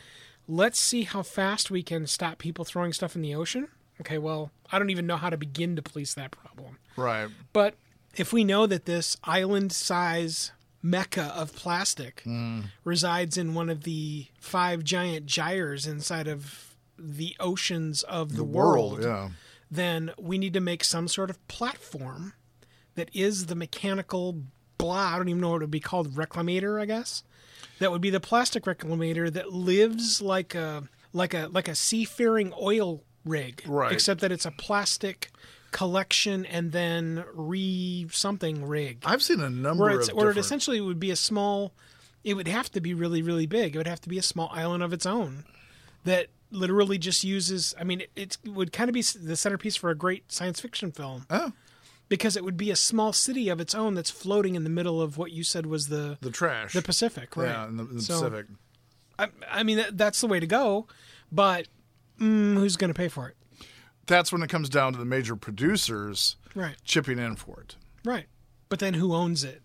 Let's 0.47 0.79
see 0.79 1.03
how 1.03 1.23
fast 1.23 1.71
we 1.71 1.83
can 1.83 2.07
stop 2.07 2.37
people 2.37 2.65
throwing 2.65 2.93
stuff 2.93 3.15
in 3.15 3.21
the 3.21 3.35
ocean. 3.35 3.67
Okay, 4.01 4.17
well, 4.17 4.51
I 4.71 4.79
don't 4.79 4.89
even 4.89 5.07
know 5.07 5.17
how 5.17 5.29
to 5.29 5.37
begin 5.37 5.75
to 5.75 5.81
police 5.81 6.13
that 6.15 6.31
problem. 6.31 6.77
Right. 6.97 7.29
But 7.53 7.75
if 8.15 8.33
we 8.33 8.43
know 8.43 8.67
that 8.67 8.85
this 8.85 9.17
island 9.23 9.71
size 9.71 10.51
mecca 10.81 11.33
of 11.35 11.55
plastic 11.55 12.21
hmm. 12.25 12.61
resides 12.83 13.37
in 13.37 13.53
one 13.53 13.69
of 13.69 13.83
the 13.83 14.27
five 14.39 14.83
giant 14.83 15.25
gyres 15.25 15.87
inside 15.87 16.27
of 16.27 16.75
the 16.97 17.35
oceans 17.39 18.03
of 18.03 18.35
the, 18.35 18.43
world, 18.43 19.03
Yeah. 19.03 19.29
then 19.71 20.11
we 20.17 20.37
need 20.37 20.53
to 20.53 20.59
make 20.59 20.83
some 20.83 21.07
sort 21.07 21.29
of 21.29 21.45
platform 21.47 22.33
that 22.95 23.09
is 23.13 23.47
the 23.47 23.55
mechanical 23.55 24.43
blah. 24.77 25.13
I 25.13 25.17
don't 25.17 25.29
even 25.29 25.41
know 25.41 25.51
what 25.51 25.57
it 25.57 25.61
would 25.61 25.71
be 25.71 25.79
called, 25.79 26.13
reclamator, 26.15 26.81
I 26.81 26.85
guess. 26.85 27.23
That 27.83 27.91
would 27.91 27.99
be 27.99 28.11
the 28.11 28.21
plastic 28.21 28.63
reclamator 28.63 29.29
that 29.33 29.51
lives 29.51 30.21
like 30.21 30.55
a 30.55 30.83
like 31.11 31.33
a 31.33 31.49
like 31.51 31.67
a 31.67 31.75
seafaring 31.75 32.53
oil 32.57 33.03
rig, 33.25 33.61
Right. 33.65 33.91
Except 33.91 34.21
that 34.21 34.31
it's 34.31 34.45
a 34.45 34.51
plastic 34.51 35.31
collection 35.71 36.45
and 36.45 36.71
then 36.71 37.25
re 37.33 38.07
something 38.09 38.65
rig. 38.65 38.99
I've 39.03 39.21
seen 39.21 39.41
a 39.41 39.49
number 39.49 39.83
Where 39.83 39.99
it's 39.99 40.07
of 40.07 40.15
or 40.15 40.31
it 40.31 40.37
essentially 40.37 40.79
would 40.79 40.97
be 41.01 41.11
a 41.11 41.17
small. 41.17 41.73
It 42.23 42.35
would 42.35 42.47
have 42.47 42.71
to 42.71 42.79
be 42.79 42.93
really 42.93 43.21
really 43.21 43.47
big. 43.47 43.75
It 43.75 43.79
would 43.79 43.87
have 43.87 43.99
to 43.99 44.09
be 44.09 44.17
a 44.17 44.23
small 44.23 44.49
island 44.53 44.81
of 44.81 44.93
its 44.93 45.05
own 45.05 45.43
that 46.05 46.27
literally 46.51 46.97
just 46.97 47.25
uses. 47.25 47.75
I 47.77 47.83
mean, 47.83 47.99
it, 48.15 48.37
it 48.45 48.49
would 48.49 48.71
kind 48.71 48.89
of 48.89 48.93
be 48.93 49.01
the 49.01 49.35
centerpiece 49.35 49.75
for 49.75 49.89
a 49.89 49.95
great 49.95 50.31
science 50.31 50.61
fiction 50.61 50.93
film 50.93 51.25
Oh, 51.29 51.51
because 52.13 52.37
it 52.37 52.43
would 52.43 52.57
be 52.57 52.69
a 52.69 52.75
small 52.75 53.11
city 53.11 53.49
of 53.49 53.59
its 53.59 53.73
own 53.73 53.95
that's 53.95 54.11
floating 54.11 54.53
in 54.53 54.63
the 54.63 54.69
middle 54.69 55.01
of 55.01 55.17
what 55.17 55.31
you 55.31 55.43
said 55.43 55.65
was 55.65 55.87
the 55.87 56.17
the 56.21 56.29
trash. 56.29 56.73
the 56.73 56.81
Pacific, 56.83 57.35
right? 57.35 57.47
Yeah, 57.49 57.67
in 57.67 57.77
the, 57.77 57.83
in 57.85 57.95
the 57.95 58.01
So, 58.03 58.13
Pacific. 58.21 58.45
I, 59.17 59.27
I 59.49 59.63
mean, 59.63 59.77
that, 59.77 59.97
that's 59.97 60.21
the 60.21 60.27
way 60.27 60.39
to 60.39 60.45
go, 60.45 60.85
but 61.31 61.67
mm, 62.19 62.53
who's 62.55 62.75
going 62.77 62.93
to 62.93 62.97
pay 62.97 63.07
for 63.07 63.29
it? 63.29 63.35
That's 64.05 64.31
when 64.31 64.43
it 64.43 64.49
comes 64.49 64.69
down 64.69 64.93
to 64.93 64.99
the 64.99 65.05
major 65.05 65.35
producers 65.35 66.35
Right, 66.53 66.75
chipping 66.85 67.17
in 67.17 67.35
for 67.35 67.59
it. 67.61 67.75
right. 68.05 68.25
But 68.69 68.77
then 68.79 68.93
who 68.95 69.13
owns 69.15 69.43
it? 69.43 69.61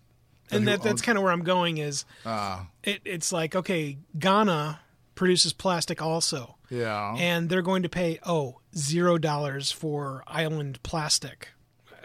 And, 0.51 0.61
who 0.63 0.69
that, 0.71 0.81
that's 0.83 1.01
kind 1.03 1.17
of 1.19 1.23
where 1.23 1.31
I'm 1.33 1.43
going. 1.43 1.77
Is 1.77 2.05
Ah, 2.25 2.67
it, 2.83 3.01
it's 3.05 3.31
like 3.31 3.55
okay, 3.55 3.99
Ghana 4.17 4.79
produces 5.13 5.53
plastic 5.53 6.01
also, 6.01 6.55
yeah. 6.71 7.15
and 7.17 7.49
they're 7.49 7.61
going 7.61 7.83
to 7.83 7.89
pay 7.89 8.17
oh 8.25 8.59
zero 8.75 9.17
dollars 9.19 9.71
for 9.71 10.23
island 10.27 10.81
plastic, 10.83 11.49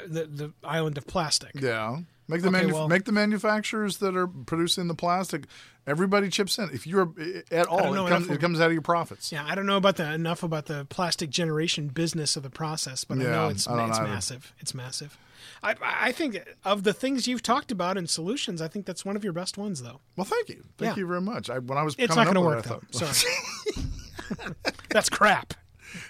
the 0.06 0.24
the 0.26 0.52
island 0.62 0.98
of 0.98 1.06
plastic. 1.06 1.50
yeah. 1.54 1.98
Make 2.26 2.40
the 2.40 2.48
Okay, 2.48 2.62
manu- 2.62 2.72
well- 2.74 2.88
make 2.88 3.04
the 3.04 3.12
manufacturers 3.12 3.98
that 3.98 4.16
are 4.16 4.26
producing 4.26 4.88
the 4.88 4.94
plastic. 4.94 5.44
Everybody 5.86 6.30
chips 6.30 6.58
in. 6.58 6.70
If 6.72 6.86
you're 6.86 7.12
eh, 7.20 7.42
at 7.50 7.66
all, 7.66 7.92
it 7.92 8.08
comes, 8.08 8.30
it 8.30 8.40
comes 8.40 8.60
out 8.60 8.68
of 8.68 8.72
your 8.72 8.80
profits. 8.80 9.30
Yeah, 9.30 9.44
I 9.46 9.54
don't 9.54 9.66
know 9.66 9.76
about 9.76 9.96
the 9.96 10.10
enough 10.10 10.42
about 10.42 10.64
the 10.64 10.86
plastic 10.86 11.28
generation 11.28 11.88
business 11.88 12.34
of 12.36 12.42
the 12.42 12.48
process, 12.48 13.04
but 13.04 13.18
I 13.18 13.22
know 13.24 13.48
it's 13.48 13.68
I 13.68 13.86
it's 13.90 13.98
massive. 14.00 14.54
It's 14.58 14.72
massive. 14.74 15.18
I 15.62 15.74
I 15.82 16.12
think 16.12 16.38
of 16.64 16.84
the 16.84 16.94
things 16.94 17.28
you've 17.28 17.42
talked 17.42 17.70
about 17.70 17.98
in 17.98 18.06
solutions, 18.06 18.62
I 18.62 18.68
think 18.68 18.86
that's 18.86 19.04
one 19.04 19.16
of 19.16 19.24
your 19.24 19.34
best 19.34 19.58
ones, 19.58 19.82
though. 19.82 20.00
Well, 20.16 20.24
thank 20.24 20.48
you, 20.48 20.64
thank 20.78 20.96
Yeah. 20.96 21.00
you 21.02 21.06
very 21.06 21.20
much. 21.20 21.50
I, 21.50 21.58
when 21.58 21.76
I 21.76 21.82
was 21.82 21.94
It's 21.98 22.14
coming 22.14 22.32
not 22.32 22.34
going 22.34 22.62
to 22.62 22.70
work 22.70 22.80
though. 22.90 22.98
Sorry, 23.06 23.34
that's 24.88 25.10
crap. 25.10 25.52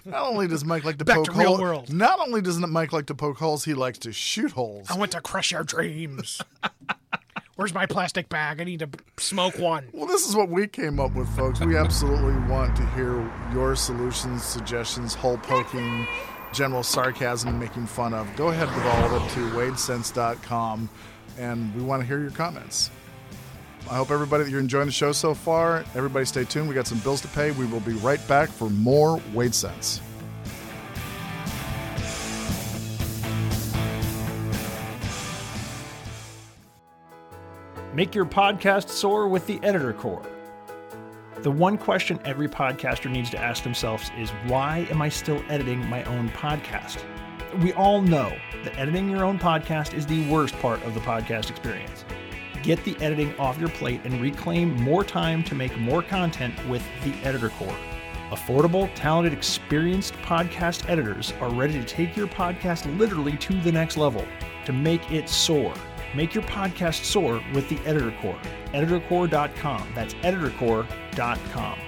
Not 0.04 0.22
only 0.26 0.46
does 0.48 0.64
Mike 0.64 0.84
like 0.84 0.98
to 0.98 1.04
Back 1.04 1.16
poke 1.16 1.26
to 1.26 1.32
real 1.32 1.48
holes, 1.48 1.60
world. 1.60 1.92
not 1.92 2.18
only 2.20 2.40
does 2.40 2.58
Mike 2.58 2.92
like 2.92 3.06
to 3.06 3.14
poke 3.14 3.38
holes, 3.38 3.64
he 3.64 3.74
likes 3.74 3.98
to 4.00 4.12
shoot 4.12 4.52
holes. 4.52 4.90
I 4.90 4.96
want 4.96 5.12
to 5.12 5.20
crush 5.20 5.52
your 5.52 5.64
dreams. 5.64 6.40
Where's 7.56 7.72
my 7.72 7.86
plastic 7.86 8.28
bag? 8.28 8.60
I 8.60 8.64
need 8.64 8.80
to 8.80 8.88
smoke 9.16 9.58
one. 9.58 9.88
Well, 9.92 10.06
this 10.06 10.28
is 10.28 10.34
what 10.34 10.48
we 10.48 10.66
came 10.66 10.98
up 10.98 11.14
with, 11.14 11.28
folks. 11.36 11.60
We 11.60 11.76
absolutely 11.76 12.34
want 12.50 12.74
to 12.76 12.86
hear 12.90 13.12
your 13.52 13.76
solutions, 13.76 14.42
suggestions, 14.42 15.14
hole 15.14 15.38
poking, 15.38 16.06
general 16.52 16.82
sarcasm, 16.82 17.50
and 17.50 17.60
making 17.60 17.86
fun 17.86 18.12
of. 18.12 18.28
Go 18.34 18.48
ahead 18.48 18.68
with 18.74 18.84
all 18.84 19.04
of 19.16 19.22
it 19.22 19.30
to 19.34 19.40
wadesense.com, 19.56 20.88
and 21.38 21.74
we 21.76 21.82
want 21.82 22.02
to 22.02 22.06
hear 22.06 22.18
your 22.20 22.32
comments. 22.32 22.90
I 23.90 23.96
hope 23.96 24.10
everybody 24.10 24.44
that 24.44 24.50
you're 24.50 24.60
enjoying 24.60 24.86
the 24.86 24.92
show 24.92 25.12
so 25.12 25.34
far. 25.34 25.84
Everybody 25.94 26.24
stay 26.24 26.44
tuned. 26.44 26.68
We 26.68 26.74
got 26.74 26.86
some 26.86 26.98
bills 26.98 27.20
to 27.20 27.28
pay. 27.28 27.50
We 27.50 27.66
will 27.66 27.80
be 27.80 27.92
right 27.94 28.26
back 28.26 28.48
for 28.48 28.70
more 28.70 29.20
Wade 29.34 29.54
Sense. 29.54 30.00
Make 37.92 38.14
your 38.14 38.24
podcast 38.24 38.88
soar 38.88 39.28
with 39.28 39.46
the 39.46 39.60
Editor 39.62 39.92
Core. 39.92 40.22
The 41.42 41.50
one 41.50 41.76
question 41.76 42.18
every 42.24 42.48
podcaster 42.48 43.10
needs 43.10 43.30
to 43.30 43.38
ask 43.38 43.62
themselves 43.62 44.10
is 44.18 44.30
why 44.46 44.88
am 44.90 45.02
I 45.02 45.10
still 45.10 45.40
editing 45.48 45.86
my 45.88 46.02
own 46.04 46.30
podcast? 46.30 47.04
We 47.62 47.72
all 47.74 48.00
know 48.00 48.34
that 48.64 48.76
editing 48.78 49.10
your 49.10 49.24
own 49.24 49.38
podcast 49.38 49.94
is 49.94 50.06
the 50.06 50.28
worst 50.28 50.58
part 50.58 50.82
of 50.82 50.94
the 50.94 51.00
podcast 51.00 51.50
experience. 51.50 52.04
Get 52.64 52.82
the 52.84 52.96
editing 53.02 53.36
off 53.38 53.60
your 53.60 53.68
plate 53.68 54.00
and 54.04 54.20
reclaim 54.22 54.74
more 54.82 55.04
time 55.04 55.44
to 55.44 55.54
make 55.54 55.76
more 55.76 56.02
content 56.02 56.54
with 56.66 56.82
the 57.04 57.12
Editor 57.22 57.50
Core. 57.50 57.76
Affordable, 58.30 58.90
talented, 58.94 59.34
experienced 59.34 60.14
podcast 60.22 60.88
editors 60.88 61.34
are 61.40 61.52
ready 61.52 61.74
to 61.74 61.84
take 61.84 62.16
your 62.16 62.26
podcast 62.26 62.98
literally 62.98 63.36
to 63.36 63.60
the 63.60 63.70
next 63.70 63.98
level 63.98 64.24
to 64.64 64.72
make 64.72 65.12
it 65.12 65.28
soar. 65.28 65.74
Make 66.14 66.32
your 66.32 66.42
podcast 66.44 67.04
soar 67.04 67.44
with 67.52 67.68
the 67.68 67.78
Editor 67.80 68.14
Core. 68.22 68.38
EditorCore.com. 68.72 69.92
That's 69.94 70.14
EditorCore.com. 70.14 71.78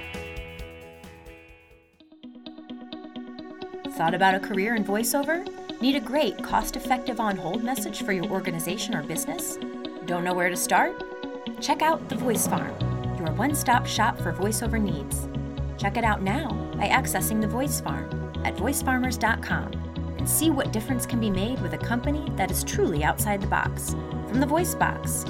Thought 3.93 4.15
about 4.15 4.35
a 4.35 4.41
career 4.41 4.75
in 4.75 4.85
voiceover? 4.85 5.49
Need 5.81 5.97
a 5.97 6.01
great, 6.01 6.43
cost 6.43 6.77
effective 6.77 7.19
on 7.19 7.39
hold 7.39 7.65
message 7.65 8.03
for 8.03 8.13
your 8.13 8.27
organization 8.27 8.95
or 8.95 9.03
business? 9.03 9.57
Don't 10.07 10.23
know 10.23 10.35
where 10.35 10.49
to 10.49 10.57
start? 10.57 11.03
Check 11.61 11.83
out 11.83 12.09
The 12.09 12.15
Voice 12.15 12.47
Farm, 12.47 12.73
your 13.19 13.33
one 13.33 13.57
stop 13.57 13.87
shop 13.87 14.17
for 14.21 14.33
voiceover 14.33 14.81
needs. 14.81 15.27
Check 15.79 15.97
it 15.97 16.05
out 16.05 16.23
now 16.23 16.51
by 16.77 16.87
accessing 16.87 17.41
The 17.41 17.49
Voice 17.49 17.81
Farm 17.81 18.09
at 18.45 18.55
voicefarmers.com 18.55 19.73
and 20.19 20.29
see 20.29 20.51
what 20.51 20.73
difference 20.73 21.07
can 21.07 21.19
be 21.19 21.29
made 21.29 21.61
with 21.61 21.73
a 21.73 21.79
company 21.79 22.31
that 22.37 22.53
is 22.53 22.63
truly 22.63 23.03
outside 23.03 23.41
the 23.41 23.49
box. 23.49 23.97
From 24.29 24.39
the 24.39 24.47
Voice 24.47 24.77
Box, 24.77 25.25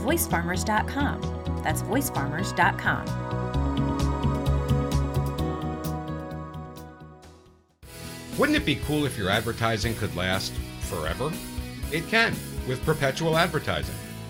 voicefarmers.com. 0.00 1.60
That's 1.62 1.82
voicefarmers.com. 1.82 3.04
Wouldn't 8.36 8.56
it 8.56 8.66
be 8.66 8.76
cool 8.84 9.06
if 9.06 9.16
your 9.16 9.30
advertising 9.30 9.94
could 9.94 10.16
last 10.16 10.52
forever? 10.80 11.30
It 11.92 12.08
can 12.08 12.34
with 12.66 12.84
perpetual 12.84 13.38
advertising. 13.38 13.94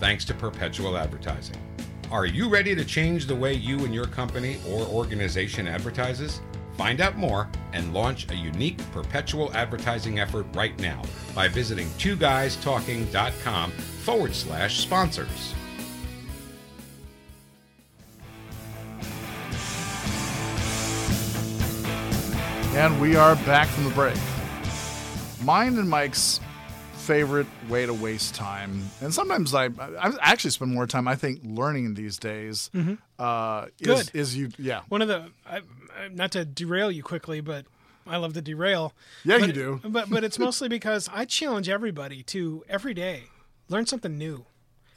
thanks 0.00 0.24
to 0.26 0.34
perpetual 0.34 0.96
advertising. 0.96 1.56
Are 2.10 2.26
you 2.26 2.48
ready 2.48 2.74
to 2.74 2.84
change 2.84 3.26
the 3.26 3.34
way 3.34 3.54
you 3.54 3.78
and 3.84 3.94
your 3.94 4.06
company 4.06 4.58
or 4.68 4.86
organization 4.86 5.66
advertises? 5.66 6.40
Find 6.76 7.00
out 7.00 7.16
more 7.16 7.48
and 7.72 7.94
launch 7.94 8.30
a 8.30 8.34
unique 8.34 8.78
perpetual 8.92 9.52
advertising 9.54 10.18
effort 10.18 10.46
right 10.54 10.78
now 10.80 11.02
by 11.34 11.48
visiting 11.48 11.86
twoguystalking.com 11.98 13.70
forward 13.70 14.34
slash 14.34 14.80
sponsors. 14.80 15.54
And 22.74 23.00
we 23.00 23.14
are 23.14 23.36
back 23.36 23.68
from 23.68 23.84
the 23.84 23.90
break. 23.90 24.18
Mine 25.44 25.78
and 25.78 25.88
Mike's 25.88 26.40
favorite 27.04 27.46
way 27.68 27.86
to 27.86 27.92
waste 27.94 28.34
time, 28.34 28.82
and 29.00 29.12
sometimes 29.12 29.54
I, 29.54 29.66
I 29.66 30.12
actually 30.20 30.50
spend 30.50 30.72
more 30.72 30.86
time, 30.86 31.06
I 31.06 31.14
think, 31.16 31.40
learning 31.44 31.94
these 31.94 32.18
days. 32.18 32.70
Uh, 32.74 32.78
is, 32.78 32.84
Mm-hmm. 32.86 33.84
Good. 33.84 34.10
is 34.14 34.36
you, 34.36 34.50
yeah, 34.58 34.80
One 34.88 35.02
of 35.02 35.08
the, 35.08 35.30
I, 35.46 35.58
I- 35.58 36.08
not 36.12 36.32
to 36.32 36.44
derail 36.44 36.90
you 36.90 37.02
quickly, 37.02 37.40
but 37.40 37.66
I 38.06 38.16
love 38.16 38.32
to 38.34 38.42
derail. 38.42 38.92
Yeah, 39.24 39.38
But- 39.38 39.46
you 39.48 39.52
do. 39.52 39.80
But 39.88 40.10
but 40.10 40.24
it's 40.24 40.38
mostly 40.48 40.68
because 40.68 41.08
I 41.12 41.24
challenge 41.24 41.68
everybody 41.68 42.22
to 42.24 42.64
every 42.68 42.94
day 42.94 43.24
learn 43.68 43.86
something 43.86 44.16
new. 44.18 44.44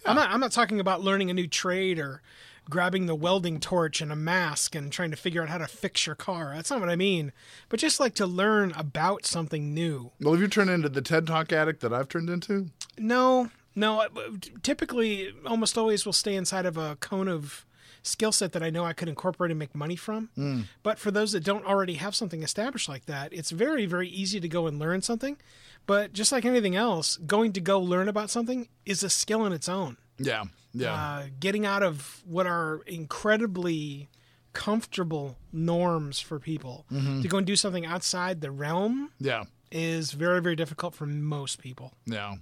I'm 0.06 0.15
not 0.15 0.30
I'm 0.30 0.39
not 0.39 0.52
talking 0.54 0.80
about 0.80 1.02
learning 1.02 1.30
a 1.30 1.34
new 1.34 1.48
trade 1.48 2.00
or 2.00 2.22
grabbing 2.69 3.06
the 3.06 3.15
welding 3.15 3.60
torch 3.60 4.01
and 4.01 4.12
a 4.12 4.15
mask 4.15 4.75
and 4.75 4.91
trying 4.91 5.12
to 5.12 5.17
figure 5.17 5.41
out 5.41 5.49
how 5.49 5.58
to 5.58 5.67
fix 5.67 6.06
your 6.06 6.15
car. 6.15 6.53
That's 6.56 6.69
not 6.69 6.80
what 6.80 6.89
I 6.89 6.95
mean. 6.95 7.32
But 7.69 7.80
just 7.80 7.99
like 7.99 8.13
to 8.15 8.25
learn 8.27 8.71
about 8.75 9.25
something 9.25 9.73
new. 9.73 10.12
Well, 10.21 10.34
have 10.34 10.41
you 10.41 10.47
turned 10.47 10.69
into 10.69 10.89
the 10.89 11.01
TED 11.01 11.27
Talk 11.27 11.51
addict 11.53 11.82
that 11.82 11.93
I've 11.93 12.10
turned 12.10 12.30
into? 12.30 12.67
No, 12.97 13.49
no. 13.75 13.99
I- 14.01 14.06
uh, 14.06 14.32
Typically, 14.63 15.34
almost 15.45 15.77
always 15.77 16.06
will 16.06 16.13
stay 16.13 16.36
inside 16.36 16.65
of 16.65 16.77
a 16.77 16.95
cone 16.97 17.27
of 17.27 17.65
skill 18.03 18.32
set 18.32 18.53
that 18.53 18.63
I 18.63 18.69
know 18.69 18.86
I 18.86 18.93
could 18.93 19.10
incorporate 19.10 19.51
and 19.51 19.60
make 19.60 19.75
money 19.75 19.95
from. 19.97 20.30
Hmm. 20.36 20.62
But 20.84 20.97
for 20.97 21.12
those 21.12 21.34
that 21.34 21.43
don't 21.43 21.65
already 21.65 21.95
have 21.95 22.15
something 22.15 22.41
established 22.41 22.88
like 22.88 23.06
that, 23.06 23.34
it's 23.34 23.51
very, 23.51 23.86
very 23.86 24.08
easy 24.08 24.39
to 24.39 24.47
go 24.47 24.65
and 24.67 24.80
learn 24.80 25.01
something. 25.01 25.38
But 25.86 26.13
just 26.13 26.32
like 26.32 26.45
anything 26.45 26.75
else, 26.75 27.17
going 27.17 27.53
to 27.53 27.62
go 27.62 27.80
learn 27.80 28.08
about 28.08 28.30
something 28.30 28.67
is 28.86 29.03
a 29.03 29.10
skill 29.10 29.45
in 29.45 29.51
its 29.53 29.67
own. 29.69 29.97
Yeah, 30.19 30.45
yeah, 30.80 30.94
Uh, 30.94 31.26
getting 31.40 31.66
out 31.66 31.84
of 31.84 32.22
what 32.26 32.46
are 32.48 32.82
incredibly 32.86 34.10
comfortable 34.54 35.38
norms 35.52 36.20
for 36.20 36.40
people 36.40 36.86
to 36.90 37.28
go 37.28 37.38
and 37.38 37.46
do 37.46 37.56
something 37.56 37.86
outside 37.86 38.42
the 38.42 38.50
realm 38.50 39.12
yeah, 39.20 39.44
is 39.72 40.12
very, 40.13 40.42
very 40.42 40.56
difficult 40.56 40.96
for 40.96 41.06
most 41.06 41.60
people. 41.60 41.94
yeah, 42.06 42.36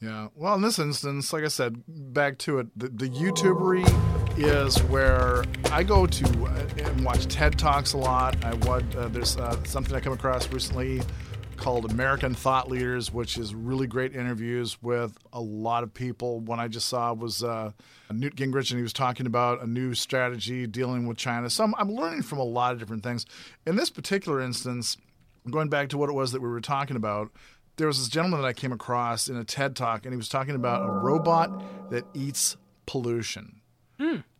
yeah. 0.00 0.28
Well, 0.34 0.54
in 0.54 0.62
this 0.62 0.78
instance, 0.78 1.32
like 1.32 1.44
I 1.44 1.48
said, 1.48 1.82
back 1.88 2.38
to 2.38 2.60
it, 2.60 2.66
the, 2.78 2.88
the 2.88 3.08
YouTubery 3.08 3.84
is 4.38 4.78
where 4.84 5.44
I 5.72 5.82
go 5.82 6.06
to 6.06 6.44
uh, 6.46 6.68
and 6.84 7.04
watch 7.04 7.26
TED 7.26 7.58
Talks 7.58 7.92
a 7.94 7.98
lot. 7.98 8.42
I 8.44 8.54
watch, 8.66 8.84
uh, 8.96 9.08
there's 9.08 9.36
uh, 9.36 9.62
something 9.64 9.94
I 9.94 10.00
come 10.00 10.12
across 10.14 10.48
recently 10.52 11.02
called 11.60 11.90
American 11.90 12.34
Thought 12.34 12.70
Leaders, 12.70 13.12
which 13.12 13.36
is 13.38 13.54
really 13.54 13.86
great 13.86 14.16
interviews 14.16 14.82
with 14.82 15.16
a 15.32 15.40
lot 15.40 15.82
of 15.82 15.92
people. 15.94 16.40
One 16.40 16.58
I 16.58 16.68
just 16.68 16.88
saw 16.88 17.12
was 17.12 17.44
uh, 17.44 17.72
Newt 18.10 18.34
Gingrich, 18.34 18.70
and 18.70 18.78
he 18.78 18.82
was 18.82 18.92
talking 18.92 19.26
about 19.26 19.62
a 19.62 19.66
new 19.66 19.94
strategy 19.94 20.66
dealing 20.66 21.06
with 21.06 21.18
China. 21.18 21.50
So 21.50 21.64
I'm, 21.64 21.74
I'm 21.76 21.90
learning 21.90 22.22
from 22.22 22.38
a 22.38 22.44
lot 22.44 22.72
of 22.72 22.78
different 22.78 23.02
things. 23.02 23.26
In 23.66 23.76
this 23.76 23.90
particular 23.90 24.40
instance, 24.40 24.96
going 25.50 25.68
back 25.68 25.90
to 25.90 25.98
what 25.98 26.08
it 26.08 26.14
was 26.14 26.32
that 26.32 26.40
we 26.40 26.48
were 26.48 26.60
talking 26.60 26.96
about, 26.96 27.30
there 27.76 27.86
was 27.86 27.98
this 27.98 28.08
gentleman 28.08 28.40
that 28.40 28.46
I 28.46 28.52
came 28.52 28.72
across 28.72 29.28
in 29.28 29.36
a 29.36 29.44
TED 29.44 29.76
talk, 29.76 30.04
and 30.04 30.12
he 30.12 30.16
was 30.16 30.28
talking 30.28 30.54
about 30.54 30.88
a 30.88 30.90
robot 30.90 31.90
that 31.90 32.04
eats 32.14 32.56
pollution 32.86 33.60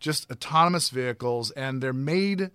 just 0.01 0.31
autonomous 0.31 0.89
vehicles, 0.91 1.51
and 1.53 1.83
they're 1.83 1.93
made 1.93 2.51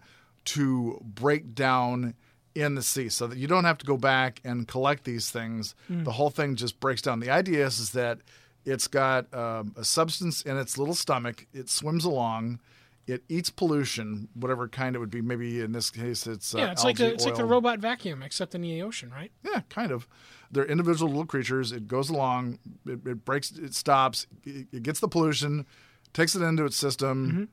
to 0.46 1.00
break 1.04 1.54
down 1.56 2.16
in 2.56 2.76
the 2.76 2.82
sea 2.82 3.10
so 3.10 3.28
that 3.28 3.38
you 3.38 3.48
don't 3.48 3.66
have 3.66 3.78
to 3.78 3.86
go 3.86 3.98
back 3.98 4.40
and 4.46 4.68
collect 4.68 5.04
these 5.04 5.30
things. 5.30 5.76
The 5.90 6.14
whole 6.14 6.30
thing 6.30 6.56
just 6.56 6.80
breaks 6.80 7.02
down. 7.02 7.20
The 7.20 7.30
idea 7.30 7.66
is, 7.66 7.80
is 7.80 7.92
that 7.92 8.20
It's 8.66 8.88
got 8.88 9.32
um, 9.34 9.76
a 9.78 9.84
substance 9.84 10.42
in 10.42 10.58
its 10.58 10.78
little 10.78 10.96
stomach. 10.96 11.46
It 11.54 11.70
swims 11.70 12.04
along. 12.04 12.60
It 13.08 13.24
eats 13.30 13.52
pollution, 13.52 14.28
whatever 14.34 14.68
kind 14.68 14.96
it 14.96 15.00
would 15.00 15.12
be. 15.12 15.22
Maybe 15.22 15.62
in 15.62 15.72
this 15.72 15.92
case, 15.92 16.26
it's 16.26 16.56
uh, 16.56 16.58
yeah, 16.58 16.72
it's 16.72 16.84
like 16.84 16.98
the 16.98 17.14
it's 17.14 17.24
like 17.26 17.36
the 17.36 17.46
robot 17.46 17.78
vacuum, 17.78 18.24
except 18.24 18.56
in 18.56 18.62
the 18.62 18.82
ocean, 18.82 19.12
right? 19.12 19.32
Yeah, 19.44 19.62
kind 19.70 19.92
of. 19.92 20.08
They're 20.50 20.66
individual 20.66 21.12
little 21.12 21.28
creatures. 21.28 21.72
It 21.72 21.88
goes 21.88 22.10
along. 22.10 22.58
It, 22.88 23.06
it 23.06 23.24
breaks. 23.24 23.52
It 23.52 23.76
stops. 23.76 24.26
It, 24.44 24.68
it 24.72 24.82
gets 24.82 25.00
the 25.00 25.08
pollution, 25.08 25.68
takes 26.14 26.36
it 26.36 26.42
into 26.42 26.66
its 26.66 26.78
system, 26.78 27.50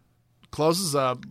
closes 0.50 0.94
up, 0.94 1.24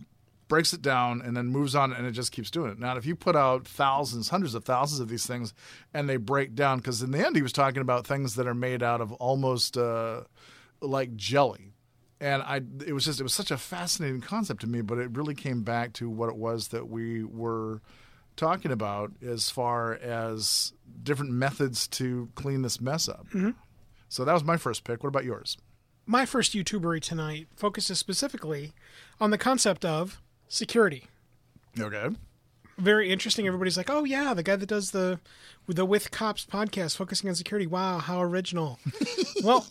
breaks 0.48 0.72
it 0.72 0.82
down, 0.82 1.22
and 1.22 1.36
then 1.36 1.46
moves 1.46 1.74
on. 1.74 1.92
And 1.92 2.06
it 2.06 2.12
just 2.12 2.32
keeps 2.32 2.50
doing 2.50 2.70
it. 2.70 2.78
Now, 2.78 2.96
if 2.96 3.06
you 3.06 3.16
put 3.16 3.36
out 3.36 3.66
thousands, 3.66 4.28
hundreds 4.28 4.54
of 4.54 4.64
thousands 4.64 5.00
of 5.00 5.08
these 5.08 5.26
things, 5.26 5.54
and 5.94 6.08
they 6.08 6.16
break 6.16 6.54
down, 6.54 6.78
because 6.78 7.02
in 7.02 7.10
the 7.10 7.24
end, 7.24 7.36
he 7.36 7.42
was 7.42 7.52
talking 7.52 7.82
about 7.82 8.06
things 8.06 8.34
that 8.34 8.46
are 8.46 8.54
made 8.54 8.82
out 8.82 9.00
of 9.00 9.12
almost 9.12 9.76
uh, 9.76 10.22
like 10.80 11.16
jelly. 11.16 11.72
And 12.20 12.42
I, 12.42 12.60
it 12.86 12.92
was 12.92 13.04
just, 13.04 13.20
it 13.20 13.24
was 13.24 13.34
such 13.34 13.50
a 13.50 13.56
fascinating 13.56 14.20
concept 14.20 14.60
to 14.60 14.66
me. 14.66 14.80
But 14.80 14.98
it 14.98 15.10
really 15.16 15.34
came 15.34 15.62
back 15.62 15.92
to 15.94 16.08
what 16.08 16.28
it 16.28 16.36
was 16.36 16.68
that 16.68 16.88
we 16.88 17.24
were 17.24 17.80
talking 18.36 18.70
about 18.70 19.12
as 19.20 19.50
far 19.50 19.94
as 19.94 20.72
different 21.02 21.32
methods 21.32 21.86
to 21.86 22.30
clean 22.34 22.62
this 22.62 22.80
mess 22.80 23.08
up. 23.08 23.26
So 24.08 24.24
that 24.24 24.32
was 24.32 24.44
my 24.44 24.56
first 24.56 24.84
pick. 24.84 25.02
What 25.02 25.08
about 25.08 25.24
yours? 25.24 25.58
My 26.06 26.26
first 26.26 26.52
YouTubery 26.52 27.00
tonight 27.00 27.48
focuses 27.56 27.98
specifically 27.98 28.72
on 29.20 29.30
the 29.30 29.38
concept 29.38 29.84
of 29.84 30.20
security. 30.52 31.04
Okay. 31.80 32.08
Very 32.78 33.10
interesting. 33.10 33.46
Everybody's 33.46 33.76
like, 33.76 33.90
"Oh 33.90 34.04
yeah, 34.04 34.34
the 34.34 34.42
guy 34.42 34.56
that 34.56 34.66
does 34.66 34.90
the 34.90 35.20
the 35.66 35.84
with 35.84 36.10
cops 36.10 36.44
podcast 36.44 36.96
focusing 36.96 37.28
on 37.28 37.34
security. 37.34 37.66
Wow, 37.66 37.98
how 37.98 38.22
original." 38.22 38.78
well, 39.44 39.66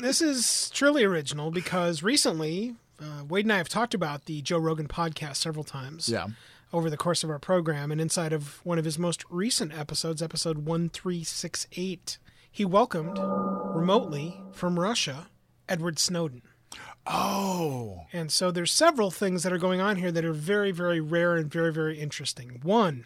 this 0.00 0.20
is 0.20 0.70
truly 0.70 1.04
original 1.04 1.50
because 1.50 2.02
recently 2.02 2.74
uh, 3.00 3.24
Wade 3.28 3.44
and 3.44 3.52
I 3.52 3.58
have 3.58 3.68
talked 3.68 3.94
about 3.94 4.24
the 4.24 4.42
Joe 4.42 4.58
Rogan 4.58 4.88
podcast 4.88 5.36
several 5.36 5.64
times. 5.64 6.08
Yeah. 6.08 6.28
over 6.72 6.90
the 6.90 6.96
course 6.98 7.24
of 7.24 7.30
our 7.30 7.38
program. 7.38 7.90
And 7.90 7.98
inside 8.00 8.32
of 8.32 8.60
one 8.64 8.78
of 8.78 8.84
his 8.84 8.98
most 8.98 9.24
recent 9.30 9.72
episodes, 9.72 10.20
episode 10.20 10.58
1368, 10.58 12.18
he 12.50 12.64
welcomed 12.64 13.18
remotely 13.18 14.40
from 14.52 14.78
Russia 14.78 15.28
Edward 15.68 15.98
Snowden. 15.98 16.42
Oh. 17.08 18.06
And 18.12 18.30
so 18.30 18.50
there's 18.50 18.72
several 18.72 19.10
things 19.10 19.42
that 19.42 19.52
are 19.52 19.58
going 19.58 19.80
on 19.80 19.96
here 19.96 20.12
that 20.12 20.24
are 20.24 20.32
very, 20.32 20.70
very 20.70 21.00
rare 21.00 21.36
and 21.36 21.50
very, 21.50 21.72
very 21.72 21.98
interesting. 21.98 22.60
One, 22.62 23.04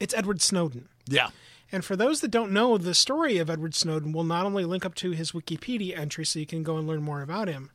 it's 0.00 0.14
Edward 0.14 0.42
Snowden. 0.42 0.88
Yeah. 1.06 1.30
And 1.70 1.84
for 1.84 1.96
those 1.96 2.20
that 2.20 2.30
don't 2.30 2.52
know, 2.52 2.78
the 2.78 2.94
story 2.94 3.38
of 3.38 3.50
Edward 3.50 3.74
Snowden 3.74 4.12
will 4.12 4.24
not 4.24 4.46
only 4.46 4.64
link 4.64 4.84
up 4.84 4.94
to 4.96 5.10
his 5.10 5.32
Wikipedia 5.32 5.98
entry 5.98 6.24
so 6.24 6.38
you 6.38 6.46
can 6.46 6.62
go 6.62 6.76
and 6.76 6.86
learn 6.86 7.02
more 7.02 7.22
about 7.22 7.48
him, 7.48 7.70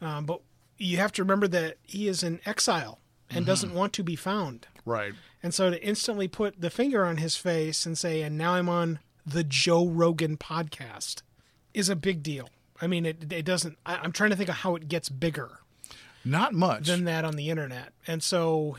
um, 0.00 0.24
but 0.24 0.40
you 0.78 0.96
have 0.96 1.12
to 1.12 1.22
remember 1.22 1.46
that 1.48 1.76
he 1.82 2.08
is 2.08 2.22
in 2.22 2.40
exile 2.46 3.00
and 3.30 3.44
doesn't 3.44 3.74
want 3.74 3.92
to 3.92 4.02
be 4.02 4.16
found. 4.16 4.66
Right. 4.84 5.12
And 5.42 5.52
so 5.52 5.70
to 5.70 5.82
instantly 5.84 6.28
put 6.28 6.60
the 6.60 6.70
finger 6.70 7.04
on 7.04 7.18
his 7.18 7.36
face 7.36 7.84
and 7.84 7.98
say, 7.98 8.22
and 8.22 8.38
now 8.38 8.54
I'm 8.54 8.68
on 8.68 9.00
the 9.26 9.44
Joe 9.44 9.86
Rogan 9.86 10.36
podcast 10.36 11.22
is 11.72 11.88
a 11.88 11.96
big 11.96 12.22
deal. 12.22 12.48
I 12.80 12.86
mean, 12.86 13.06
it, 13.06 13.32
it 13.32 13.44
doesn't, 13.44 13.78
I, 13.86 13.96
I'm 13.96 14.12
trying 14.12 14.30
to 14.30 14.36
think 14.36 14.48
of 14.48 14.56
how 14.56 14.74
it 14.76 14.88
gets 14.88 15.08
bigger 15.08 15.60
Not 16.24 16.52
much. 16.54 16.86
than 16.86 17.04
that 17.04 17.24
on 17.24 17.36
the 17.36 17.50
internet. 17.50 17.92
And 18.06 18.22
so 18.22 18.76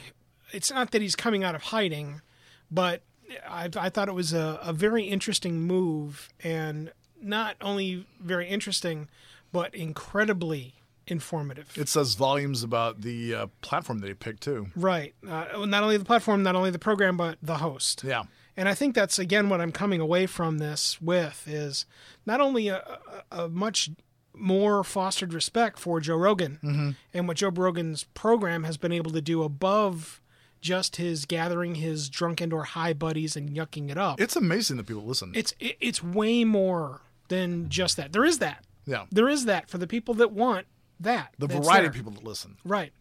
it's 0.52 0.72
not 0.72 0.92
that 0.92 1.02
he's 1.02 1.16
coming 1.16 1.44
out 1.44 1.56
of 1.56 1.64
hiding, 1.64 2.22
but 2.70 3.02
I, 3.50 3.70
I 3.76 3.90
thought 3.90 4.08
it 4.10 4.14
was 4.16 4.34
a, 4.34 4.60
a 4.62 4.74
very 4.74 5.06
interesting 5.06 5.62
move 5.62 6.30
and 6.44 6.92
not 7.22 7.56
only 7.62 8.06
very 8.20 8.48
interesting, 8.48 9.08
but 9.52 9.74
incredibly 9.74 10.76
informative. 11.08 11.72
it 11.78 11.88
says 11.88 12.16
volumes 12.16 12.64
about 12.64 13.02
the 13.02 13.34
uh, 13.34 13.48
platform 13.62 14.00
that 14.00 14.08
he 14.08 14.14
picked 14.14 14.42
too. 14.42 14.68
right. 14.76 15.14
Uh, 15.28 15.66
not 15.66 15.84
only 15.84 15.98
the 15.98 16.06
platform, 16.06 16.42
not 16.44 16.56
only 16.56 16.72
the 16.72 16.80
program, 16.80 17.16
but 17.16 17.38
the 17.42 17.58
host. 17.58 18.04
Yeah. 18.04 18.24
And 18.58 18.70
I 18.70 18.74
think 18.74 18.96
that's 18.96 19.20
again 19.20 19.50
what 19.50 19.62
I'm 19.62 19.72
coming 19.72 20.00
away 20.00 20.26
from 20.26 20.58
this 20.60 21.02
with 21.02 21.48
is 21.48 21.86
not 22.26 22.42
only 22.42 22.68
a, 22.68 23.00
a, 23.32 23.44
a 23.44 23.50
much 23.50 23.90
more 24.34 24.84
fostered 24.84 25.34
respect 25.34 25.80
for 25.80 26.00
Joe 26.00 26.18
Rogan 26.18 26.60
mm-hmm. 26.64 26.90
and 27.14 27.28
what 27.28 27.38
Joe 27.38 27.50
Rogan's 27.50 28.04
program 28.14 28.64
has 28.64 28.78
been 28.78 28.92
able 28.92 29.12
to 29.12 29.22
do 29.22 29.44
above 29.44 30.22
just 30.62 30.96
his 30.96 31.26
gathering 31.26 31.76
his 31.76 32.10
drunk 32.10 32.42
and 32.42 32.52
or 32.52 32.64
high 32.64 32.94
buddies 32.94 33.36
and 33.36 33.50
yucking 33.52 33.90
it 33.90 33.98
up. 33.98 34.20
It's 34.20 34.36
amazing 34.36 34.78
that 34.78 34.88
people 34.88 35.04
listen. 35.04 35.32
it's 35.36 35.54
it, 35.60 35.78
it's 35.80 36.04
way 36.04 36.44
more 36.44 37.02
than 37.28 37.70
just 37.70 37.98
that. 37.98 38.14
There 38.14 38.26
is 38.26 38.40
that. 38.40 38.66
yeah. 38.86 39.06
There 39.12 39.30
is 39.30 39.46
that 39.46 39.70
for 39.70 39.78
the 39.78 39.88
people 39.88 40.14
that 40.16 40.32
want 40.32 40.68
that. 41.00 41.34
The 41.38 41.48
variety 41.48 41.88
of 41.88 41.94
people 41.94 42.12
that 42.14 42.24
listen. 42.24 42.58
Right. 42.64 42.94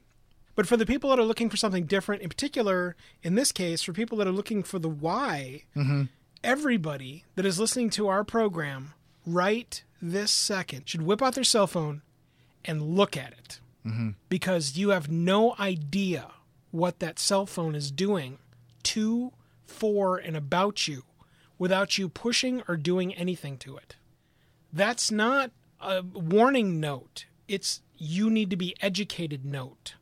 But 0.55 0.67
for 0.67 0.77
the 0.77 0.87
people 0.87 1.11
that 1.11 1.19
are 1.19 1.25
looking 1.25 1.51
for 1.51 1.57
something 1.57 1.85
different, 1.85 2.23
in 2.23 2.29
particular, 2.29 2.97
in 3.23 3.35
this 3.35 3.53
case, 3.53 3.83
for 3.83 3.93
people 3.93 4.19
that 4.19 4.27
are 4.27 4.33
looking 4.33 4.63
for 4.63 4.79
the 4.79 4.89
why, 4.89 5.65
mm-hmm. 5.77 6.05
everybody 6.43 7.25
that 7.35 7.47
is 7.47 7.59
listening 7.59 7.91
to 7.91 8.09
our 8.09 8.25
program 8.25 8.95
right 9.27 9.83
this 10.01 10.31
second 10.31 10.89
should 10.89 11.03
whip 11.03 11.23
out 11.23 11.35
their 11.35 11.45
cell 11.45 11.67
phone 11.67 12.03
and 12.65 12.83
look 12.83 13.17
at 13.17 13.33
it. 13.33 13.61
Mm-hmm. 13.87 14.11
Because 14.29 14.77
you 14.77 14.91
have 14.91 15.11
no 15.11 15.55
idea 15.59 16.29
what 16.71 17.01
that 17.01 17.19
cell 17.19 17.47
phone 17.47 17.75
is 17.75 17.91
doing 17.91 18.39
to, 18.85 19.33
for, 19.67 20.17
and 20.17 20.37
about 20.37 20.89
you 20.89 21.05
without 21.59 21.99
you 21.99 22.09
pushing 22.09 22.63
or 22.69 22.77
doing 22.77 23.15
anything 23.15 23.57
to 23.59 23.77
it 23.77 23.97
that's 24.75 25.11
not 25.11 25.53
a 25.81 26.03
warning 26.03 26.81
note. 26.81 27.27
It's 27.47 27.81
you 27.97 28.29
need 28.29 28.51
to 28.51 28.57
be 28.57 28.75
educated 28.81 29.45
note. 29.47 29.95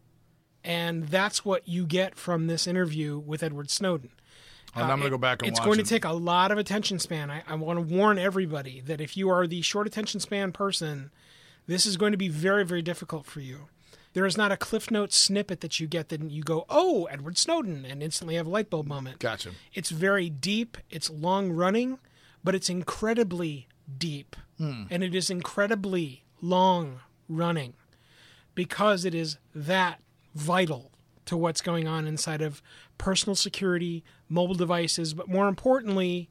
And 0.65 1.09
that's 1.09 1.45
what 1.45 1.67
you 1.67 1.87
get 1.87 2.17
from 2.17 2.47
this 2.47 2.67
interview 2.67 3.19
with 3.19 3.43
Edward 3.43 3.71
Snowden. 3.71 4.11
And 4.75 4.85
I'm 4.85 5.01
going 5.01 5.01
to 5.01 5.07
uh, 5.09 5.11
go 5.11 5.19
back 5.19 5.43
and 5.43 5.49
It's 5.49 5.61
going 5.61 5.79
to 5.79 5.85
take 5.85 6.05
a 6.05 6.13
lot 6.13 6.51
of 6.51 6.59
attention 6.59 6.99
span. 6.99 7.31
I, 7.31 7.43
I 7.47 7.55
want 7.57 7.79
to 7.79 7.95
warn 7.95 8.19
everybody 8.19 8.81
that 8.81 9.01
if 9.01 9.17
you 9.17 9.29
are 9.29 9.47
the 9.47 9.61
short 9.61 9.87
attention 9.87 10.19
span 10.21 10.53
person, 10.53 11.11
this 11.67 11.85
is 11.85 11.97
going 11.97 12.13
to 12.13 12.19
be 12.19 12.29
very, 12.29 12.65
very 12.65 12.81
difficult 12.81 13.27
for 13.27 13.41
you. 13.41 13.69
There 14.15 14.27
is 14.27 14.37
not 14.37 14.53
a 14.53 14.57
Cliff 14.57 14.91
Note 14.91 15.13
snippet 15.13 15.61
that 15.61 15.81
you 15.81 15.87
get 15.87 16.11
that 16.11 16.23
you 16.31 16.43
go, 16.43 16.67
oh, 16.69 17.05
Edward 17.11 17.39
Snowden, 17.39 17.85
and 17.85 18.03
instantly 18.03 18.35
have 18.37 18.47
a 18.47 18.51
light 18.51 18.69
bulb 18.69 18.87
moment. 18.87 19.19
Gotcha. 19.19 19.51
It's 19.73 19.91
very 19.91 20.29
deep, 20.29 20.77
it's 20.91 21.09
long 21.11 21.51
running, 21.51 21.99
but 22.45 22.55
it's 22.55 22.69
incredibly 22.69 23.69
deep. 23.99 24.37
Hmm. 24.59 24.85
And 24.91 25.03
it 25.03 25.15
is 25.15 25.31
incredibly 25.31 26.25
long 26.43 27.01
running 27.29 27.75
because 28.55 29.05
it 29.05 29.15
is 29.15 29.39
that 29.55 30.02
vital 30.35 30.93
to 31.27 31.37
what's 31.37 31.61
going 31.61 31.87
on 31.87 32.07
inside 32.07 32.43
of 32.43 32.63
personal 32.99 33.35
security, 33.35 34.05
mobile 34.29 34.55
devices, 34.55 35.15
but 35.15 35.29
more 35.29 35.49
importantly, 35.49 36.29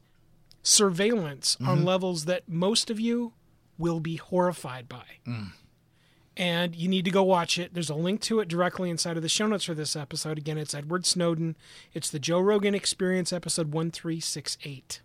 surveillance 0.62 1.56
on 1.60 1.78
mm-hmm. 1.78 1.86
levels 1.86 2.24
that 2.26 2.48
most 2.48 2.90
of 2.90 3.00
you 3.00 3.32
will 3.78 4.00
be 4.00 4.16
horrified 4.16 4.88
by. 4.88 5.04
Mm. 5.26 5.52
And 6.36 6.74
you 6.74 6.88
need 6.88 7.04
to 7.04 7.10
go 7.10 7.22
watch 7.22 7.58
it. 7.58 7.74
There's 7.74 7.90
a 7.90 7.94
link 7.94 8.20
to 8.22 8.40
it 8.40 8.48
directly 8.48 8.88
inside 8.88 9.16
of 9.16 9.22
the 9.22 9.28
show 9.28 9.46
notes 9.46 9.64
for 9.64 9.74
this 9.74 9.94
episode. 9.94 10.38
Again, 10.38 10.56
it's 10.56 10.74
Edward 10.74 11.04
Snowden. 11.04 11.56
It's 11.92 12.08
the 12.08 12.18
Joe 12.18 12.40
Rogan 12.40 12.74
Experience, 12.74 13.32
episode 13.32 13.66
1368. 13.66 15.02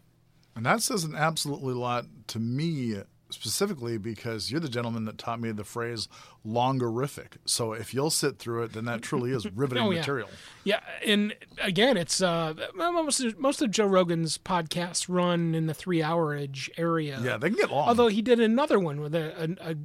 And 0.56 0.66
that 0.66 0.82
says 0.82 1.04
an 1.04 1.16
absolutely 1.16 1.74
lot 1.74 2.06
to 2.28 2.40
me 2.40 3.02
specifically 3.30 3.98
because 3.98 4.50
you're 4.52 4.60
the 4.60 4.70
gentleman 4.70 5.06
that 5.06 5.18
taught 5.18 5.40
me 5.40 5.52
the 5.52 5.64
phrase 5.64 6.08
longerific. 6.46 7.34
So 7.46 7.74
if 7.74 7.94
you'll 7.94 8.10
sit 8.10 8.40
through 8.40 8.64
it, 8.64 8.74
then 8.74 8.86
that 8.86 9.02
truly 9.02 9.32
is 9.32 9.46
riveting 9.56 9.84
Oh, 9.84 9.92
yeah. 9.92 10.00
material. 10.00 10.30
Yeah, 10.64 10.80
and 11.06 11.36
again, 11.62 11.98
it's 11.98 12.22
uh, 12.22 12.54
most 12.76 13.20
of, 13.22 13.38
most 13.40 13.62
of 13.62 13.72
Joe 13.72 13.86
Rogan's 13.88 14.38
podcasts 14.38 15.06
run 15.10 15.54
in 15.56 15.68
the 15.68 15.74
three 15.74 16.02
hourage 16.02 16.70
area. 16.78 17.20
Yeah, 17.22 17.38
they 17.38 17.50
can 17.50 17.58
get 17.58 17.72
long. 17.72 17.88
Although 17.88 18.08
he 18.08 18.22
did 18.22 18.40
another 18.40 18.80
one 18.80 19.02
with 19.02 19.14
a, 19.16 19.56
a, 19.62 19.72
a 19.72 19.76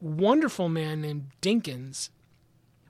wonderful 0.00 0.68
man 0.68 1.00
named 1.00 1.28
Dinkins, 1.40 2.10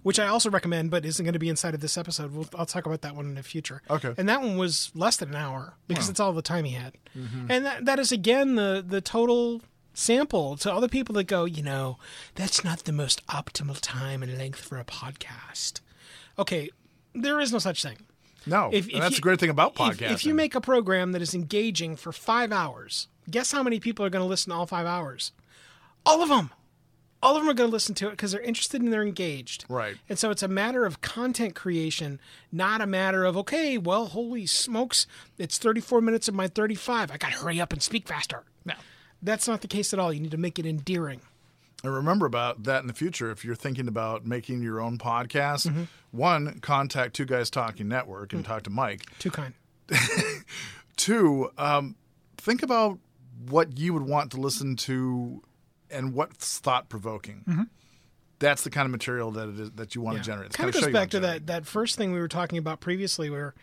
which 0.02 0.18
I 0.18 0.26
also 0.26 0.50
recommend, 0.50 0.90
but 0.90 1.04
isn't 1.04 1.24
going 1.24 1.32
to 1.34 1.38
be 1.38 1.48
inside 1.48 1.74
of 1.74 1.80
this 1.80 1.96
episode. 1.96 2.32
We'll, 2.34 2.48
I'll 2.56 2.66
talk 2.66 2.86
about 2.86 3.02
that 3.02 3.14
one 3.14 3.26
in 3.26 3.34
the 3.36 3.42
future. 3.42 3.82
Okay. 3.88 4.12
And 4.18 4.28
that 4.28 4.40
one 4.40 4.56
was 4.56 4.90
less 4.94 5.16
than 5.16 5.28
an 5.28 5.36
hour 5.36 5.74
because 5.86 6.08
it's 6.08 6.18
all 6.18 6.32
the 6.32 6.42
time 6.42 6.64
he 6.64 6.72
had. 6.72 6.94
Mm-hmm. 7.16 7.46
And 7.50 7.64
that, 7.66 7.84
that 7.84 7.98
is 8.00 8.10
again 8.10 8.56
the 8.56 8.84
the 8.86 9.00
total 9.00 9.62
sample 9.94 10.56
to 10.58 10.72
all 10.72 10.80
the 10.80 10.88
people 10.88 11.14
that 11.16 11.24
go, 11.24 11.44
you 11.44 11.62
know, 11.62 11.98
that's 12.34 12.64
not 12.64 12.80
the 12.84 12.92
most 12.92 13.26
optimal 13.26 13.78
time 13.80 14.22
and 14.22 14.36
length 14.38 14.60
for 14.60 14.78
a 14.78 14.84
podcast. 14.84 15.80
Okay, 16.38 16.70
there 17.14 17.40
is 17.40 17.52
no 17.52 17.58
such 17.58 17.82
thing. 17.82 17.98
no, 18.46 18.70
If- 18.72 18.88
if 18.88 18.94
that's 19.00 19.12
you- 19.12 19.16
the 19.16 19.20
great 19.22 19.38
thing 19.38 19.50
about 19.50 19.72
If, 19.72 19.76
podcasting. 19.78 20.10
if 20.10 20.24
you 20.26 20.34
make 20.34 20.54
a 20.56 20.60
program 20.60 21.12
that 21.12 21.22
is 21.22 21.32
engaging 21.34 21.94
for 21.94 22.10
five 22.12 22.50
hours, 22.50 23.06
guess 23.30 23.52
how 23.52 23.62
many 23.62 23.78
people 23.78 24.04
are 24.04 24.10
going 24.10 24.24
to 24.24 24.28
listen 24.28 24.50
to 24.50 24.56
all 24.56 24.66
five 24.66 24.86
hours? 24.86 25.30
All 26.04 26.22
of 26.22 26.28
them. 26.28 26.50
All 27.22 27.36
of 27.36 27.42
them 27.42 27.48
are 27.50 27.54
going 27.54 27.70
to 27.70 27.72
listen 27.72 27.94
to 27.94 28.08
it 28.08 28.12
because 28.12 28.32
they're 28.32 28.40
interested 28.40 28.82
and 28.82 28.92
they're 28.92 29.04
engaged. 29.04 29.64
Right. 29.68 29.96
And 30.08 30.18
so 30.18 30.30
it's 30.32 30.42
a 30.42 30.48
matter 30.48 30.84
of 30.84 31.00
content 31.02 31.54
creation, 31.54 32.18
not 32.50 32.80
a 32.80 32.86
matter 32.86 33.24
of, 33.24 33.36
okay, 33.36 33.78
well, 33.78 34.06
holy 34.06 34.44
smokes, 34.46 35.06
it's 35.38 35.56
34 35.56 36.00
minutes 36.00 36.26
of 36.26 36.34
my 36.34 36.48
35. 36.48 37.12
I 37.12 37.16
got 37.18 37.30
to 37.30 37.38
hurry 37.38 37.60
up 37.60 37.72
and 37.72 37.80
speak 37.80 38.08
faster. 38.08 38.42
That's 39.22 39.46
not 39.46 39.60
the 39.60 39.68
case 39.68 39.92
at 39.92 39.98
all. 39.98 40.12
You 40.12 40.20
need 40.20 40.32
to 40.32 40.36
make 40.36 40.58
it 40.58 40.66
endearing. 40.66 41.20
And 41.84 41.92
remember 41.92 42.26
about 42.26 42.64
that 42.64 42.80
in 42.80 42.86
the 42.86 42.94
future 42.94 43.30
if 43.30 43.44
you're 43.44 43.56
thinking 43.56 43.88
about 43.88 44.24
making 44.24 44.62
your 44.62 44.80
own 44.80 44.98
podcast. 44.98 45.68
Mm-hmm. 45.68 45.84
One, 46.12 46.60
contact 46.60 47.14
Two 47.14 47.24
Guys 47.24 47.50
Talking 47.50 47.88
Network 47.88 48.32
and 48.32 48.42
mm-hmm. 48.42 48.52
talk 48.52 48.62
to 48.64 48.70
Mike. 48.70 49.06
Too 49.18 49.30
kind. 49.30 49.54
Two, 50.96 51.50
um, 51.58 51.96
think 52.36 52.62
about 52.62 52.98
what 53.48 53.78
you 53.78 53.92
would 53.94 54.02
want 54.02 54.30
to 54.32 54.40
listen 54.40 54.76
to 54.76 55.42
and 55.90 56.14
what's 56.14 56.58
thought 56.58 56.88
provoking. 56.88 57.44
Mm-hmm. 57.48 57.62
That's 58.38 58.62
the 58.62 58.70
kind 58.70 58.86
of 58.86 58.90
material 58.90 59.30
that 59.32 59.48
it 59.48 59.60
is 59.60 59.70
that 59.72 59.94
you 59.94 60.00
want 60.00 60.18
to 60.18 60.24
generate. 60.24 60.46
It's 60.46 60.56
Kind 60.56 60.68
of 60.68 60.74
goes 60.74 60.92
back 60.92 61.10
to 61.10 61.20
generate. 61.20 61.46
that 61.46 61.62
that 61.62 61.66
first 61.66 61.96
thing 61.96 62.12
we 62.12 62.18
were 62.18 62.28
talking 62.28 62.58
about 62.58 62.80
previously, 62.80 63.30
where 63.30 63.54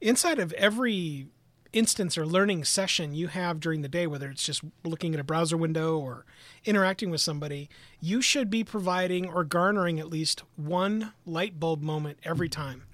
inside 0.00 0.40
of 0.40 0.52
every 0.54 1.28
instance 1.74 2.16
or 2.16 2.26
learning 2.26 2.64
session 2.64 3.14
you 3.14 3.28
have 3.28 3.60
during 3.60 3.82
the 3.82 3.88
day, 3.88 4.06
whether 4.06 4.30
it's 4.30 4.44
just 4.44 4.62
looking 4.84 5.12
at 5.14 5.20
a 5.20 5.24
browser 5.24 5.56
window 5.56 5.98
or 5.98 6.24
interacting 6.64 7.10
with 7.10 7.20
somebody, 7.20 7.68
you 8.00 8.22
should 8.22 8.48
be 8.48 8.64
providing 8.64 9.28
or 9.28 9.44
garnering 9.44 9.98
at 10.00 10.08
least 10.08 10.42
one 10.56 11.12
light 11.26 11.58
bulb 11.60 11.82
moment 11.82 12.18
every 12.24 12.48
time. 12.48 12.84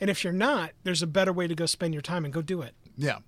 And 0.00 0.10
if 0.10 0.24
you're 0.24 0.32
not, 0.32 0.72
there's 0.84 1.02
a 1.02 1.06
better 1.06 1.32
way 1.32 1.46
to 1.46 1.54
go 1.54 1.66
spend 1.66 1.94
your 1.94 2.02
time 2.02 2.24
and 2.24 2.32
go 2.32 2.42
do 2.42 2.62
it. 2.62 2.74
Yeah. 2.96 3.18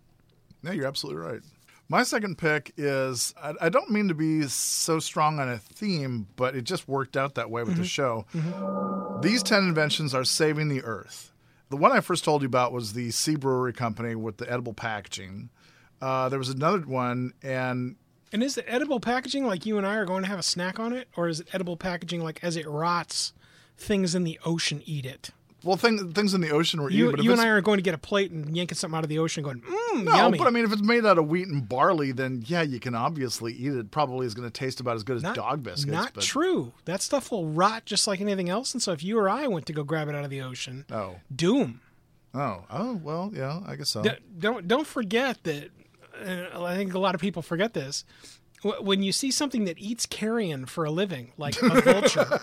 No, 0.62 0.72
you're 0.72 0.86
absolutely 0.86 1.22
right. 1.22 1.40
My 1.88 2.04
second 2.04 2.38
pick 2.38 2.72
is 2.76 3.34
I, 3.42 3.54
I 3.62 3.68
don't 3.68 3.90
mean 3.90 4.08
to 4.08 4.14
be 4.14 4.42
so 4.42 5.00
strong 5.00 5.40
on 5.40 5.48
a 5.48 5.58
theme, 5.58 6.28
but 6.36 6.54
it 6.54 6.62
just 6.62 6.86
worked 6.86 7.16
out 7.16 7.34
that 7.34 7.50
way 7.50 7.64
with 7.64 7.74
the 7.74 7.82
mm-hmm. 7.82 7.86
show. 7.86 8.26
Mm-hmm. 8.32 9.20
These 9.22 9.42
10 9.42 9.64
inventions 9.64 10.14
are 10.14 10.24
saving 10.24 10.68
the 10.68 10.84
earth. 10.84 11.29
The 11.70 11.76
one 11.76 11.92
I 11.92 12.00
first 12.00 12.24
told 12.24 12.42
you 12.42 12.46
about 12.46 12.72
was 12.72 12.92
the 12.94 13.12
Sea 13.12 13.36
Brewery 13.36 13.72
Company 13.72 14.16
with 14.16 14.38
the 14.38 14.50
edible 14.50 14.74
packaging. 14.74 15.50
Uh, 16.02 16.28
there 16.28 16.38
was 16.38 16.48
another 16.48 16.80
one, 16.80 17.32
and 17.42 17.94
And 18.32 18.42
is 18.42 18.58
it 18.58 18.64
edible 18.66 18.98
packaging 18.98 19.46
like 19.46 19.64
you 19.64 19.78
and 19.78 19.86
I 19.86 19.94
are 19.94 20.04
going 20.04 20.22
to 20.24 20.28
have 20.28 20.38
a 20.38 20.42
snack 20.42 20.80
on 20.80 20.92
it? 20.92 21.08
Or 21.16 21.28
is 21.28 21.40
it 21.40 21.48
edible 21.52 21.76
packaging 21.76 22.22
like 22.22 22.42
as 22.42 22.56
it 22.56 22.68
rots, 22.68 23.32
things 23.78 24.14
in 24.16 24.24
the 24.24 24.38
ocean 24.44 24.82
eat 24.84 25.06
it? 25.06 25.30
Well, 25.62 25.76
thing, 25.76 26.12
things 26.12 26.34
in 26.34 26.40
the 26.40 26.50
ocean 26.50 26.80
were 26.82 26.90
You, 26.90 27.04
eaten. 27.04 27.11
But 27.12 27.20
if 27.20 27.24
you 27.24 27.32
and 27.32 27.40
I 27.40 27.48
are 27.48 27.61
going 27.61 27.78
to 27.78 27.82
get 27.82 27.94
a 27.94 27.98
plate 27.98 28.30
and 28.30 28.56
yanking 28.56 28.76
something 28.76 28.96
out 28.96 29.04
of 29.04 29.08
the 29.11 29.18
ocean 29.18 29.42
going, 29.42 29.61
mmm, 29.61 30.04
no, 30.04 30.14
yummy. 30.16 30.38
but 30.38 30.46
I 30.46 30.50
mean, 30.50 30.64
if 30.64 30.72
it's 30.72 30.82
made 30.82 31.04
out 31.06 31.18
of 31.18 31.28
wheat 31.28 31.48
and 31.48 31.68
barley, 31.68 32.12
then 32.12 32.42
yeah, 32.46 32.62
you 32.62 32.80
can 32.80 32.94
obviously 32.94 33.52
eat 33.52 33.72
it. 33.72 33.78
It 33.78 33.90
Probably 33.90 34.26
is 34.26 34.34
going 34.34 34.48
to 34.48 34.52
taste 34.52 34.80
about 34.80 34.96
as 34.96 35.02
good 35.02 35.16
as 35.16 35.22
not, 35.22 35.34
dog 35.36 35.62
biscuits. 35.62 35.86
Not 35.86 36.14
but, 36.14 36.24
true. 36.24 36.72
That 36.84 37.02
stuff 37.02 37.30
will 37.30 37.46
rot 37.46 37.84
just 37.84 38.06
like 38.06 38.20
anything 38.20 38.48
else. 38.48 38.72
And 38.74 38.82
so 38.82 38.92
if 38.92 39.02
you 39.04 39.18
or 39.18 39.28
I 39.28 39.46
went 39.46 39.66
to 39.66 39.72
go 39.72 39.82
grab 39.84 40.08
it 40.08 40.14
out 40.14 40.24
of 40.24 40.30
the 40.30 40.40
ocean, 40.42 40.84
Oh, 40.90 41.16
doom. 41.34 41.80
oh, 42.34 42.64
oh. 42.70 42.94
Well, 43.02 43.30
yeah, 43.34 43.61
I 43.66 43.76
guess 43.76 43.90
so. 43.90 44.02
D- 44.02 44.11
don't 44.38 44.66
don't 44.68 44.86
forget 44.86 45.42
that. 45.44 45.70
Uh, 46.24 46.62
I 46.64 46.76
think 46.76 46.92
a 46.94 46.98
lot 46.98 47.14
of 47.14 47.20
people 47.20 47.40
forget 47.42 47.72
this. 47.74 48.04
Wh- 48.62 48.82
When 48.82 49.02
you 49.02 49.12
see 49.12 49.30
something 49.30 49.64
that 49.64 49.78
eats 49.78 50.06
carrion 50.06 50.66
for 50.66 50.84
a 50.84 50.90
living, 50.90 51.32
like 51.38 51.61
a 51.62 51.80
vulture, 51.80 52.40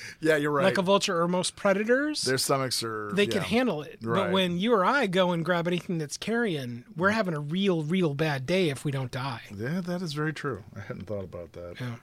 yeah, 0.20 0.36
you're 0.36 0.50
right. 0.50 0.64
like 0.64 0.78
a 0.78 0.82
vulture 0.82 1.20
or 1.20 1.28
most 1.28 1.56
predators, 1.56 2.22
Their 2.22 2.38
stomachs 2.38 2.82
are 2.82 3.10
they 3.12 3.24
yeah. 3.24 3.30
can 3.30 3.42
handle 3.42 3.82
it. 3.82 3.98
But 4.02 4.32
when 4.32 4.58
you 4.58 4.72
or 4.74 4.84
I 4.84 5.06
go 5.06 5.30
and 5.32 5.44
grab 5.44 5.66
anything 5.68 5.98
that's 5.98 6.16
carrion, 6.16 6.84
we're 6.96 7.10
having 7.10 7.34
a 7.34 7.40
real, 7.40 7.82
real 7.82 8.14
bad 8.14 8.46
day 8.46 8.68
if 8.70 8.84
we 8.84 8.90
don't 8.90 9.10
die. 9.10 9.42
Yeah, 9.56 9.80
that 9.80 10.02
is 10.02 10.12
very 10.12 10.32
true. 10.32 10.64
I 10.76 10.80
hadn't 10.80 11.06
thought 11.06 11.24
about 11.24 11.52
that. 11.52 11.76
Yeah. 11.80 11.94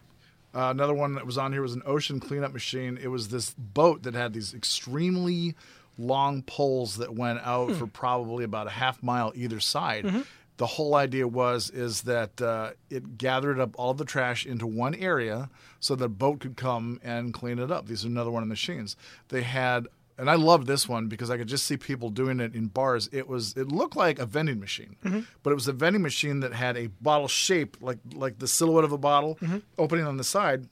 Uh, 0.56 0.72
another 0.72 0.94
one 0.94 1.14
that 1.16 1.26
was 1.26 1.38
on 1.38 1.52
here 1.52 1.62
was 1.62 1.74
an 1.74 1.84
ocean 1.86 2.20
cleanup 2.20 2.52
machine. 2.54 2.98
It 3.02 3.10
was 3.10 3.28
this 3.30 3.54
boat 3.58 4.04
that 4.04 4.14
had 4.16 4.34
these 4.34 4.54
extremely 4.54 5.56
long 6.00 6.42
poles 6.44 6.98
that 6.98 7.14
went 7.16 7.40
out 7.44 7.72
for 7.74 7.86
probably 7.88 8.44
about 8.44 8.68
a 8.68 8.72
half 8.72 9.02
mile 9.04 9.32
either 9.36 9.60
side. 9.60 10.26
The 10.58 10.66
whole 10.66 10.96
idea 10.96 11.28
was 11.28 11.70
is 11.70 12.02
that 12.04 12.42
uh, 12.42 12.72
it 12.90 13.18
gathered 13.18 13.60
up 13.60 13.76
all 13.78 13.94
the 13.94 14.06
trash 14.06 14.46
into 14.46 14.66
one 14.66 14.96
area 14.96 15.50
so 15.80 15.96
that 15.96 16.04
the 16.04 16.10
boat 16.10 16.40
could 16.40 16.58
come 16.58 17.00
and 17.04 17.34
clean 17.34 17.60
it 17.60 17.72
up. 17.72 17.88
These 17.88 18.06
are 18.06 18.08
another 18.08 18.32
one 18.32 18.42
of 18.44 18.50
the 18.50 18.54
machines. 18.54 18.96
They 19.30 19.44
had 19.44 19.88
and 20.18 20.30
I 20.32 20.36
loved 20.36 20.66
this 20.66 20.90
one 20.90 21.08
because 21.08 21.30
I 21.30 21.38
could 21.38 21.48
just 21.48 21.66
see 21.66 21.78
people 21.78 22.10
doing 22.10 22.40
it 22.40 22.56
in 22.56 22.68
bars. 22.68 23.08
It 23.12 23.28
was 23.28 23.54
it 23.56 23.72
looked 23.72 23.96
like 23.96 24.18
a 24.18 24.26
vending 24.26 24.60
machine, 24.60 24.96
but 25.44 25.52
it 25.52 25.54
was 25.54 25.68
a 25.68 25.74
vending 25.74 26.02
machine 26.02 26.40
that 26.40 26.54
had 26.54 26.76
a 26.76 26.88
bottle 26.88 27.28
shape 27.28 27.78
like 27.82 28.00
like 28.16 28.40
the 28.40 28.48
silhouette 28.48 28.84
of 28.84 28.92
a 28.92 28.98
bottle 28.98 29.38
opening 29.78 30.06
on 30.06 30.18
the 30.18 30.24
side, 30.24 30.68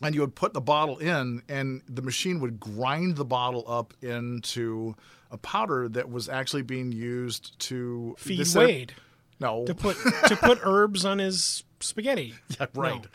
and 0.00 0.14
you 0.14 0.22
would 0.22 0.34
put 0.34 0.54
the 0.54 0.62
bottle 0.62 0.96
in, 0.96 1.42
and 1.46 1.82
the 1.86 2.00
machine 2.00 2.40
would 2.40 2.58
grind 2.58 3.16
the 3.16 3.24
bottle 3.24 3.64
up 3.68 3.92
into 4.00 4.94
a 5.30 5.36
powder 5.36 5.90
that 5.90 6.10
was 6.10 6.28
actually 6.30 6.62
being 6.62 6.90
used 6.90 7.58
to 7.58 8.14
Feed 8.18 8.38
Wade 8.66 8.94
No, 9.40 9.64
to 9.66 9.74
put 9.74 9.96
to 10.28 10.36
put 10.36 10.58
herbs 10.62 11.04
on 11.04 11.18
his 11.18 11.64
spaghetti. 11.80 12.34
yeah, 12.60 12.66
right. 12.74 13.02
No. 13.02 13.08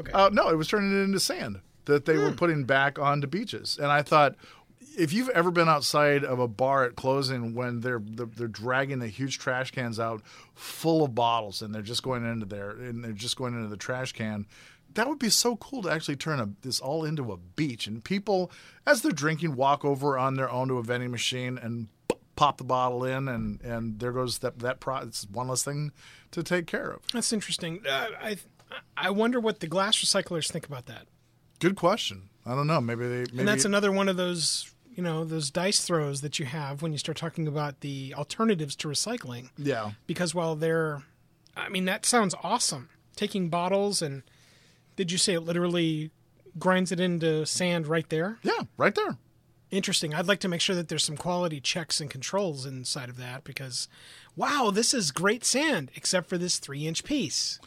Okay. 0.00 0.12
Uh, 0.12 0.28
no, 0.30 0.48
it 0.48 0.56
was 0.56 0.68
turning 0.68 0.92
it 0.92 1.04
into 1.04 1.20
sand 1.20 1.60
that 1.86 2.04
they 2.04 2.16
were 2.18 2.30
putting 2.32 2.64
back 2.64 2.98
onto 2.98 3.26
beaches. 3.26 3.78
And 3.80 3.90
I 3.90 4.02
thought, 4.02 4.36
if 4.96 5.12
you've 5.12 5.30
ever 5.30 5.50
been 5.50 5.68
outside 5.68 6.22
of 6.22 6.38
a 6.38 6.46
bar 6.46 6.84
at 6.84 6.96
closing 6.96 7.54
when 7.54 7.80
they're 7.80 8.00
they're, 8.04 8.26
they're 8.26 8.46
dragging 8.48 8.98
the 8.98 9.08
huge 9.08 9.38
trash 9.38 9.70
cans 9.70 9.98
out 9.98 10.22
full 10.54 11.04
of 11.04 11.14
bottles 11.14 11.62
and 11.62 11.74
they're 11.74 11.82
just 11.82 12.02
going 12.02 12.24
into 12.30 12.46
there 12.46 12.70
and 12.70 13.02
they're 13.02 13.12
just 13.12 13.36
going 13.36 13.54
into 13.54 13.68
the 13.68 13.76
trash 13.76 14.12
can. 14.12 14.46
That 14.94 15.08
would 15.08 15.18
be 15.18 15.30
so 15.30 15.56
cool 15.56 15.82
to 15.82 15.90
actually 15.90 16.16
turn 16.16 16.40
a, 16.40 16.48
this 16.62 16.80
all 16.80 17.04
into 17.04 17.32
a 17.32 17.36
beach 17.36 17.86
and 17.86 18.02
people, 18.02 18.50
as 18.86 19.02
they're 19.02 19.12
drinking, 19.12 19.54
walk 19.54 19.84
over 19.84 20.18
on 20.18 20.34
their 20.34 20.50
own 20.50 20.68
to 20.68 20.74
a 20.78 20.82
vending 20.82 21.10
machine 21.10 21.58
and 21.58 21.88
p- 21.88 21.88
pop 22.38 22.56
the 22.56 22.64
bottle 22.64 23.04
in, 23.04 23.26
and 23.28 23.60
and 23.62 23.98
there 23.98 24.12
goes 24.12 24.38
that 24.38 24.60
that 24.60 24.78
pro. 24.78 24.98
It's 24.98 25.26
one 25.28 25.48
less 25.48 25.64
thing 25.64 25.92
to 26.30 26.42
take 26.42 26.66
care 26.66 26.90
of. 26.90 27.02
That's 27.12 27.32
interesting. 27.32 27.80
Uh, 27.86 28.06
I 28.22 28.36
I 28.96 29.10
wonder 29.10 29.40
what 29.40 29.60
the 29.60 29.66
glass 29.66 29.96
recyclers 29.96 30.50
think 30.50 30.64
about 30.66 30.86
that. 30.86 31.08
Good 31.58 31.74
question. 31.74 32.30
I 32.46 32.54
don't 32.54 32.68
know. 32.68 32.80
Maybe 32.80 33.08
they. 33.08 33.18
Maybe 33.18 33.38
And 33.40 33.48
that's 33.48 33.64
another 33.64 33.90
one 33.90 34.08
of 34.08 34.16
those 34.16 34.72
you 34.94 35.02
know 35.02 35.24
those 35.24 35.50
dice 35.50 35.84
throws 35.84 36.20
that 36.20 36.38
you 36.38 36.46
have 36.46 36.80
when 36.80 36.92
you 36.92 36.98
start 36.98 37.18
talking 37.18 37.48
about 37.48 37.80
the 37.80 38.14
alternatives 38.16 38.76
to 38.76 38.88
recycling. 38.88 39.50
Yeah. 39.56 39.92
Because 40.06 40.34
while 40.34 40.54
they're, 40.54 41.02
I 41.56 41.68
mean 41.68 41.84
that 41.86 42.06
sounds 42.06 42.34
awesome. 42.42 42.88
Taking 43.16 43.48
bottles 43.48 44.00
and 44.00 44.22
did 44.96 45.10
you 45.12 45.18
say 45.18 45.34
it 45.34 45.40
literally 45.40 46.10
grinds 46.58 46.92
it 46.92 47.00
into 47.00 47.46
sand 47.46 47.86
right 47.86 48.08
there? 48.08 48.38
Yeah, 48.42 48.62
right 48.76 48.94
there. 48.94 49.16
Interesting. 49.70 50.14
I'd 50.14 50.26
like 50.26 50.40
to 50.40 50.48
make 50.48 50.60
sure 50.60 50.74
that 50.76 50.88
there's 50.88 51.04
some 51.04 51.16
quality 51.16 51.60
checks 51.60 52.00
and 52.00 52.08
controls 52.10 52.64
inside 52.64 53.08
of 53.10 53.18
that 53.18 53.44
because, 53.44 53.86
wow, 54.34 54.70
this 54.72 54.94
is 54.94 55.10
great 55.10 55.44
sand, 55.44 55.90
except 55.94 56.28
for 56.28 56.38
this 56.38 56.58
three 56.58 56.86
inch 56.86 57.04
piece. 57.04 57.58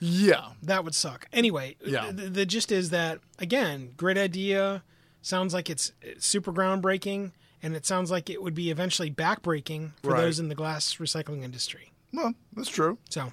Yeah. 0.00 0.50
That 0.62 0.84
would 0.84 0.94
suck. 0.94 1.26
Anyway, 1.32 1.76
Yeah. 1.84 2.12
the, 2.12 2.28
the 2.28 2.46
gist 2.46 2.70
is 2.70 2.90
that, 2.90 3.20
again, 3.38 3.92
great 3.96 4.18
idea. 4.18 4.82
Sounds 5.22 5.52
like 5.54 5.68
it's 5.70 5.92
super 6.18 6.52
groundbreaking, 6.52 7.32
and 7.62 7.74
it 7.74 7.84
sounds 7.86 8.10
like 8.10 8.30
it 8.30 8.42
would 8.42 8.54
be 8.54 8.70
eventually 8.70 9.10
backbreaking 9.10 9.92
for 10.02 10.12
Right. 10.12 10.20
those 10.20 10.38
in 10.38 10.48
the 10.48 10.54
glass 10.54 10.96
recycling 10.96 11.42
industry. 11.42 11.92
Well, 12.12 12.34
that's 12.54 12.68
true. 12.68 12.98
So, 13.10 13.32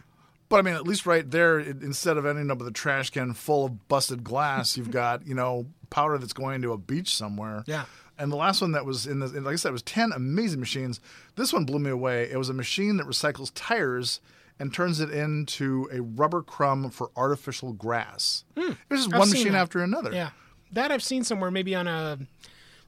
But 0.49 0.57
I 0.57 0.61
mean, 0.61 0.74
at 0.76 0.88
least 0.88 1.05
right 1.05 1.30
there, 1.30 1.59
it, 1.59 1.82
instead 1.82 2.18
of 2.18 2.26
ending 2.26 2.49
up 2.51 2.59
with 2.59 2.68
a 2.68 2.72
trash 2.72 3.09
can 3.09 3.34
full 3.34 3.66
of 3.66 3.88
busted 3.88 4.24
glass, 4.24 4.78
you've 4.78 4.91
got 5.03 5.26
you 5.28 5.34
know 5.36 5.68
powder 5.89 6.18
that's 6.18 6.34
going 6.34 6.61
to 6.63 6.72
a 6.74 6.78
beach 6.78 7.13
somewhere. 7.16 7.63
Yeah. 7.68 7.86
And 8.18 8.32
the 8.32 8.38
last 8.38 8.61
one 8.61 8.72
that 8.72 8.86
was 8.86 9.05
in 9.07 9.20
the, 9.20 9.28
like 9.28 9.53
I 9.53 9.55
said, 9.57 9.70
it 9.70 9.74
was 9.74 9.82
ten 9.82 10.11
amazing 10.13 10.59
machines. 10.59 10.99
This 11.36 11.51
one 11.51 11.66
blew 11.66 11.80
me 11.80 11.89
away. 11.89 12.30
It 12.32 12.38
was 12.38 12.49
a 12.49 12.53
machine 12.53 12.97
that 12.97 13.05
recycles 13.07 13.51
tires 13.53 14.22
and 14.57 14.74
turns 14.74 15.01
it 15.01 15.09
into 15.09 15.89
a 15.91 16.01
rubber 16.01 16.41
crumb 16.41 16.89
for 16.89 17.11
artificial 17.18 17.74
grass. 17.74 18.45
It 18.55 18.76
was 18.89 18.99
just 19.05 19.07
Hmm. 19.07 19.13
I've 19.16 19.20
one 19.20 19.30
machine 19.32 19.51
that. 19.51 19.57
after 19.59 19.82
another. 19.84 20.13
yeah, 20.13 20.30
that 20.72 20.91
I've 20.91 21.03
seen 21.03 21.24
somewhere, 21.26 21.51
maybe 21.51 21.76
on 21.76 21.88
a 21.88 22.20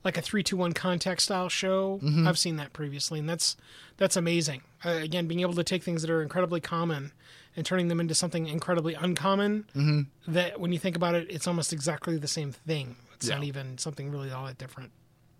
like 0.06 0.18
a 0.18 0.22
three 0.22 0.44
two 0.44 0.56
one 0.56 0.72
contact 0.72 1.22
style 1.22 1.50
show. 1.50 2.00
Mm-hmm. 2.02 2.26
I've 2.26 2.38
seen 2.38 2.56
that 2.56 2.72
previously, 2.72 3.20
and 3.20 3.28
that's 3.28 3.58
that's 3.98 4.16
amazing. 4.16 4.62
Uh, 4.86 4.92
again, 4.92 5.28
being 5.28 5.42
able 5.42 5.56
to 5.56 5.64
take 5.64 5.84
things 5.84 6.02
that 6.04 6.10
are 6.12 6.22
incredibly 6.22 6.62
common 6.62 7.12
and 7.58 7.66
turning 7.66 7.90
them 7.90 8.00
into 8.00 8.16
something 8.16 8.48
incredibly 8.48 8.94
uncommon. 8.94 9.66
Mm-hmm. 9.76 10.32
That 10.32 10.62
when 10.62 10.72
you 10.72 10.80
think 10.80 10.96
about 10.96 11.16
it, 11.16 11.28
it's 11.30 11.48
almost 11.48 11.74
exactly 11.74 12.18
the 12.18 12.28
same 12.30 12.54
thing. 12.54 12.96
It's 13.16 13.28
not 13.28 13.44
even 13.44 13.78
something 13.80 14.10
really 14.12 14.32
all 14.32 14.46
that 14.46 14.58
different. 14.58 14.92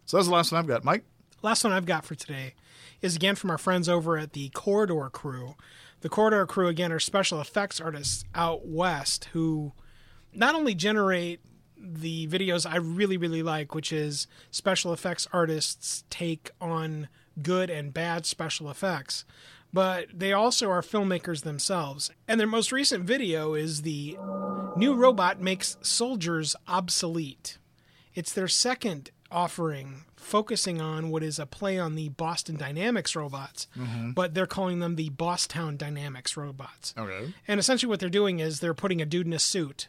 So 0.08 0.16
that's 0.16 0.28
the 0.28 0.34
last 0.34 0.54
one 0.54 0.60
I've 0.60 0.68
got, 0.68 0.86
Mike. 0.86 1.04
Last 1.44 1.66
one 1.66 1.74
I've 1.74 1.86
got 1.86 2.06
for 2.06 2.16
today 2.16 2.56
is 3.02 3.18
again 3.18 3.36
from 3.36 3.52
our 3.52 3.58
friends 3.58 3.90
over 3.90 4.18
at 4.18 4.32
the 4.32 4.50
Corridor 4.50 5.10
Crew. 5.10 5.56
The 6.00 6.08
Corridor 6.10 6.46
Crew, 6.46 6.68
again, 6.68 6.94
are 6.94 7.00
special 7.00 7.42
effects 7.42 7.82
artists 7.82 8.24
out 8.34 8.66
west 8.66 9.26
who 9.34 9.74
not 10.34 10.56
only 10.56 10.74
generate 10.74 11.42
the 11.78 12.26
videos 12.28 12.70
I 12.70 12.78
really, 12.78 13.18
really 13.18 13.44
like, 13.44 13.76
which 13.76 13.92
is 13.92 14.28
special 14.50 14.94
effects 14.94 15.28
artists' 15.34 16.06
take 16.10 16.52
on 16.62 17.10
good 17.42 17.70
and 17.70 17.94
bad 17.94 18.26
special 18.26 18.72
effects, 18.72 19.26
but 19.74 20.08
they 20.14 20.32
also 20.32 20.70
are 20.72 20.82
filmmakers 20.82 21.44
themselves. 21.44 22.12
And 22.30 22.40
their 22.40 22.48
most 22.48 22.72
recent 22.72 23.04
video 23.04 23.56
is 23.56 23.82
the 23.82 24.18
new 24.78 24.96
robot 24.96 25.42
makes 25.42 25.78
soldiers 25.82 26.56
obsolete. 26.66 27.58
It's 28.16 28.32
their 28.32 28.48
second 28.48 29.12
offering 29.32 30.06
focusing 30.16 30.82
on 30.82 31.10
what 31.10 31.24
is 31.24 31.40
a 31.40 31.46
play 31.46 31.80
on 31.80 31.96
the 31.96 32.10
Boston 32.10 32.58
Dynamics 32.58 33.16
robots, 33.16 33.68
mm-hmm. 33.78 34.12
but 34.12 34.34
they're 34.34 34.46
calling 34.46 34.80
them 34.80 34.96
the 34.96 35.10
Bosstown 35.12 35.78
Dynamics 35.78 36.36
robots. 36.36 36.94
Okay. 36.98 37.34
And 37.48 37.60
essentially, 37.60 37.90
what 37.90 38.00
they're 38.00 38.10
doing 38.10 38.40
is 38.40 38.60
they're 38.60 38.74
putting 38.74 39.02
a 39.02 39.06
dude 39.06 39.26
in 39.28 39.34
a 39.34 39.40
suit, 39.40 39.88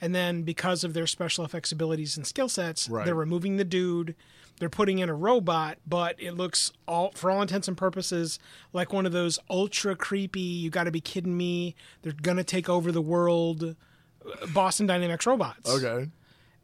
and 0.00 0.14
then 0.14 0.42
because 0.42 0.84
of 0.84 0.94
their 0.94 1.06
special 1.06 1.44
effects 1.44 1.72
abilities 1.72 2.16
and 2.16 2.26
skill 2.26 2.48
sets, 2.48 2.88
Right. 2.88 3.04
they're 3.04 3.14
removing 3.14 3.56
the 3.56 3.64
dude. 3.64 4.14
They're 4.60 4.68
putting 4.68 4.98
in 4.98 5.08
a 5.08 5.14
robot, 5.14 5.78
but 5.86 6.16
it 6.18 6.32
looks 6.32 6.70
all, 6.86 7.12
for 7.14 7.30
all 7.30 7.40
intents 7.40 7.66
and 7.66 7.76
purposes, 7.76 8.38
like 8.74 8.92
one 8.92 9.06
of 9.06 9.12
those 9.12 9.38
ultra 9.48 9.96
creepy. 9.96 10.40
You 10.40 10.68
got 10.70 10.84
to 10.84 10.90
be 10.90 11.00
kidding 11.00 11.36
me! 11.36 11.74
They're 12.02 12.12
gonna 12.12 12.44
take 12.44 12.68
over 12.68 12.92
the 12.92 13.00
world. 13.00 13.74
Boston 14.52 14.86
Dynamics 14.86 15.26
robots 15.26 15.68
Okay. 15.68 16.10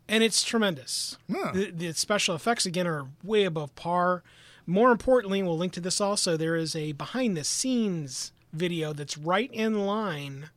And 0.09 0.23
it's 0.23 0.43
tremendous. 0.43 1.19
Yeah. 1.29 1.53
The, 1.53 1.71
the 1.71 1.93
special 1.93 2.35
effects 2.35 2.67
again 2.67 2.87
are 2.87 3.07
way 3.23 3.45
above 3.45 3.75
par. 3.75 4.23
More 4.67 4.91
importantly, 4.91 5.43
we'll 5.43 5.59
link 5.59 5.73
to 5.75 5.81
this 5.81 6.01
also. 6.01 6.37
There 6.37 6.57
is 6.57 6.75
a 6.75 6.93
behind 6.93 7.37
the 7.37 7.45
scenes 7.45 8.33
video 8.53 8.93
that's 8.93 9.19
right 9.19 9.51
in 9.53 9.87
line 9.87 10.51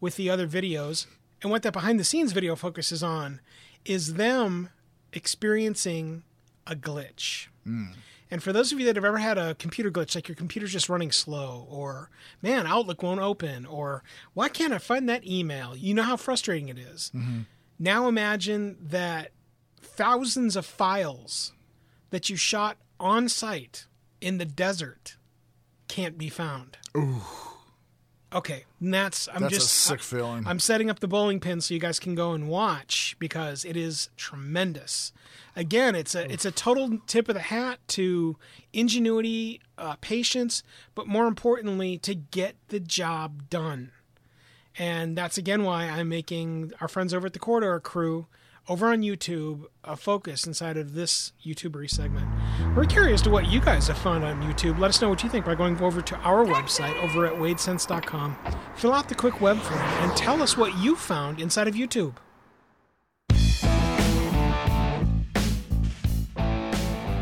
with 0.00 0.16
the 0.16 0.30
other 0.30 0.46
videos, 0.46 1.06
and 1.42 1.50
what 1.50 1.62
that 1.62 1.72
behind 1.72 1.98
the 1.98 2.04
scenes 2.04 2.32
video 2.32 2.54
focuses 2.54 3.02
on 3.02 3.40
is 3.84 4.14
them 4.14 4.70
experiencing 5.12 6.22
a 6.66 6.74
glitch. 6.76 7.48
Hmm. 7.64 7.92
And 8.30 8.42
for 8.42 8.52
those 8.52 8.72
of 8.72 8.80
you 8.80 8.86
that 8.86 8.96
have 8.96 9.04
ever 9.04 9.18
had 9.18 9.38
a 9.38 9.54
computer 9.54 9.90
glitch, 9.90 10.14
like 10.14 10.28
your 10.28 10.34
computer's 10.34 10.72
just 10.72 10.88
running 10.88 11.12
slow, 11.12 11.66
or 11.70 12.10
man, 12.42 12.66
Outlook 12.66 13.02
won't 13.02 13.20
open, 13.20 13.64
or 13.64 14.02
why 14.34 14.48
can't 14.48 14.72
I 14.72 14.78
find 14.78 15.08
that 15.08 15.24
email? 15.26 15.76
You 15.76 15.94
know 15.94 16.02
how 16.02 16.16
frustrating 16.16 16.68
it 16.68 16.78
is. 16.78 17.12
Mm-hmm. 17.14 17.40
Now 17.78 18.08
imagine 18.08 18.76
that 18.80 19.32
thousands 19.80 20.56
of 20.56 20.64
files 20.66 21.52
that 22.10 22.30
you 22.30 22.36
shot 22.36 22.78
on 22.98 23.28
site 23.28 23.86
in 24.20 24.38
the 24.38 24.44
desert 24.44 25.16
can't 25.88 26.16
be 26.18 26.28
found. 26.28 26.78
Ooh. 26.96 27.22
Okay, 28.32 28.64
and 28.80 28.92
that's 28.92 29.28
I'm 29.32 29.42
That's 29.42 29.54
just 29.54 29.66
a 29.66 29.88
sick 29.90 30.02
feeling. 30.02 30.46
I'm 30.46 30.58
setting 30.58 30.90
up 30.90 30.98
the 30.98 31.06
bowling 31.06 31.38
pin 31.38 31.60
so 31.60 31.72
you 31.72 31.80
guys 31.80 32.00
can 32.00 32.14
go 32.14 32.32
and 32.32 32.48
watch 32.48 33.16
because 33.18 33.64
it 33.64 33.76
is 33.76 34.10
tremendous. 34.16 35.12
Again, 35.54 35.94
it's 35.94 36.14
a 36.14 36.30
it's 36.30 36.44
a 36.44 36.50
total 36.50 36.98
tip 37.06 37.28
of 37.28 37.34
the 37.34 37.40
hat 37.40 37.78
to 37.88 38.36
ingenuity, 38.72 39.60
uh, 39.78 39.94
patience, 40.00 40.64
but 40.94 41.06
more 41.06 41.28
importantly, 41.28 41.98
to 41.98 42.14
get 42.14 42.56
the 42.68 42.80
job 42.80 43.48
done. 43.48 43.92
And 44.78 45.16
that's 45.16 45.38
again 45.38 45.62
why 45.62 45.84
I'm 45.84 46.08
making 46.08 46.72
our 46.80 46.88
friends 46.88 47.14
over 47.14 47.26
at 47.26 47.32
the 47.32 47.38
Corridor 47.38 47.80
Crew 47.80 48.26
over 48.68 48.88
on 48.88 49.00
YouTube 49.00 49.64
a 49.84 49.96
focus 49.96 50.46
inside 50.46 50.76
of 50.76 50.94
this 50.94 51.32
YouTubery 51.44 51.88
segment. 51.88 52.26
We're 52.74 52.84
curious 52.84 53.22
to 53.22 53.30
what 53.30 53.46
you 53.46 53.60
guys 53.60 53.86
have 53.86 53.98
found 53.98 54.24
on 54.24 54.42
YouTube. 54.42 54.78
Let 54.78 54.88
us 54.88 55.00
know 55.00 55.08
what 55.08 55.22
you 55.22 55.30
think 55.30 55.46
by 55.46 55.54
going 55.54 55.80
over 55.80 56.02
to 56.02 56.16
our 56.16 56.44
website 56.44 57.00
over 57.02 57.26
at 57.26 57.32
wadesense.com. 57.34 58.36
Fill 58.74 58.92
out 58.92 59.08
the 59.08 59.14
quick 59.14 59.40
web 59.40 59.58
form 59.58 59.80
and 59.80 60.16
tell 60.16 60.42
us 60.42 60.56
what 60.56 60.76
you 60.78 60.96
found 60.96 61.40
inside 61.40 61.68
of 61.68 61.74
YouTube. 61.74 62.14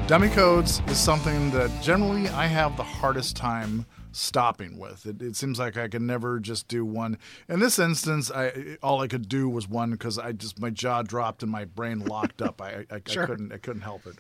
Dummy 0.07 0.29
codes 0.29 0.83
is 0.89 0.99
something 0.99 1.51
that 1.53 1.71
generally 1.83 2.29
I 2.29 2.47
have 2.47 2.77
the 2.77 2.83
hardest 2.83 3.37
time 3.37 3.87
stopping 4.17 4.79
with. 4.79 5.07
It, 5.07 5.21
it 5.23 5.37
seems 5.37 5.59
like 5.59 5.77
I 5.77 5.89
can 5.89 6.07
never 6.07 6.41
just 6.41 6.69
do 6.69 6.85
one. 6.85 7.19
In 7.49 7.61
this 7.61 7.79
instance, 7.79 8.31
I 8.31 8.77
all 8.83 9.01
I 9.01 9.09
could 9.09 9.29
do 9.29 9.49
was 9.49 9.69
one 9.69 9.91
because 9.91 10.19
I 10.19 10.33
just 10.33 10.59
my 10.61 10.71
jaw 10.71 11.03
dropped 11.03 11.43
and 11.43 11.51
my 11.53 11.65
brain 11.65 12.01
locked 12.05 12.41
up. 12.43 12.61
I, 12.61 12.87
I, 12.91 13.01
Sure. 13.07 13.25
I 13.25 13.27
couldn't 13.27 13.53
I 13.53 13.59
couldn't 13.59 13.83
help 13.83 14.07
it. 14.07 14.17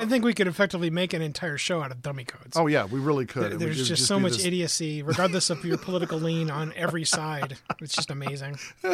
I 0.00 0.06
think 0.06 0.24
we 0.24 0.32
could 0.32 0.46
effectively 0.46 0.90
make 0.90 1.12
an 1.12 1.22
entire 1.22 1.58
show 1.58 1.82
out 1.82 1.90
of 1.90 2.02
dummy 2.02 2.22
codes. 2.22 2.56
Oh 2.56 2.68
yeah, 2.68 2.84
we 2.84 3.00
really 3.00 3.26
could. 3.26 3.58
There's 3.58 3.88
just, 3.88 4.06
so 4.06 4.20
much 4.20 4.34
this- 4.34 4.44
idiocy, 4.44 5.02
regardless 5.02 5.50
of 5.50 5.64
your 5.64 5.76
political 5.76 6.20
lean 6.20 6.50
on 6.50 6.72
every 6.76 7.04
side. 7.04 7.56
It's 7.80 7.96
just 7.96 8.10
amazing. 8.10 8.58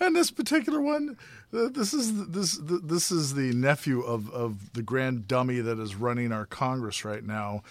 And 0.00 0.16
this 0.16 0.30
particular 0.30 0.80
one, 0.80 1.16
uh, 1.54 1.68
this 1.68 1.92
is 1.94 2.26
this 2.28 2.58
this 2.62 3.10
is 3.12 3.34
the 3.34 3.52
nephew 3.52 4.00
of 4.00 4.30
of 4.30 4.72
the 4.72 4.82
grand 4.82 5.28
dummy 5.28 5.60
that 5.60 5.78
is 5.78 5.94
running 5.94 6.32
our 6.32 6.46
Congress 6.46 7.04
right 7.04 7.24
now. 7.24 7.62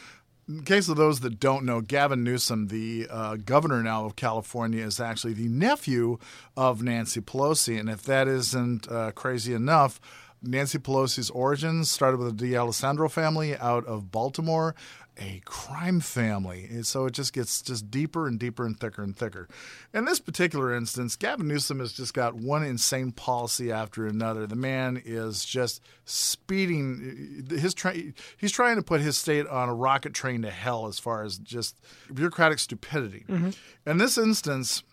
In 0.50 0.64
case 0.64 0.90
of 0.90 0.98
those 0.98 1.20
that 1.20 1.40
don't 1.40 1.64
know, 1.64 1.80
Gavin 1.80 2.24
Newsom, 2.24 2.70
the 2.70 3.06
uh, 3.08 3.36
governor 3.36 3.84
now 3.84 4.06
of 4.06 4.16
California, 4.16 4.84
is 4.84 5.00
actually 5.00 5.34
the 5.34 5.48
nephew 5.48 6.18
of 6.58 6.82
Nancy 6.82 7.22
Pelosi. 7.22 7.80
And 7.80 7.88
if 7.88 8.02
that 8.06 8.28
isn't 8.28 8.92
uh, 8.92 9.12
crazy 9.12 9.54
enough, 9.54 10.02
Nancy 10.42 10.80
Pelosi's 10.80 11.30
origins 11.30 11.92
started 11.92 12.18
with 12.18 12.40
the 12.40 12.50
D'Alessandro 12.50 13.10
family 13.10 13.56
out 13.58 13.86
of 13.86 14.12
Baltimore, 14.12 14.74
a 15.20 15.42
crime 15.46 16.00
family. 16.00 16.68
And 16.70 16.86
so 16.86 17.06
it 17.06 17.14
just 17.14 17.34
gets 17.34 17.62
just 17.62 17.92
deeper 17.92 18.28
and 18.28 18.40
deeper 18.40 18.66
and 18.66 18.80
thicker 18.80 19.02
and 19.02 19.16
thicker. 19.16 19.48
In 19.94 20.06
this 20.06 20.20
particular 20.20 20.74
instance, 20.74 21.16
Gavin 21.16 21.48
Newsom 21.48 21.80
has 21.80 21.94
just 21.94 22.14
got 22.14 22.36
one 22.36 22.64
insane 22.64 23.12
policy 23.12 23.72
after 23.72 24.06
another. 24.08 24.48
The 24.48 24.56
man 24.56 25.02
is 25.04 25.46
just 25.46 25.82
speeding. 26.06 27.46
His 27.50 27.74
tra- 27.74 27.96
he's 28.38 28.52
trying 28.52 28.78
to 28.78 28.84
put 28.84 29.02
his 29.02 29.18
state 29.18 29.48
on 29.48 29.70
a 29.70 29.74
rocket 29.74 30.14
train 30.14 30.42
to 30.44 30.52
hell 30.52 30.88
as 30.88 31.00
far 31.00 31.24
as 31.24 31.38
just 31.38 31.80
bureaucratic 32.14 32.60
stupidity. 32.60 33.26
Mm-hmm. 33.28 33.50
In 33.90 33.98
this 33.98 34.18
instance, 34.18 34.84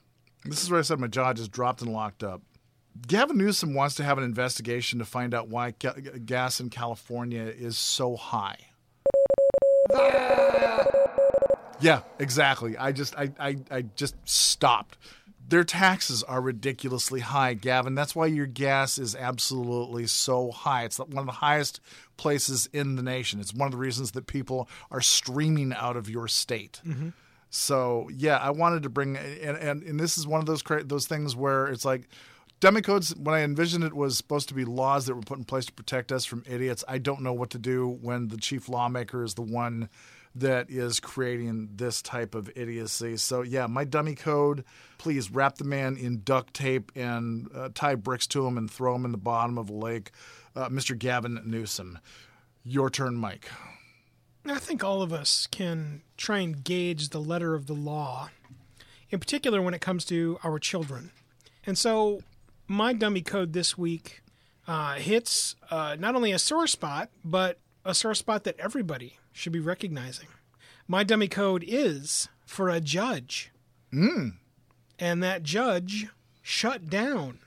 this 0.44 0.62
is 0.62 0.70
where 0.70 0.80
I 0.80 0.82
said 0.82 1.00
my 1.00 1.06
jaw 1.06 1.32
just 1.32 1.50
dropped 1.50 1.82
and 1.82 1.92
locked 1.92 2.22
up. 2.22 2.42
Gavin 3.06 3.36
Newsom 3.36 3.74
wants 3.74 3.94
to 3.96 4.04
have 4.04 4.18
an 4.18 4.24
investigation 4.24 4.98
to 4.98 5.04
find 5.04 5.34
out 5.34 5.48
why 5.48 5.72
ga- 5.72 6.18
gas 6.24 6.60
in 6.60 6.70
California 6.70 7.42
is 7.42 7.76
so 7.76 8.16
high. 8.16 8.56
Yeah, 11.80 12.00
exactly. 12.18 12.76
I 12.76 12.92
just 12.92 13.14
I, 13.16 13.30
I, 13.38 13.56
I 13.70 13.82
just 13.96 14.16
stopped. 14.24 14.96
Their 15.48 15.62
taxes 15.62 16.24
are 16.24 16.40
ridiculously 16.40 17.20
high, 17.20 17.54
Gavin. 17.54 17.94
That's 17.94 18.16
why 18.16 18.26
your 18.26 18.46
gas 18.46 18.98
is 18.98 19.14
absolutely 19.14 20.08
so 20.08 20.50
high. 20.50 20.84
It's 20.84 20.98
one 20.98 21.18
of 21.18 21.26
the 21.26 21.32
highest 21.32 21.80
places 22.16 22.68
in 22.72 22.96
the 22.96 23.02
nation. 23.02 23.38
It's 23.40 23.54
one 23.54 23.66
of 23.66 23.72
the 23.72 23.78
reasons 23.78 24.12
that 24.12 24.26
people 24.26 24.68
are 24.90 25.00
streaming 25.00 25.72
out 25.72 25.96
of 25.96 26.10
your 26.10 26.26
state. 26.26 26.80
Mm-hmm. 26.84 27.10
So 27.50 28.08
yeah, 28.12 28.38
I 28.38 28.50
wanted 28.50 28.82
to 28.82 28.88
bring 28.88 29.16
and 29.16 29.56
and, 29.56 29.82
and 29.82 30.00
this 30.00 30.18
is 30.18 30.26
one 30.26 30.40
of 30.40 30.46
those 30.46 30.62
cra- 30.62 30.84
those 30.84 31.06
things 31.06 31.36
where 31.36 31.68
it's 31.68 31.84
like 31.84 32.08
dummy 32.60 32.82
codes. 32.82 33.14
When 33.16 33.34
I 33.34 33.42
envisioned 33.42 33.84
it 33.84 33.94
was 33.94 34.16
supposed 34.16 34.48
to 34.48 34.54
be 34.54 34.64
laws 34.64 35.06
that 35.06 35.14
were 35.14 35.22
put 35.22 35.38
in 35.38 35.44
place 35.44 35.66
to 35.66 35.72
protect 35.72 36.12
us 36.12 36.24
from 36.24 36.44
idiots. 36.48 36.84
I 36.88 36.98
don't 36.98 37.22
know 37.22 37.32
what 37.32 37.50
to 37.50 37.58
do 37.58 37.98
when 38.00 38.28
the 38.28 38.36
chief 38.36 38.68
lawmaker 38.68 39.22
is 39.22 39.34
the 39.34 39.42
one 39.42 39.88
that 40.34 40.70
is 40.70 41.00
creating 41.00 41.70
this 41.76 42.02
type 42.02 42.34
of 42.34 42.50
idiocy. 42.54 43.16
So 43.16 43.42
yeah, 43.42 43.66
my 43.66 43.84
dummy 43.84 44.14
code. 44.14 44.64
Please 44.98 45.30
wrap 45.30 45.56
the 45.56 45.64
man 45.64 45.96
in 45.96 46.22
duct 46.24 46.52
tape 46.52 46.92
and 46.94 47.48
uh, 47.54 47.70
tie 47.74 47.94
bricks 47.94 48.26
to 48.28 48.46
him 48.46 48.58
and 48.58 48.70
throw 48.70 48.94
him 48.94 49.04
in 49.04 49.12
the 49.12 49.18
bottom 49.18 49.56
of 49.56 49.70
a 49.70 49.74
lake. 49.74 50.10
Uh, 50.54 50.68
Mr. 50.68 50.98
Gavin 50.98 51.40
Newsom, 51.44 51.98
your 52.64 52.88
turn, 52.88 53.14
Mike. 53.14 53.50
I 54.46 54.58
think 54.58 54.84
all 54.84 55.02
of 55.02 55.12
us 55.12 55.46
can 55.50 56.02
try 56.16 56.38
and 56.38 56.62
gauge 56.62 57.08
the 57.08 57.20
letter 57.20 57.54
of 57.54 57.66
the 57.66 57.74
law, 57.74 58.30
in 59.10 59.18
particular 59.18 59.60
when 59.60 59.74
it 59.74 59.80
comes 59.80 60.04
to 60.06 60.38
our 60.44 60.58
children. 60.58 61.10
And 61.66 61.76
so, 61.76 62.20
my 62.68 62.92
dummy 62.92 63.22
code 63.22 63.52
this 63.52 63.76
week 63.78 64.22
uh, 64.66 64.94
hits 64.94 65.54
uh, 65.70 65.96
not 65.98 66.14
only 66.14 66.32
a 66.32 66.38
sore 66.38 66.66
spot, 66.66 67.10
but 67.24 67.58
a 67.84 67.94
sore 67.94 68.14
spot 68.14 68.44
that 68.44 68.58
everybody 68.58 69.18
should 69.32 69.52
be 69.52 69.60
recognizing. 69.60 70.28
My 70.88 71.04
dummy 71.04 71.28
code 71.28 71.64
is 71.66 72.28
for 72.44 72.68
a 72.68 72.80
judge. 72.80 73.50
And 74.98 75.22
that 75.22 75.42
judge 75.42 76.08
shut 76.42 76.88
down 76.88 77.38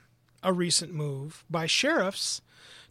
a 0.43 0.53
recent 0.53 0.93
move 0.93 1.43
by 1.49 1.65
sheriffs 1.65 2.41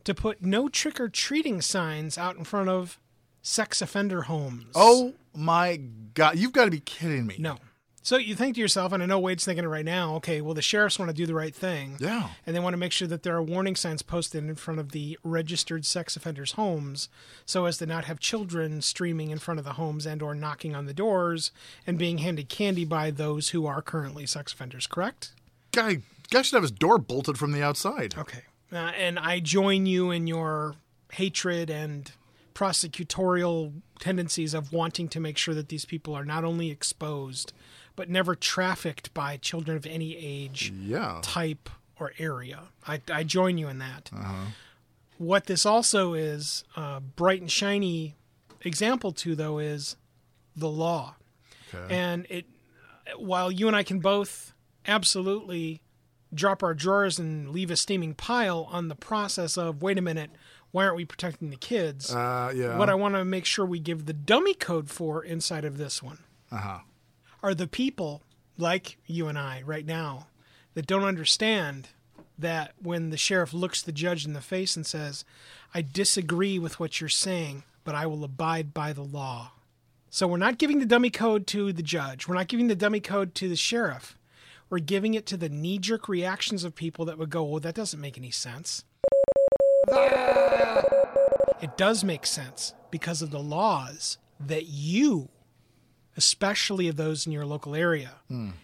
to 0.05 0.15
put 0.15 0.43
no 0.43 0.69
trick 0.69 1.01
or 1.01 1.09
treating 1.09 1.61
signs 1.61 2.19
out 2.19 2.37
in 2.37 2.45
front 2.45 2.69
of 2.69 2.99
sex 3.43 3.81
offender 3.81 4.23
homes. 4.23 4.73
Oh 4.75 5.15
my 5.35 5.77
God! 6.15 6.39
You've 6.39 6.53
got 6.53 6.67
to 6.67 6.71
be 6.71 6.81
kidding 6.81 7.27
me. 7.27 7.37
no. 7.39 7.59
So 8.03 8.17
you 8.17 8.35
think 8.35 8.55
to 8.55 8.61
yourself, 8.61 8.93
and 8.93 9.03
I 9.03 9.07
know 9.07 9.19
Wade's 9.19 9.45
thinking 9.45 9.65
it 9.65 9.69
right 9.69 9.85
now, 9.85 10.15
okay, 10.17 10.41
well, 10.41 10.55
the 10.55 10.63
sheriffs 10.63 10.99
want 10.99 11.11
to 11.11 11.15
do 11.15 11.27
the 11.27 11.35
right 11.35 11.55
thing. 11.55 11.97
Yeah. 12.01 12.29
And 12.47 12.57
they 12.57 12.61
want 12.61 12.73
to 12.73 12.79
make 12.79 12.93
sure 12.93 13.09
that 13.09 13.23
there 13.23 13.37
are 13.37 13.43
warning 13.43 13.77
signs 13.77 14.03
posted 14.03 14.45
in 14.45 14.55
front 14.55 14.81
of 14.81 14.93
the 14.93 15.19
registered 15.23 15.85
sex 15.85 16.17
offenders' 16.17 16.53
homes 16.53 17.09
so 17.45 17.67
as 17.67 17.79
to 17.79 17.87
not 17.87 18.07
have 18.07 18.19
children 18.19 18.81
streaming 18.81 19.31
in 19.31 19.39
front 19.39 19.59
of 19.59 19.65
the 19.65 19.75
homes 19.75 20.07
and 20.07 20.23
or 20.23 20.35
knocking 20.35 20.75
on 20.75 20.87
the 20.87 20.95
doors 20.95 21.51
and 21.87 21.99
being 21.99 22.19
handed 22.19 22.49
candy 22.49 22.85
by 22.85 23.11
those 23.11 23.51
who 23.51 23.67
are 23.67 23.83
currently 23.83 24.27
sex 24.27 24.53
offenders, 24.53 24.87
correct? 24.87 25.33
Guy, 25.73 25.99
guy 26.31 26.43
should 26.43 26.57
have 26.57 26.63
his 26.63 26.71
door 26.71 26.99
bolted 26.99 27.37
from 27.37 27.53
the 27.53 27.63
outside. 27.63 28.15
Okay. 28.17 28.43
Uh, 28.73 28.77
and 28.77 29.19
I 29.19 29.41
join 29.41 29.87
you 29.87 30.11
in 30.11 30.27
your 30.27 30.77
hatred 31.13 31.71
and 31.71 32.11
prosecutorial 32.55 33.73
tendencies 34.01 34.53
of 34.53 34.73
wanting 34.73 35.09
to 35.09 35.21
make 35.21 35.39
sure 35.39 35.55
that 35.55 35.69
these 35.69 35.85
people 35.85 36.15
are 36.15 36.25
not 36.25 36.45
only 36.45 36.71
exposed, 36.71 37.53
but 37.99 38.09
never 38.09 38.37
trafficked 38.37 39.13
by 39.13 39.37
children 39.37 39.77
of 39.77 39.85
any 39.85 40.17
age, 40.17 40.73
Yeah. 40.81 41.19
type, 41.21 41.69
or 41.99 42.13
area. 42.17 42.69
I, 42.87 43.03
I 43.13 43.25
join 43.25 43.59
you 43.59 43.67
in 43.67 43.79
that. 43.79 44.13
what 45.19 45.47
this 45.47 45.67
also 45.67 46.15
is 46.15 46.63
a 46.77 47.01
bright 47.01 47.41
and 47.41 47.51
shiny 47.51 48.15
example 48.61 49.11
to, 49.15 49.35
though, 49.35 49.59
is 49.59 49.97
the 50.55 50.69
law. 50.69 51.17
Okay. 51.75 51.93
And 51.93 52.25
it, 52.31 52.47
while 53.17 53.51
you 53.51 53.67
and 53.67 53.75
I 53.75 53.83
can 53.83 53.99
both 53.99 54.53
absolutely 54.87 55.83
drop 56.33 56.63
our 56.63 56.75
drawers 56.75 57.19
and 57.19 57.51
leave 57.51 57.69
a 57.73 57.77
steaming 57.77 58.15
pile 58.15 58.69
on 58.71 58.87
the 58.87 58.95
process 58.95 59.59
of, 59.59 59.83
wait 59.83 59.99
a 59.99 60.03
minute, 60.03 60.31
why 60.71 60.85
aren't 60.85 60.95
we 60.97 61.05
protecting 61.05 61.51
the 61.51 61.57
kids? 61.57 62.15
Uh, 62.15 62.53
yeah. 62.55 62.79
What 62.79 62.89
I 62.89 62.95
want 62.95 63.17
to 63.17 63.25
make 63.25 63.45
sure 63.45 63.67
we 63.67 63.81
give 63.81 64.07
the 64.07 64.13
dummy 64.13 64.55
code 64.55 64.89
for 64.89 65.25
inside 65.25 65.65
of 65.65 65.79
this 65.79 66.01
one 66.01 66.19
uh-huh. 66.53 66.79
Are 67.43 67.55
the 67.55 67.67
people 67.67 68.23
like 68.57 68.99
you 69.07 69.29
and 69.29 69.39
I 69.39 69.63
right 69.65 69.87
now 69.87 70.27
that 70.75 70.87
don't 70.87 71.05
understand 71.05 71.89
that 72.39 72.73
when 72.81 73.11
the 73.11 73.17
sheriff 73.17 73.53
looks 73.53 73.83
the 73.83 73.93
judge 73.93 74.25
in 74.25 74.33
the 74.33 74.41
face 74.41 74.77
and 74.77 74.87
says, 74.87 75.25
I 75.75 75.83
disagree 75.83 76.59
with 76.59 76.79
what 76.79 77.01
you're 77.01 77.09
saying, 77.09 77.65
but 77.85 77.95
I 77.95 78.07
will 78.07 78.25
abide 78.25 78.73
by 78.73 78.93
the 78.93 79.03
law. 79.03 79.53
So 80.11 80.27
we're 80.27 80.37
not 80.39 80.59
giving 80.59 80.79
the 80.79 80.87
dummy 80.87 81.11
code 81.11 81.47
to 81.49 81.73
the 81.73 81.83
judge. 81.83 82.27
We're 82.27 82.37
not 82.37 82.49
giving 82.49 82.69
the 82.69 82.75
dummy 82.75 83.01
code 83.01 83.35
to 83.37 83.49
the 83.49 83.57
sheriff. 83.57 84.17
We're 84.71 84.79
giving 84.79 85.15
it 85.15 85.27
to 85.27 85.37
the 85.37 85.49
knee 85.49 85.79
jerk 85.79 86.09
reactions 86.09 86.65
of 86.65 86.75
people 86.75 87.05
that 87.07 87.19
would 87.19 87.31
go, 87.31 87.43
well, 87.45 87.61
that 87.61 87.75
doesn't 87.75 88.01
make 88.01 88.17
any 88.17 88.31
sense. 88.31 88.85
It 91.61 91.77
does 91.77 92.05
make 92.05 92.27
sense 92.27 92.75
because 92.91 93.21
of 93.21 93.31
the 93.31 93.41
laws 93.41 94.19
that 94.39 94.67
you, 94.67 95.29
especially 96.19 96.89
of 96.89 96.97
those 96.97 97.25
in 97.27 97.33
your 97.33 97.47
local 97.47 97.75
area, 97.75 98.17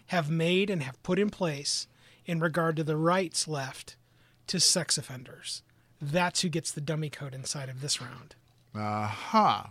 have 0.08 0.28
made 0.28 0.68
and 0.68 0.82
have 0.82 1.00
put 1.02 1.18
in 1.18 1.30
place 1.30 1.86
in 2.26 2.40
regard 2.40 2.74
to 2.76 2.84
the 2.84 2.96
rights 2.96 3.46
left 3.48 3.96
to 4.48 4.58
sex 4.60 4.98
offenders. 4.98 5.62
That's 6.02 6.40
who 6.42 6.48
gets 6.50 6.70
the 6.72 6.80
dummy 6.82 7.08
code 7.08 7.32
inside 7.34 7.68
of 7.70 7.80
this 7.80 8.00
round. 8.02 8.34
Uh-huh. 8.74 9.62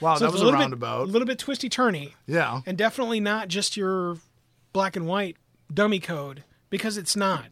Wow, 0.00 0.14
So 0.16 0.24
that 0.26 0.32
was 0.32 0.40
a, 0.40 0.44
little 0.44 0.60
roundabout. 0.60 1.00
Bit, 1.00 1.08
a 1.08 1.12
little 1.12 1.26
bit 1.26 1.38
twisty 1.38 1.68
turny. 1.68 2.12
yeah. 2.26 2.60
And 2.64 2.78
definitely 2.78 3.18
not 3.20 3.48
just 3.48 3.76
your 3.76 4.18
black 4.72 4.94
and 4.96 5.06
white 5.06 5.36
dummy 5.72 5.98
code, 6.00 6.44
because 6.70 6.96
it's 6.96 7.16
not. 7.16 7.46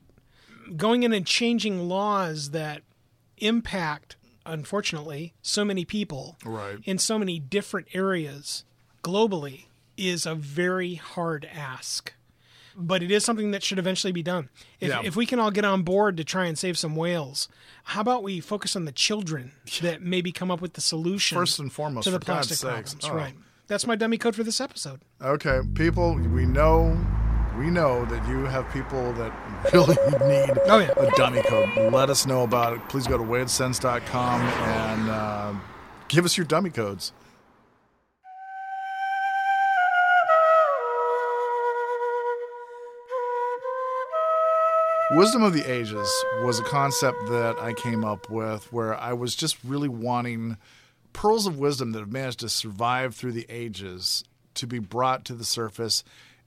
Going 0.77 1.03
in 1.03 1.13
and 1.13 1.27
changing 1.27 1.89
laws 1.89 2.51
that 2.51 2.83
impact, 3.39 4.17
unfortunately, 4.47 5.35
so 5.43 5.65
many 5.65 5.85
people 5.85 6.37
Right. 6.45 6.79
in 6.85 6.99
so 6.99 7.19
many 7.19 7.39
different 7.41 7.89
areas 7.93 8.65
globally 9.05 9.67
is 9.97 10.27
a 10.27 10.35
very 10.35 10.95
hard 10.97 11.47
ask. 11.55 12.13
But 12.77 13.05
it 13.05 13.13
is 13.13 13.25
something 13.25 13.53
that 13.53 13.63
should 13.63 13.79
eventually 13.79 14.13
be 14.13 14.25
done. 14.25 14.49
If, 14.81 14.89
Yeah. 14.89 15.03
if 15.05 15.15
we 15.15 15.27
can 15.27 15.39
all 15.39 15.53
get 15.53 15.65
on 15.65 15.83
board 15.83 16.17
to 16.17 16.25
try 16.25 16.47
and 16.47 16.59
save 16.59 16.77
some 16.77 16.97
whales, 16.97 17.47
how 17.85 18.01
about 18.01 18.25
we 18.25 18.41
focus 18.41 18.75
on 18.75 18.85
the 18.85 18.91
children 18.91 19.53
that 19.81 20.03
maybe 20.03 20.33
come 20.33 20.51
up 20.51 20.61
with 20.61 20.73
the 20.73 20.81
solution 20.81 21.39
First 21.39 21.61
and 21.61 21.73
foremost, 21.73 22.05
to 22.07 22.11
the 22.11 22.19
plastic 22.19 22.59
problems? 22.59 22.97
Oh. 23.05 23.15
Right. 23.15 23.35
That's 23.69 23.87
my 23.87 23.95
dummy 23.95 24.19
code 24.19 24.35
for 24.35 24.43
this 24.43 24.61
episode. 24.61 25.01
Okay, 25.23 25.61
people, 25.75 26.15
we 26.17 26.47
know 26.47 26.99
we 27.57 27.71
know 27.71 28.05
that 28.07 28.27
you 28.29 28.45
have 28.47 28.69
people 28.73 29.13
that 29.13 29.33
really 29.73 29.95
need 30.29 30.59
Oh, 30.67 30.81
yeah. 30.81 30.91
a 30.97 31.09
dummy 31.13 31.41
code. 31.43 31.93
Let 31.93 32.11
us 32.11 32.27
know 32.27 32.43
about 32.43 32.73
it. 32.73 32.81
Please 32.89 33.07
go 33.07 33.17
to 33.17 33.23
wadesense.com 33.23 34.41
and 34.43 35.09
uh, 35.11 35.55
give 36.09 36.25
us 36.25 36.37
your 36.37 36.47
dummy 36.47 36.71
codes. 36.71 37.13
Wisdom 45.15 45.45
of 45.45 45.53
the 45.53 45.71
Ages 45.71 46.13
was 46.43 46.59
a 46.59 46.65
concept 46.65 47.29
that 47.29 47.57
I 47.61 47.73
came 47.73 48.05
up 48.05 48.29
with 48.29 48.73
where 48.73 48.97
I 48.97 49.13
was 49.13 49.37
just 49.37 49.57
really 49.63 49.89
wanting 49.89 50.57
pearls 51.13 51.47
of 51.47 51.57
wisdom 51.57 51.93
that 51.93 52.01
have 52.01 52.11
managed 52.11 52.41
to 52.41 52.49
survive 52.49 53.15
through 53.15 53.31
the 53.31 53.47
ages 53.49 54.25
to 54.55 54.67
be 54.67 54.81
brought 54.81 55.25
to 55.27 55.35
the 55.35 55.45
surface 55.45 56.03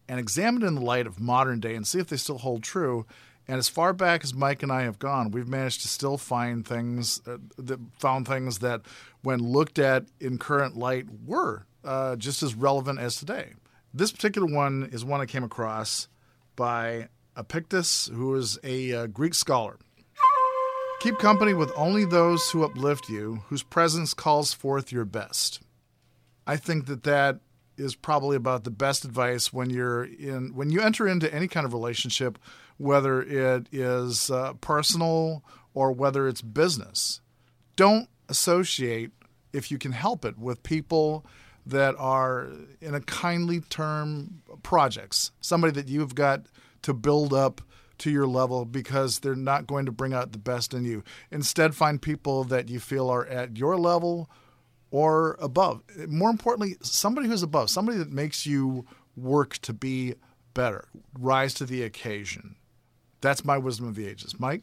and 0.09 0.19
examined 0.19 0.65
in 0.65 0.75
the 0.75 0.81
light 0.81 1.07
of 1.07 1.17
modern 1.17 1.61
day 1.61 1.75
and 1.75 1.87
see 1.87 1.99
if 1.99 2.07
they 2.07 2.17
still 2.17 2.39
hold 2.39 2.61
true. 2.61 3.05
And 3.47 3.57
as 3.57 3.69
far 3.69 3.93
back 3.93 4.25
as 4.25 4.33
Mike 4.33 4.61
and 4.63 4.71
I 4.71 4.81
have 4.81 4.99
gone, 4.99 5.31
we've 5.31 5.47
managed 5.47 5.83
to 5.83 5.87
still 5.87 6.17
find 6.17 6.67
things 6.67 7.21
uh, 7.25 7.37
that 7.57 7.79
found 7.99 8.27
things 8.27 8.59
that, 8.59 8.81
when 9.21 9.39
looked 9.39 9.79
at 9.79 10.07
in 10.19 10.37
current 10.37 10.75
light, 10.75 11.05
were 11.25 11.65
uh, 11.85 12.17
just 12.17 12.43
as 12.43 12.53
relevant 12.53 12.99
as 12.99 13.15
today. 13.15 13.53
This 13.93 14.11
particular 14.11 14.53
one 14.53 14.89
is 14.91 15.05
one 15.05 15.21
I 15.21 15.25
came 15.25 15.45
across 15.45 16.09
by 16.57 17.07
Epictetus, 17.37 18.09
who 18.13 18.35
is 18.35 18.57
a 18.63 18.93
uh, 18.93 19.07
Greek 19.07 19.33
scholar. 19.33 19.77
Keep 20.99 21.19
company 21.19 21.53
with 21.53 21.71
only 21.75 22.05
those 22.05 22.49
who 22.49 22.63
uplift 22.63 23.07
you, 23.07 23.43
whose 23.47 23.61
presence 23.61 24.15
calls 24.15 24.53
forth 24.53 24.91
your 24.91 25.05
best. 25.05 25.61
I 26.47 26.57
think 26.57 26.87
that 26.87 27.03
that 27.03 27.39
is 27.77 27.95
probably 27.95 28.35
about 28.35 28.63
the 28.63 28.71
best 28.71 29.05
advice 29.05 29.53
when 29.53 29.69
you're 29.69 30.03
in 30.03 30.55
when 30.55 30.71
you 30.71 30.81
enter 30.81 31.07
into 31.07 31.31
any 31.31 31.47
kind 31.47 31.65
of 31.65 31.73
relationship, 31.73 32.39
whether 32.77 33.21
it 33.21 33.67
is 33.71 34.31
uh, 34.31 34.53
personal 34.53 35.43
or 35.73 35.91
whether 35.91 36.27
it's 36.27 36.41
business. 36.41 37.21
Don't 37.75 38.09
associate, 38.27 39.11
if 39.53 39.69
you 39.69 39.77
can 39.77 39.91
help 39.91 40.25
it, 40.25 40.37
with 40.39 40.63
people 40.63 41.23
that 41.67 41.93
are 41.99 42.47
in 42.81 42.95
a 42.95 43.01
kindly 43.01 43.59
term 43.59 44.41
projects. 44.63 45.31
Somebody 45.41 45.73
that 45.73 45.87
you've 45.87 46.15
got 46.15 46.47
to 46.87 46.93
build 46.93 47.33
up 47.33 47.59
to 47.97 48.09
your 48.09 48.25
level 48.25 48.63
because 48.63 49.19
they're 49.19 49.35
not 49.35 49.67
going 49.67 49.85
to 49.85 49.91
bring 49.91 50.13
out 50.13 50.31
the 50.31 50.37
best 50.37 50.73
in 50.73 50.85
you. 50.85 51.03
Instead, 51.31 51.75
find 51.75 52.01
people 52.01 52.45
that 52.45 52.69
you 52.69 52.79
feel 52.79 53.09
are 53.09 53.25
at 53.27 53.57
your 53.57 53.75
level 53.77 54.29
or 54.89 55.35
above. 55.41 55.81
More 56.07 56.29
importantly, 56.29 56.77
somebody 56.81 57.27
who's 57.27 57.43
above, 57.43 57.69
somebody 57.69 57.97
that 57.97 58.09
makes 58.09 58.45
you 58.45 58.85
work 59.17 59.57
to 59.57 59.73
be 59.73 60.13
better, 60.53 60.87
rise 61.19 61.53
to 61.55 61.65
the 61.65 61.83
occasion. 61.83 62.55
That's 63.19 63.43
my 63.43 63.57
wisdom 63.57 63.89
of 63.89 63.95
the 63.95 64.07
ages. 64.07 64.39
Mike? 64.39 64.61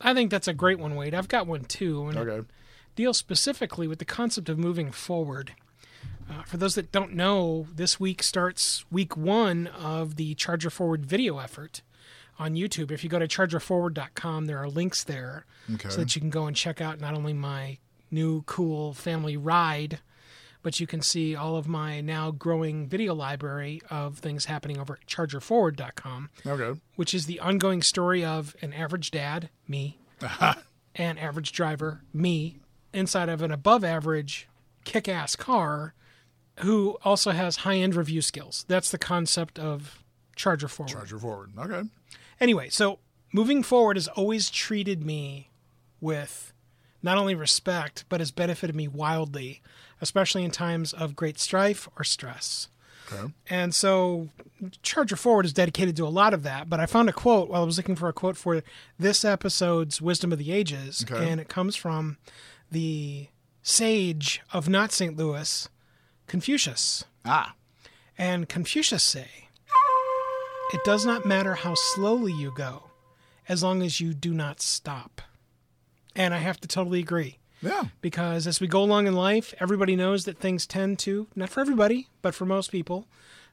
I 0.00 0.14
think 0.14 0.30
that's 0.30 0.48
a 0.48 0.54
great 0.54 0.78
one, 0.78 0.94
Wade. 0.96 1.12
I've 1.14 1.28
got 1.28 1.46
one 1.46 1.64
too. 1.64 2.06
And 2.08 2.16
it 2.16 2.28
Okay. 2.28 2.48
deals 2.94 3.18
specifically 3.18 3.86
with 3.86 3.98
the 3.98 4.06
concept 4.06 4.48
of 4.48 4.58
moving 4.58 4.90
forward. 4.90 5.52
Uh, 6.30 6.42
for 6.42 6.56
those 6.56 6.74
that 6.74 6.90
don't 6.92 7.12
know, 7.14 7.66
this 7.74 8.00
week 8.00 8.22
starts 8.22 8.84
week 8.90 9.16
one 9.16 9.68
of 9.68 10.16
the 10.16 10.34
Charger 10.34 10.70
Forward 10.70 11.06
video 11.06 11.38
effort 11.38 11.82
on 12.38 12.54
YouTube. 12.54 12.90
If 12.90 13.02
you 13.04 13.10
go 13.10 13.18
to 13.18 13.28
chargerforward.com, 13.28 14.46
there 14.46 14.58
are 14.58 14.68
links 14.68 15.04
there 15.04 15.46
Okay. 15.74 15.88
so 15.88 15.98
that 15.98 16.14
you 16.14 16.20
can 16.20 16.30
go 16.30 16.46
and 16.46 16.56
check 16.56 16.80
out 16.80 17.00
not 17.00 17.14
only 17.14 17.32
my 17.32 17.78
new 18.10 18.42
cool 18.42 18.92
family 18.92 19.36
ride, 19.36 20.00
but 20.62 20.80
you 20.80 20.86
can 20.86 21.00
see 21.00 21.34
all 21.36 21.56
of 21.56 21.68
my 21.68 22.00
now 22.00 22.30
growing 22.32 22.88
video 22.88 23.14
library 23.14 23.80
of 23.88 24.18
things 24.18 24.46
happening 24.46 24.78
over 24.78 24.94
at 24.94 25.06
chargerforward.com 25.06 26.30
Okay. 26.46 26.78
which 26.96 27.14
is 27.14 27.26
the 27.26 27.38
ongoing 27.40 27.82
story 27.82 28.24
of 28.24 28.56
an 28.62 28.72
average 28.72 29.10
dad, 29.12 29.48
me, 29.68 29.98
an 30.96 31.18
average 31.18 31.52
driver, 31.52 32.02
me, 32.12 32.58
inside 32.92 33.28
of 33.28 33.42
an 33.42 33.50
above 33.52 33.84
average 33.84 34.48
kick 34.86 35.06
ass 35.08 35.36
car 35.36 35.92
who 36.60 36.96
also 37.04 37.32
has 37.32 37.56
high 37.56 37.76
end 37.76 37.94
review 37.94 38.22
skills. 38.22 38.64
That's 38.68 38.90
the 38.90 38.96
concept 38.96 39.58
of 39.58 40.02
Charger 40.34 40.68
Forward. 40.68 40.92
Charger 40.92 41.18
forward. 41.18 41.52
Okay. 41.58 41.82
Anyway, 42.40 42.70
so 42.70 43.00
moving 43.32 43.62
forward 43.62 43.98
has 43.98 44.08
always 44.08 44.48
treated 44.48 45.04
me 45.04 45.50
with 46.00 46.54
not 47.02 47.18
only 47.18 47.34
respect, 47.34 48.04
but 48.08 48.20
has 48.20 48.30
benefited 48.30 48.74
me 48.74 48.88
wildly, 48.88 49.60
especially 50.00 50.44
in 50.44 50.50
times 50.50 50.94
of 50.94 51.14
great 51.14 51.38
strife 51.38 51.88
or 51.98 52.04
stress. 52.04 52.68
Okay. 53.12 53.32
And 53.48 53.74
so 53.74 54.30
Charger 54.82 55.16
Forward 55.16 55.44
is 55.44 55.52
dedicated 55.52 55.96
to 55.96 56.06
a 56.06 56.08
lot 56.08 56.34
of 56.34 56.42
that. 56.42 56.68
But 56.68 56.80
I 56.80 56.86
found 56.86 57.08
a 57.08 57.12
quote 57.12 57.48
while 57.48 57.62
I 57.62 57.66
was 57.66 57.76
looking 57.76 57.96
for 57.96 58.08
a 58.08 58.12
quote 58.12 58.36
for 58.36 58.62
this 58.98 59.24
episode's 59.24 60.00
Wisdom 60.00 60.32
of 60.32 60.38
the 60.38 60.52
Ages. 60.52 61.04
Okay. 61.08 61.28
And 61.30 61.40
it 61.40 61.48
comes 61.48 61.76
from 61.76 62.16
the 62.70 63.28
sage 63.70 64.40
of 64.52 64.68
not 64.68 64.92
St. 64.92 65.16
Louis, 65.16 65.68
Confucius. 66.28 67.04
Ah. 67.24 67.54
And 68.16 68.48
Confucius 68.48 69.02
say, 69.02 69.26
It 70.72 70.80
does 70.84 71.04
not 71.04 71.26
matter 71.26 71.54
how 71.56 71.74
slowly 71.74 72.32
you 72.32 72.52
go, 72.56 72.84
as 73.48 73.64
long 73.64 73.82
as 73.82 74.00
you 74.00 74.14
do 74.14 74.32
not 74.32 74.60
stop. 74.60 75.20
And 76.14 76.32
I 76.32 76.38
have 76.38 76.60
to 76.60 76.68
totally 76.68 77.00
agree 77.00 77.38
Yeah. 77.60 77.86
because 78.00 78.46
as 78.46 78.60
we 78.60 78.68
go 78.68 78.82
along 78.84 79.08
in 79.08 79.14
life, 79.14 79.52
everybody 79.58 79.96
knows 79.96 80.26
that 80.26 80.38
things 80.38 80.64
tend 80.64 81.00
to, 81.00 81.26
not 81.34 81.50
for 81.50 81.60
everybody, 81.60 82.06
but 82.22 82.36
for 82.36 82.46
most 82.46 82.70
people, 82.70 83.08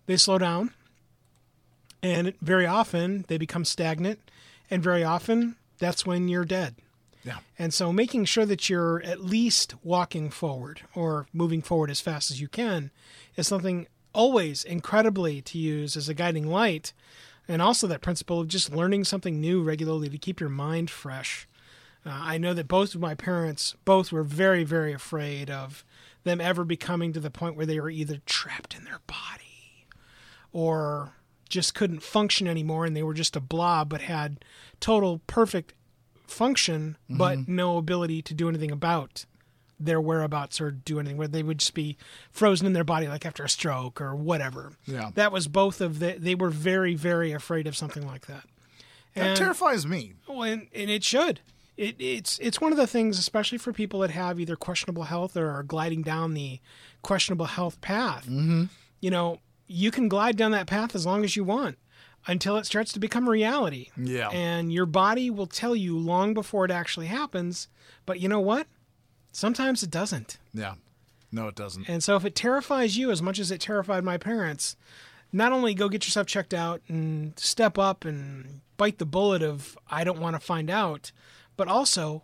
they 0.06 0.16
slow 0.16 0.38
down. 0.38 0.74
And 2.04 2.34
very 2.40 2.68
often 2.68 3.26
they 3.30 3.40
become 3.40 3.66
stagnant. 3.66 4.20
And 4.70 4.84
very 4.84 5.04
often 5.04 5.56
that's 5.80 6.06
when 6.06 6.28
you're 6.28 6.46
dead. 6.46 6.76
Yeah. 7.24 7.40
And 7.58 7.74
so 7.74 7.94
making 7.94 8.26
sure 8.26 8.46
that 8.46 8.70
you're 8.70 9.02
at 9.04 9.22
least 9.22 9.76
walking 9.84 10.30
forward 10.30 10.82
or 10.94 11.28
moving 11.32 11.62
forward 11.62 11.90
as 11.90 12.02
fast 12.02 12.30
as 12.32 12.42
you 12.42 12.48
can 12.48 12.92
is 13.36 13.48
something 13.48 13.88
always 14.14 14.64
incredibly 14.64 15.42
to 15.42 15.58
use 15.58 15.96
as 15.96 16.10
a 16.10 16.14
guiding 16.14 16.48
light. 16.48 16.94
And 17.48 17.62
also 17.62 17.88
that 17.88 18.02
principle 18.02 18.40
of 18.40 18.48
just 18.48 18.74
learning 18.74 19.06
something 19.06 19.40
new 19.40 19.64
regularly 19.64 20.10
to 20.10 20.18
keep 20.18 20.40
your 20.40 20.50
mind 20.50 20.90
fresh 20.90 21.48
Uh, 22.06 22.10
I 22.12 22.38
know 22.38 22.54
that 22.54 22.68
both 22.68 22.96
of 22.96 23.02
my 23.02 23.16
parents 23.16 23.76
both 23.86 24.12
were 24.12 24.24
very, 24.24 24.64
very 24.66 24.92
afraid 24.94 25.50
of 25.50 25.86
them 26.26 26.42
ever 26.42 26.66
becoming 26.66 27.14
to 27.14 27.20
the 27.20 27.32
point 27.32 27.56
where 27.56 27.66
they 27.66 27.80
were 27.80 27.90
either 27.90 28.22
trapped 28.26 28.76
in 28.76 28.84
their 28.84 29.00
body 29.08 29.88
or 30.52 31.14
just 31.50 31.74
couldn't 31.76 32.04
function 32.04 32.48
anymore 32.48 32.86
and 32.86 32.96
they 32.96 33.04
were 33.04 33.14
just 33.14 33.36
a 33.36 33.42
blob 33.42 33.90
but 33.90 34.02
had 34.02 34.44
total 34.80 35.22
perfect 35.28 35.74
function 36.34 36.98
but 37.10 37.48
no 37.48 37.78
ability 37.78 38.22
to 38.22 38.34
do 38.34 38.50
anything 38.50 38.72
about 38.72 39.26
their 39.80 40.00
whereabouts 40.00 40.62
or 40.62 40.72
do 40.72 41.00
anything 41.00 41.18
where 41.18 41.28
they 41.28 41.44
would 41.44 41.58
just 41.60 41.74
be 41.74 41.98
frozen 42.32 42.66
in 42.68 42.74
their 42.74 42.84
body 42.84 43.08
like 43.08 43.26
after 43.26 43.44
a 43.44 43.50
stroke 43.50 44.00
or 44.02 44.16
whatever 44.16 44.74
Yeah. 44.86 45.12
that 45.16 45.32
was 45.32 45.48
both 45.48 45.82
of 45.82 46.00
the 46.00 46.16
they 46.18 46.36
were 46.36 46.50
very 46.50 46.96
very 46.96 47.32
afraid 47.32 47.68
of 47.68 47.76
something 47.76 48.06
like 48.06 48.28
that 48.28 48.46
That 49.16 49.38
terrifies 49.38 49.86
me. 49.86 50.14
well, 50.28 50.44
and, 50.44 50.68
and 50.74 50.90
it 50.90 51.04
should. 51.04 51.40
It, 51.76 51.96
it's 52.00 52.38
it's 52.40 52.62
one 52.62 52.72
of 52.72 52.78
the 52.78 52.86
things, 52.88 53.18
especially 53.20 53.58
for 53.58 53.74
people 53.74 54.00
that 54.02 54.12
have 54.12 54.40
either 54.40 54.56
questionable 54.56 55.04
health 55.04 55.36
or 55.36 55.50
are 55.50 55.64
gliding 55.64 56.02
down 56.04 56.34
the 56.36 56.60
questionable 57.02 57.46
health 57.48 57.82
path. 57.82 58.26
Mm-hmm. 58.26 58.66
You 59.02 59.10
know, 59.12 59.40
you 59.68 59.90
can 59.92 60.08
glide 60.08 60.36
down 60.38 60.52
that 60.52 60.68
path 60.68 60.94
as 60.96 61.06
long 61.06 61.24
as 61.24 61.36
you 61.36 61.44
want 61.44 61.78
until 62.28 62.58
it 62.58 62.66
starts 62.66 62.94
to 62.94 63.00
become 63.00 63.30
reality. 63.30 63.90
Yeah. 63.98 64.30
And 64.30 64.72
your 64.72 64.86
body 64.86 65.30
will 65.30 65.48
tell 65.48 65.76
you 65.76 65.98
long 65.98 66.34
before 66.34 66.66
it 66.66 66.72
actually 66.72 67.08
happens. 67.08 67.68
But 68.06 68.20
you 68.20 68.30
know 68.30 68.40
what? 68.40 68.68
Sometimes 69.32 69.84
it 69.84 69.92
doesn't. 69.92 70.38
Yeah. 70.54 70.76
No, 71.32 71.48
it 71.48 71.56
doesn't. 71.56 71.90
And 71.90 72.04
so 72.04 72.16
if 72.16 72.26
it 72.26 72.36
terrifies 72.36 72.98
you 72.98 73.10
as 73.10 73.22
much 73.22 73.40
as 73.40 73.50
it 73.52 73.60
terrified 73.60 74.04
my 74.04 74.18
parents, 74.18 74.76
not 75.32 75.52
only 75.52 75.74
go 75.74 75.90
get 75.90 76.06
yourself 76.06 76.28
checked 76.28 76.54
out 76.54 76.82
and 76.88 77.38
step 77.40 77.78
up 77.78 78.06
and 78.06 78.62
bite 78.78 79.00
the 79.00 79.06
bullet 79.06 79.42
of 79.42 79.78
I 79.90 80.04
don't 80.04 80.20
want 80.22 80.36
to 80.36 80.40
find 80.40 80.70
out, 80.70 81.12
but 81.58 81.68
also 81.68 82.24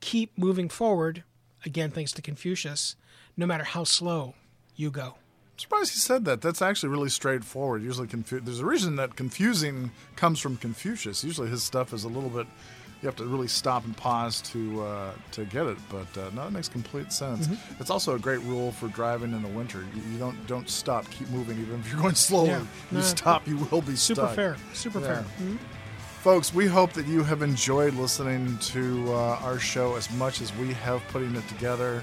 keep 0.00 0.36
moving 0.36 0.68
forward, 0.68 1.22
again 1.64 1.90
thanks 1.90 2.10
to 2.12 2.22
Confucius, 2.22 2.96
no 3.36 3.46
matter 3.46 3.64
how 3.64 3.84
slow 3.84 4.34
you 4.74 4.90
go. 4.90 5.14
I'm 5.60 5.64
surprised 5.64 5.92
he 5.92 5.98
said 5.98 6.24
that. 6.24 6.40
That's 6.40 6.62
actually 6.62 6.88
really 6.88 7.10
straightforward. 7.10 7.82
Usually, 7.82 8.06
confu- 8.08 8.40
there's 8.40 8.60
a 8.60 8.64
reason 8.64 8.96
that 8.96 9.14
confusing 9.14 9.90
comes 10.16 10.40
from 10.40 10.56
Confucius. 10.56 11.22
Usually, 11.22 11.50
his 11.50 11.62
stuff 11.62 11.92
is 11.92 12.04
a 12.04 12.08
little 12.08 12.30
bit. 12.30 12.46
You 13.02 13.06
have 13.06 13.16
to 13.16 13.26
really 13.26 13.46
stop 13.46 13.84
and 13.84 13.94
pause 13.94 14.40
to 14.52 14.82
uh, 14.82 15.12
to 15.32 15.44
get 15.44 15.66
it. 15.66 15.76
But 15.90 16.18
uh, 16.18 16.30
no, 16.34 16.44
that 16.44 16.52
makes 16.52 16.70
complete 16.70 17.12
sense. 17.12 17.46
Mm-hmm. 17.46 17.74
It's 17.78 17.90
also 17.90 18.14
a 18.14 18.18
great 18.18 18.40
rule 18.44 18.72
for 18.72 18.88
driving 18.88 19.32
in 19.34 19.42
the 19.42 19.48
winter. 19.48 19.84
You, 19.94 20.00
you 20.10 20.18
don't 20.18 20.46
don't 20.46 20.66
stop. 20.66 21.10
Keep 21.10 21.28
moving, 21.28 21.58
even 21.60 21.78
if 21.80 21.92
you're 21.92 22.00
going 22.00 22.14
slowly. 22.30 22.48
Yeah. 22.48 22.64
You 22.90 23.02
stop, 23.02 23.46
you 23.46 23.58
will 23.70 23.82
be 23.82 23.96
Super 23.96 24.22
stuck. 24.22 24.36
fair. 24.36 24.56
Super 24.72 25.00
fair. 25.00 25.26
Yeah. 25.46 25.56
Folks, 26.22 26.54
we 26.54 26.68
hope 26.68 26.94
that 26.94 27.06
you 27.06 27.22
have 27.22 27.42
enjoyed 27.42 27.92
listening 27.96 28.56
to 28.72 29.12
uh, 29.12 29.40
our 29.42 29.58
show 29.58 29.96
as 29.96 30.10
much 30.12 30.40
as 30.40 30.56
we 30.56 30.72
have 30.72 31.02
putting 31.08 31.36
it 31.36 31.46
together. 31.48 32.02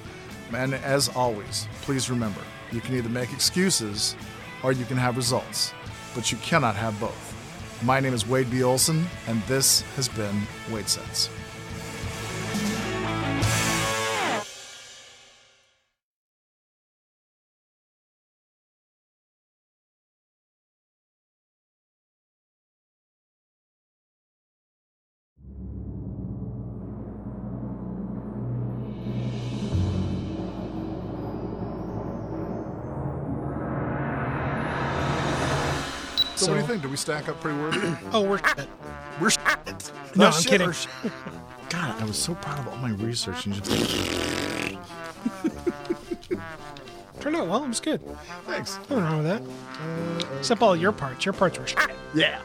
And 0.54 0.76
as 0.76 1.10
always, 1.10 1.68
please 1.82 2.08
remember 2.12 2.42
you 2.72 2.82
can 2.82 2.96
either 2.96 3.10
make 3.10 3.32
excuses 3.32 4.16
or 4.64 4.72
you 4.72 4.86
can 4.86 4.98
have 4.98 5.16
results, 5.16 5.74
but 6.16 6.32
you 6.32 6.38
cannot 6.40 6.76
have 6.76 7.00
both. 7.00 7.34
My 7.84 8.00
name 8.00 8.14
is 8.14 8.28
Wade 8.28 8.50
B. 8.50 8.64
Olson, 8.64 9.06
and 9.28 9.42
this 9.44 9.82
has 9.96 10.08
been 10.08 10.42
Wade 10.72 10.90
Sense. 10.90 11.30
Stack 36.98 37.30
up 37.30 37.40
pretty 37.42 37.58
worthy? 37.60 37.96
Oh, 38.14 38.22
we're 38.22 38.40
We're 39.22 39.30
No, 40.16 40.26
Not 40.26 40.36
I'm 40.36 40.42
shit, 40.42 40.52
kidding. 40.52 40.72
sh- 40.72 40.88
God, 41.70 42.02
I 42.02 42.06
was 42.06 42.18
so 42.18 42.34
proud 42.36 42.60
of 42.60 42.68
all 42.70 42.78
my 42.78 42.92
research 42.92 43.46
and 43.46 43.56
just 43.56 43.70
turned 47.20 47.36
out 47.36 47.48
well. 47.48 47.64
It 47.64 47.68
was 47.68 47.80
good. 47.80 48.02
thanks. 48.46 48.78
Nothing 48.90 48.98
wrong 49.00 49.24
with 49.24 49.28
that. 49.28 50.38
Except 50.40 50.62
all 50.62 50.76
your 50.76 50.92
parts. 50.92 51.26
Your 51.26 51.34
parts 51.34 51.58
were. 51.60 51.66
Yeah. 52.16 52.40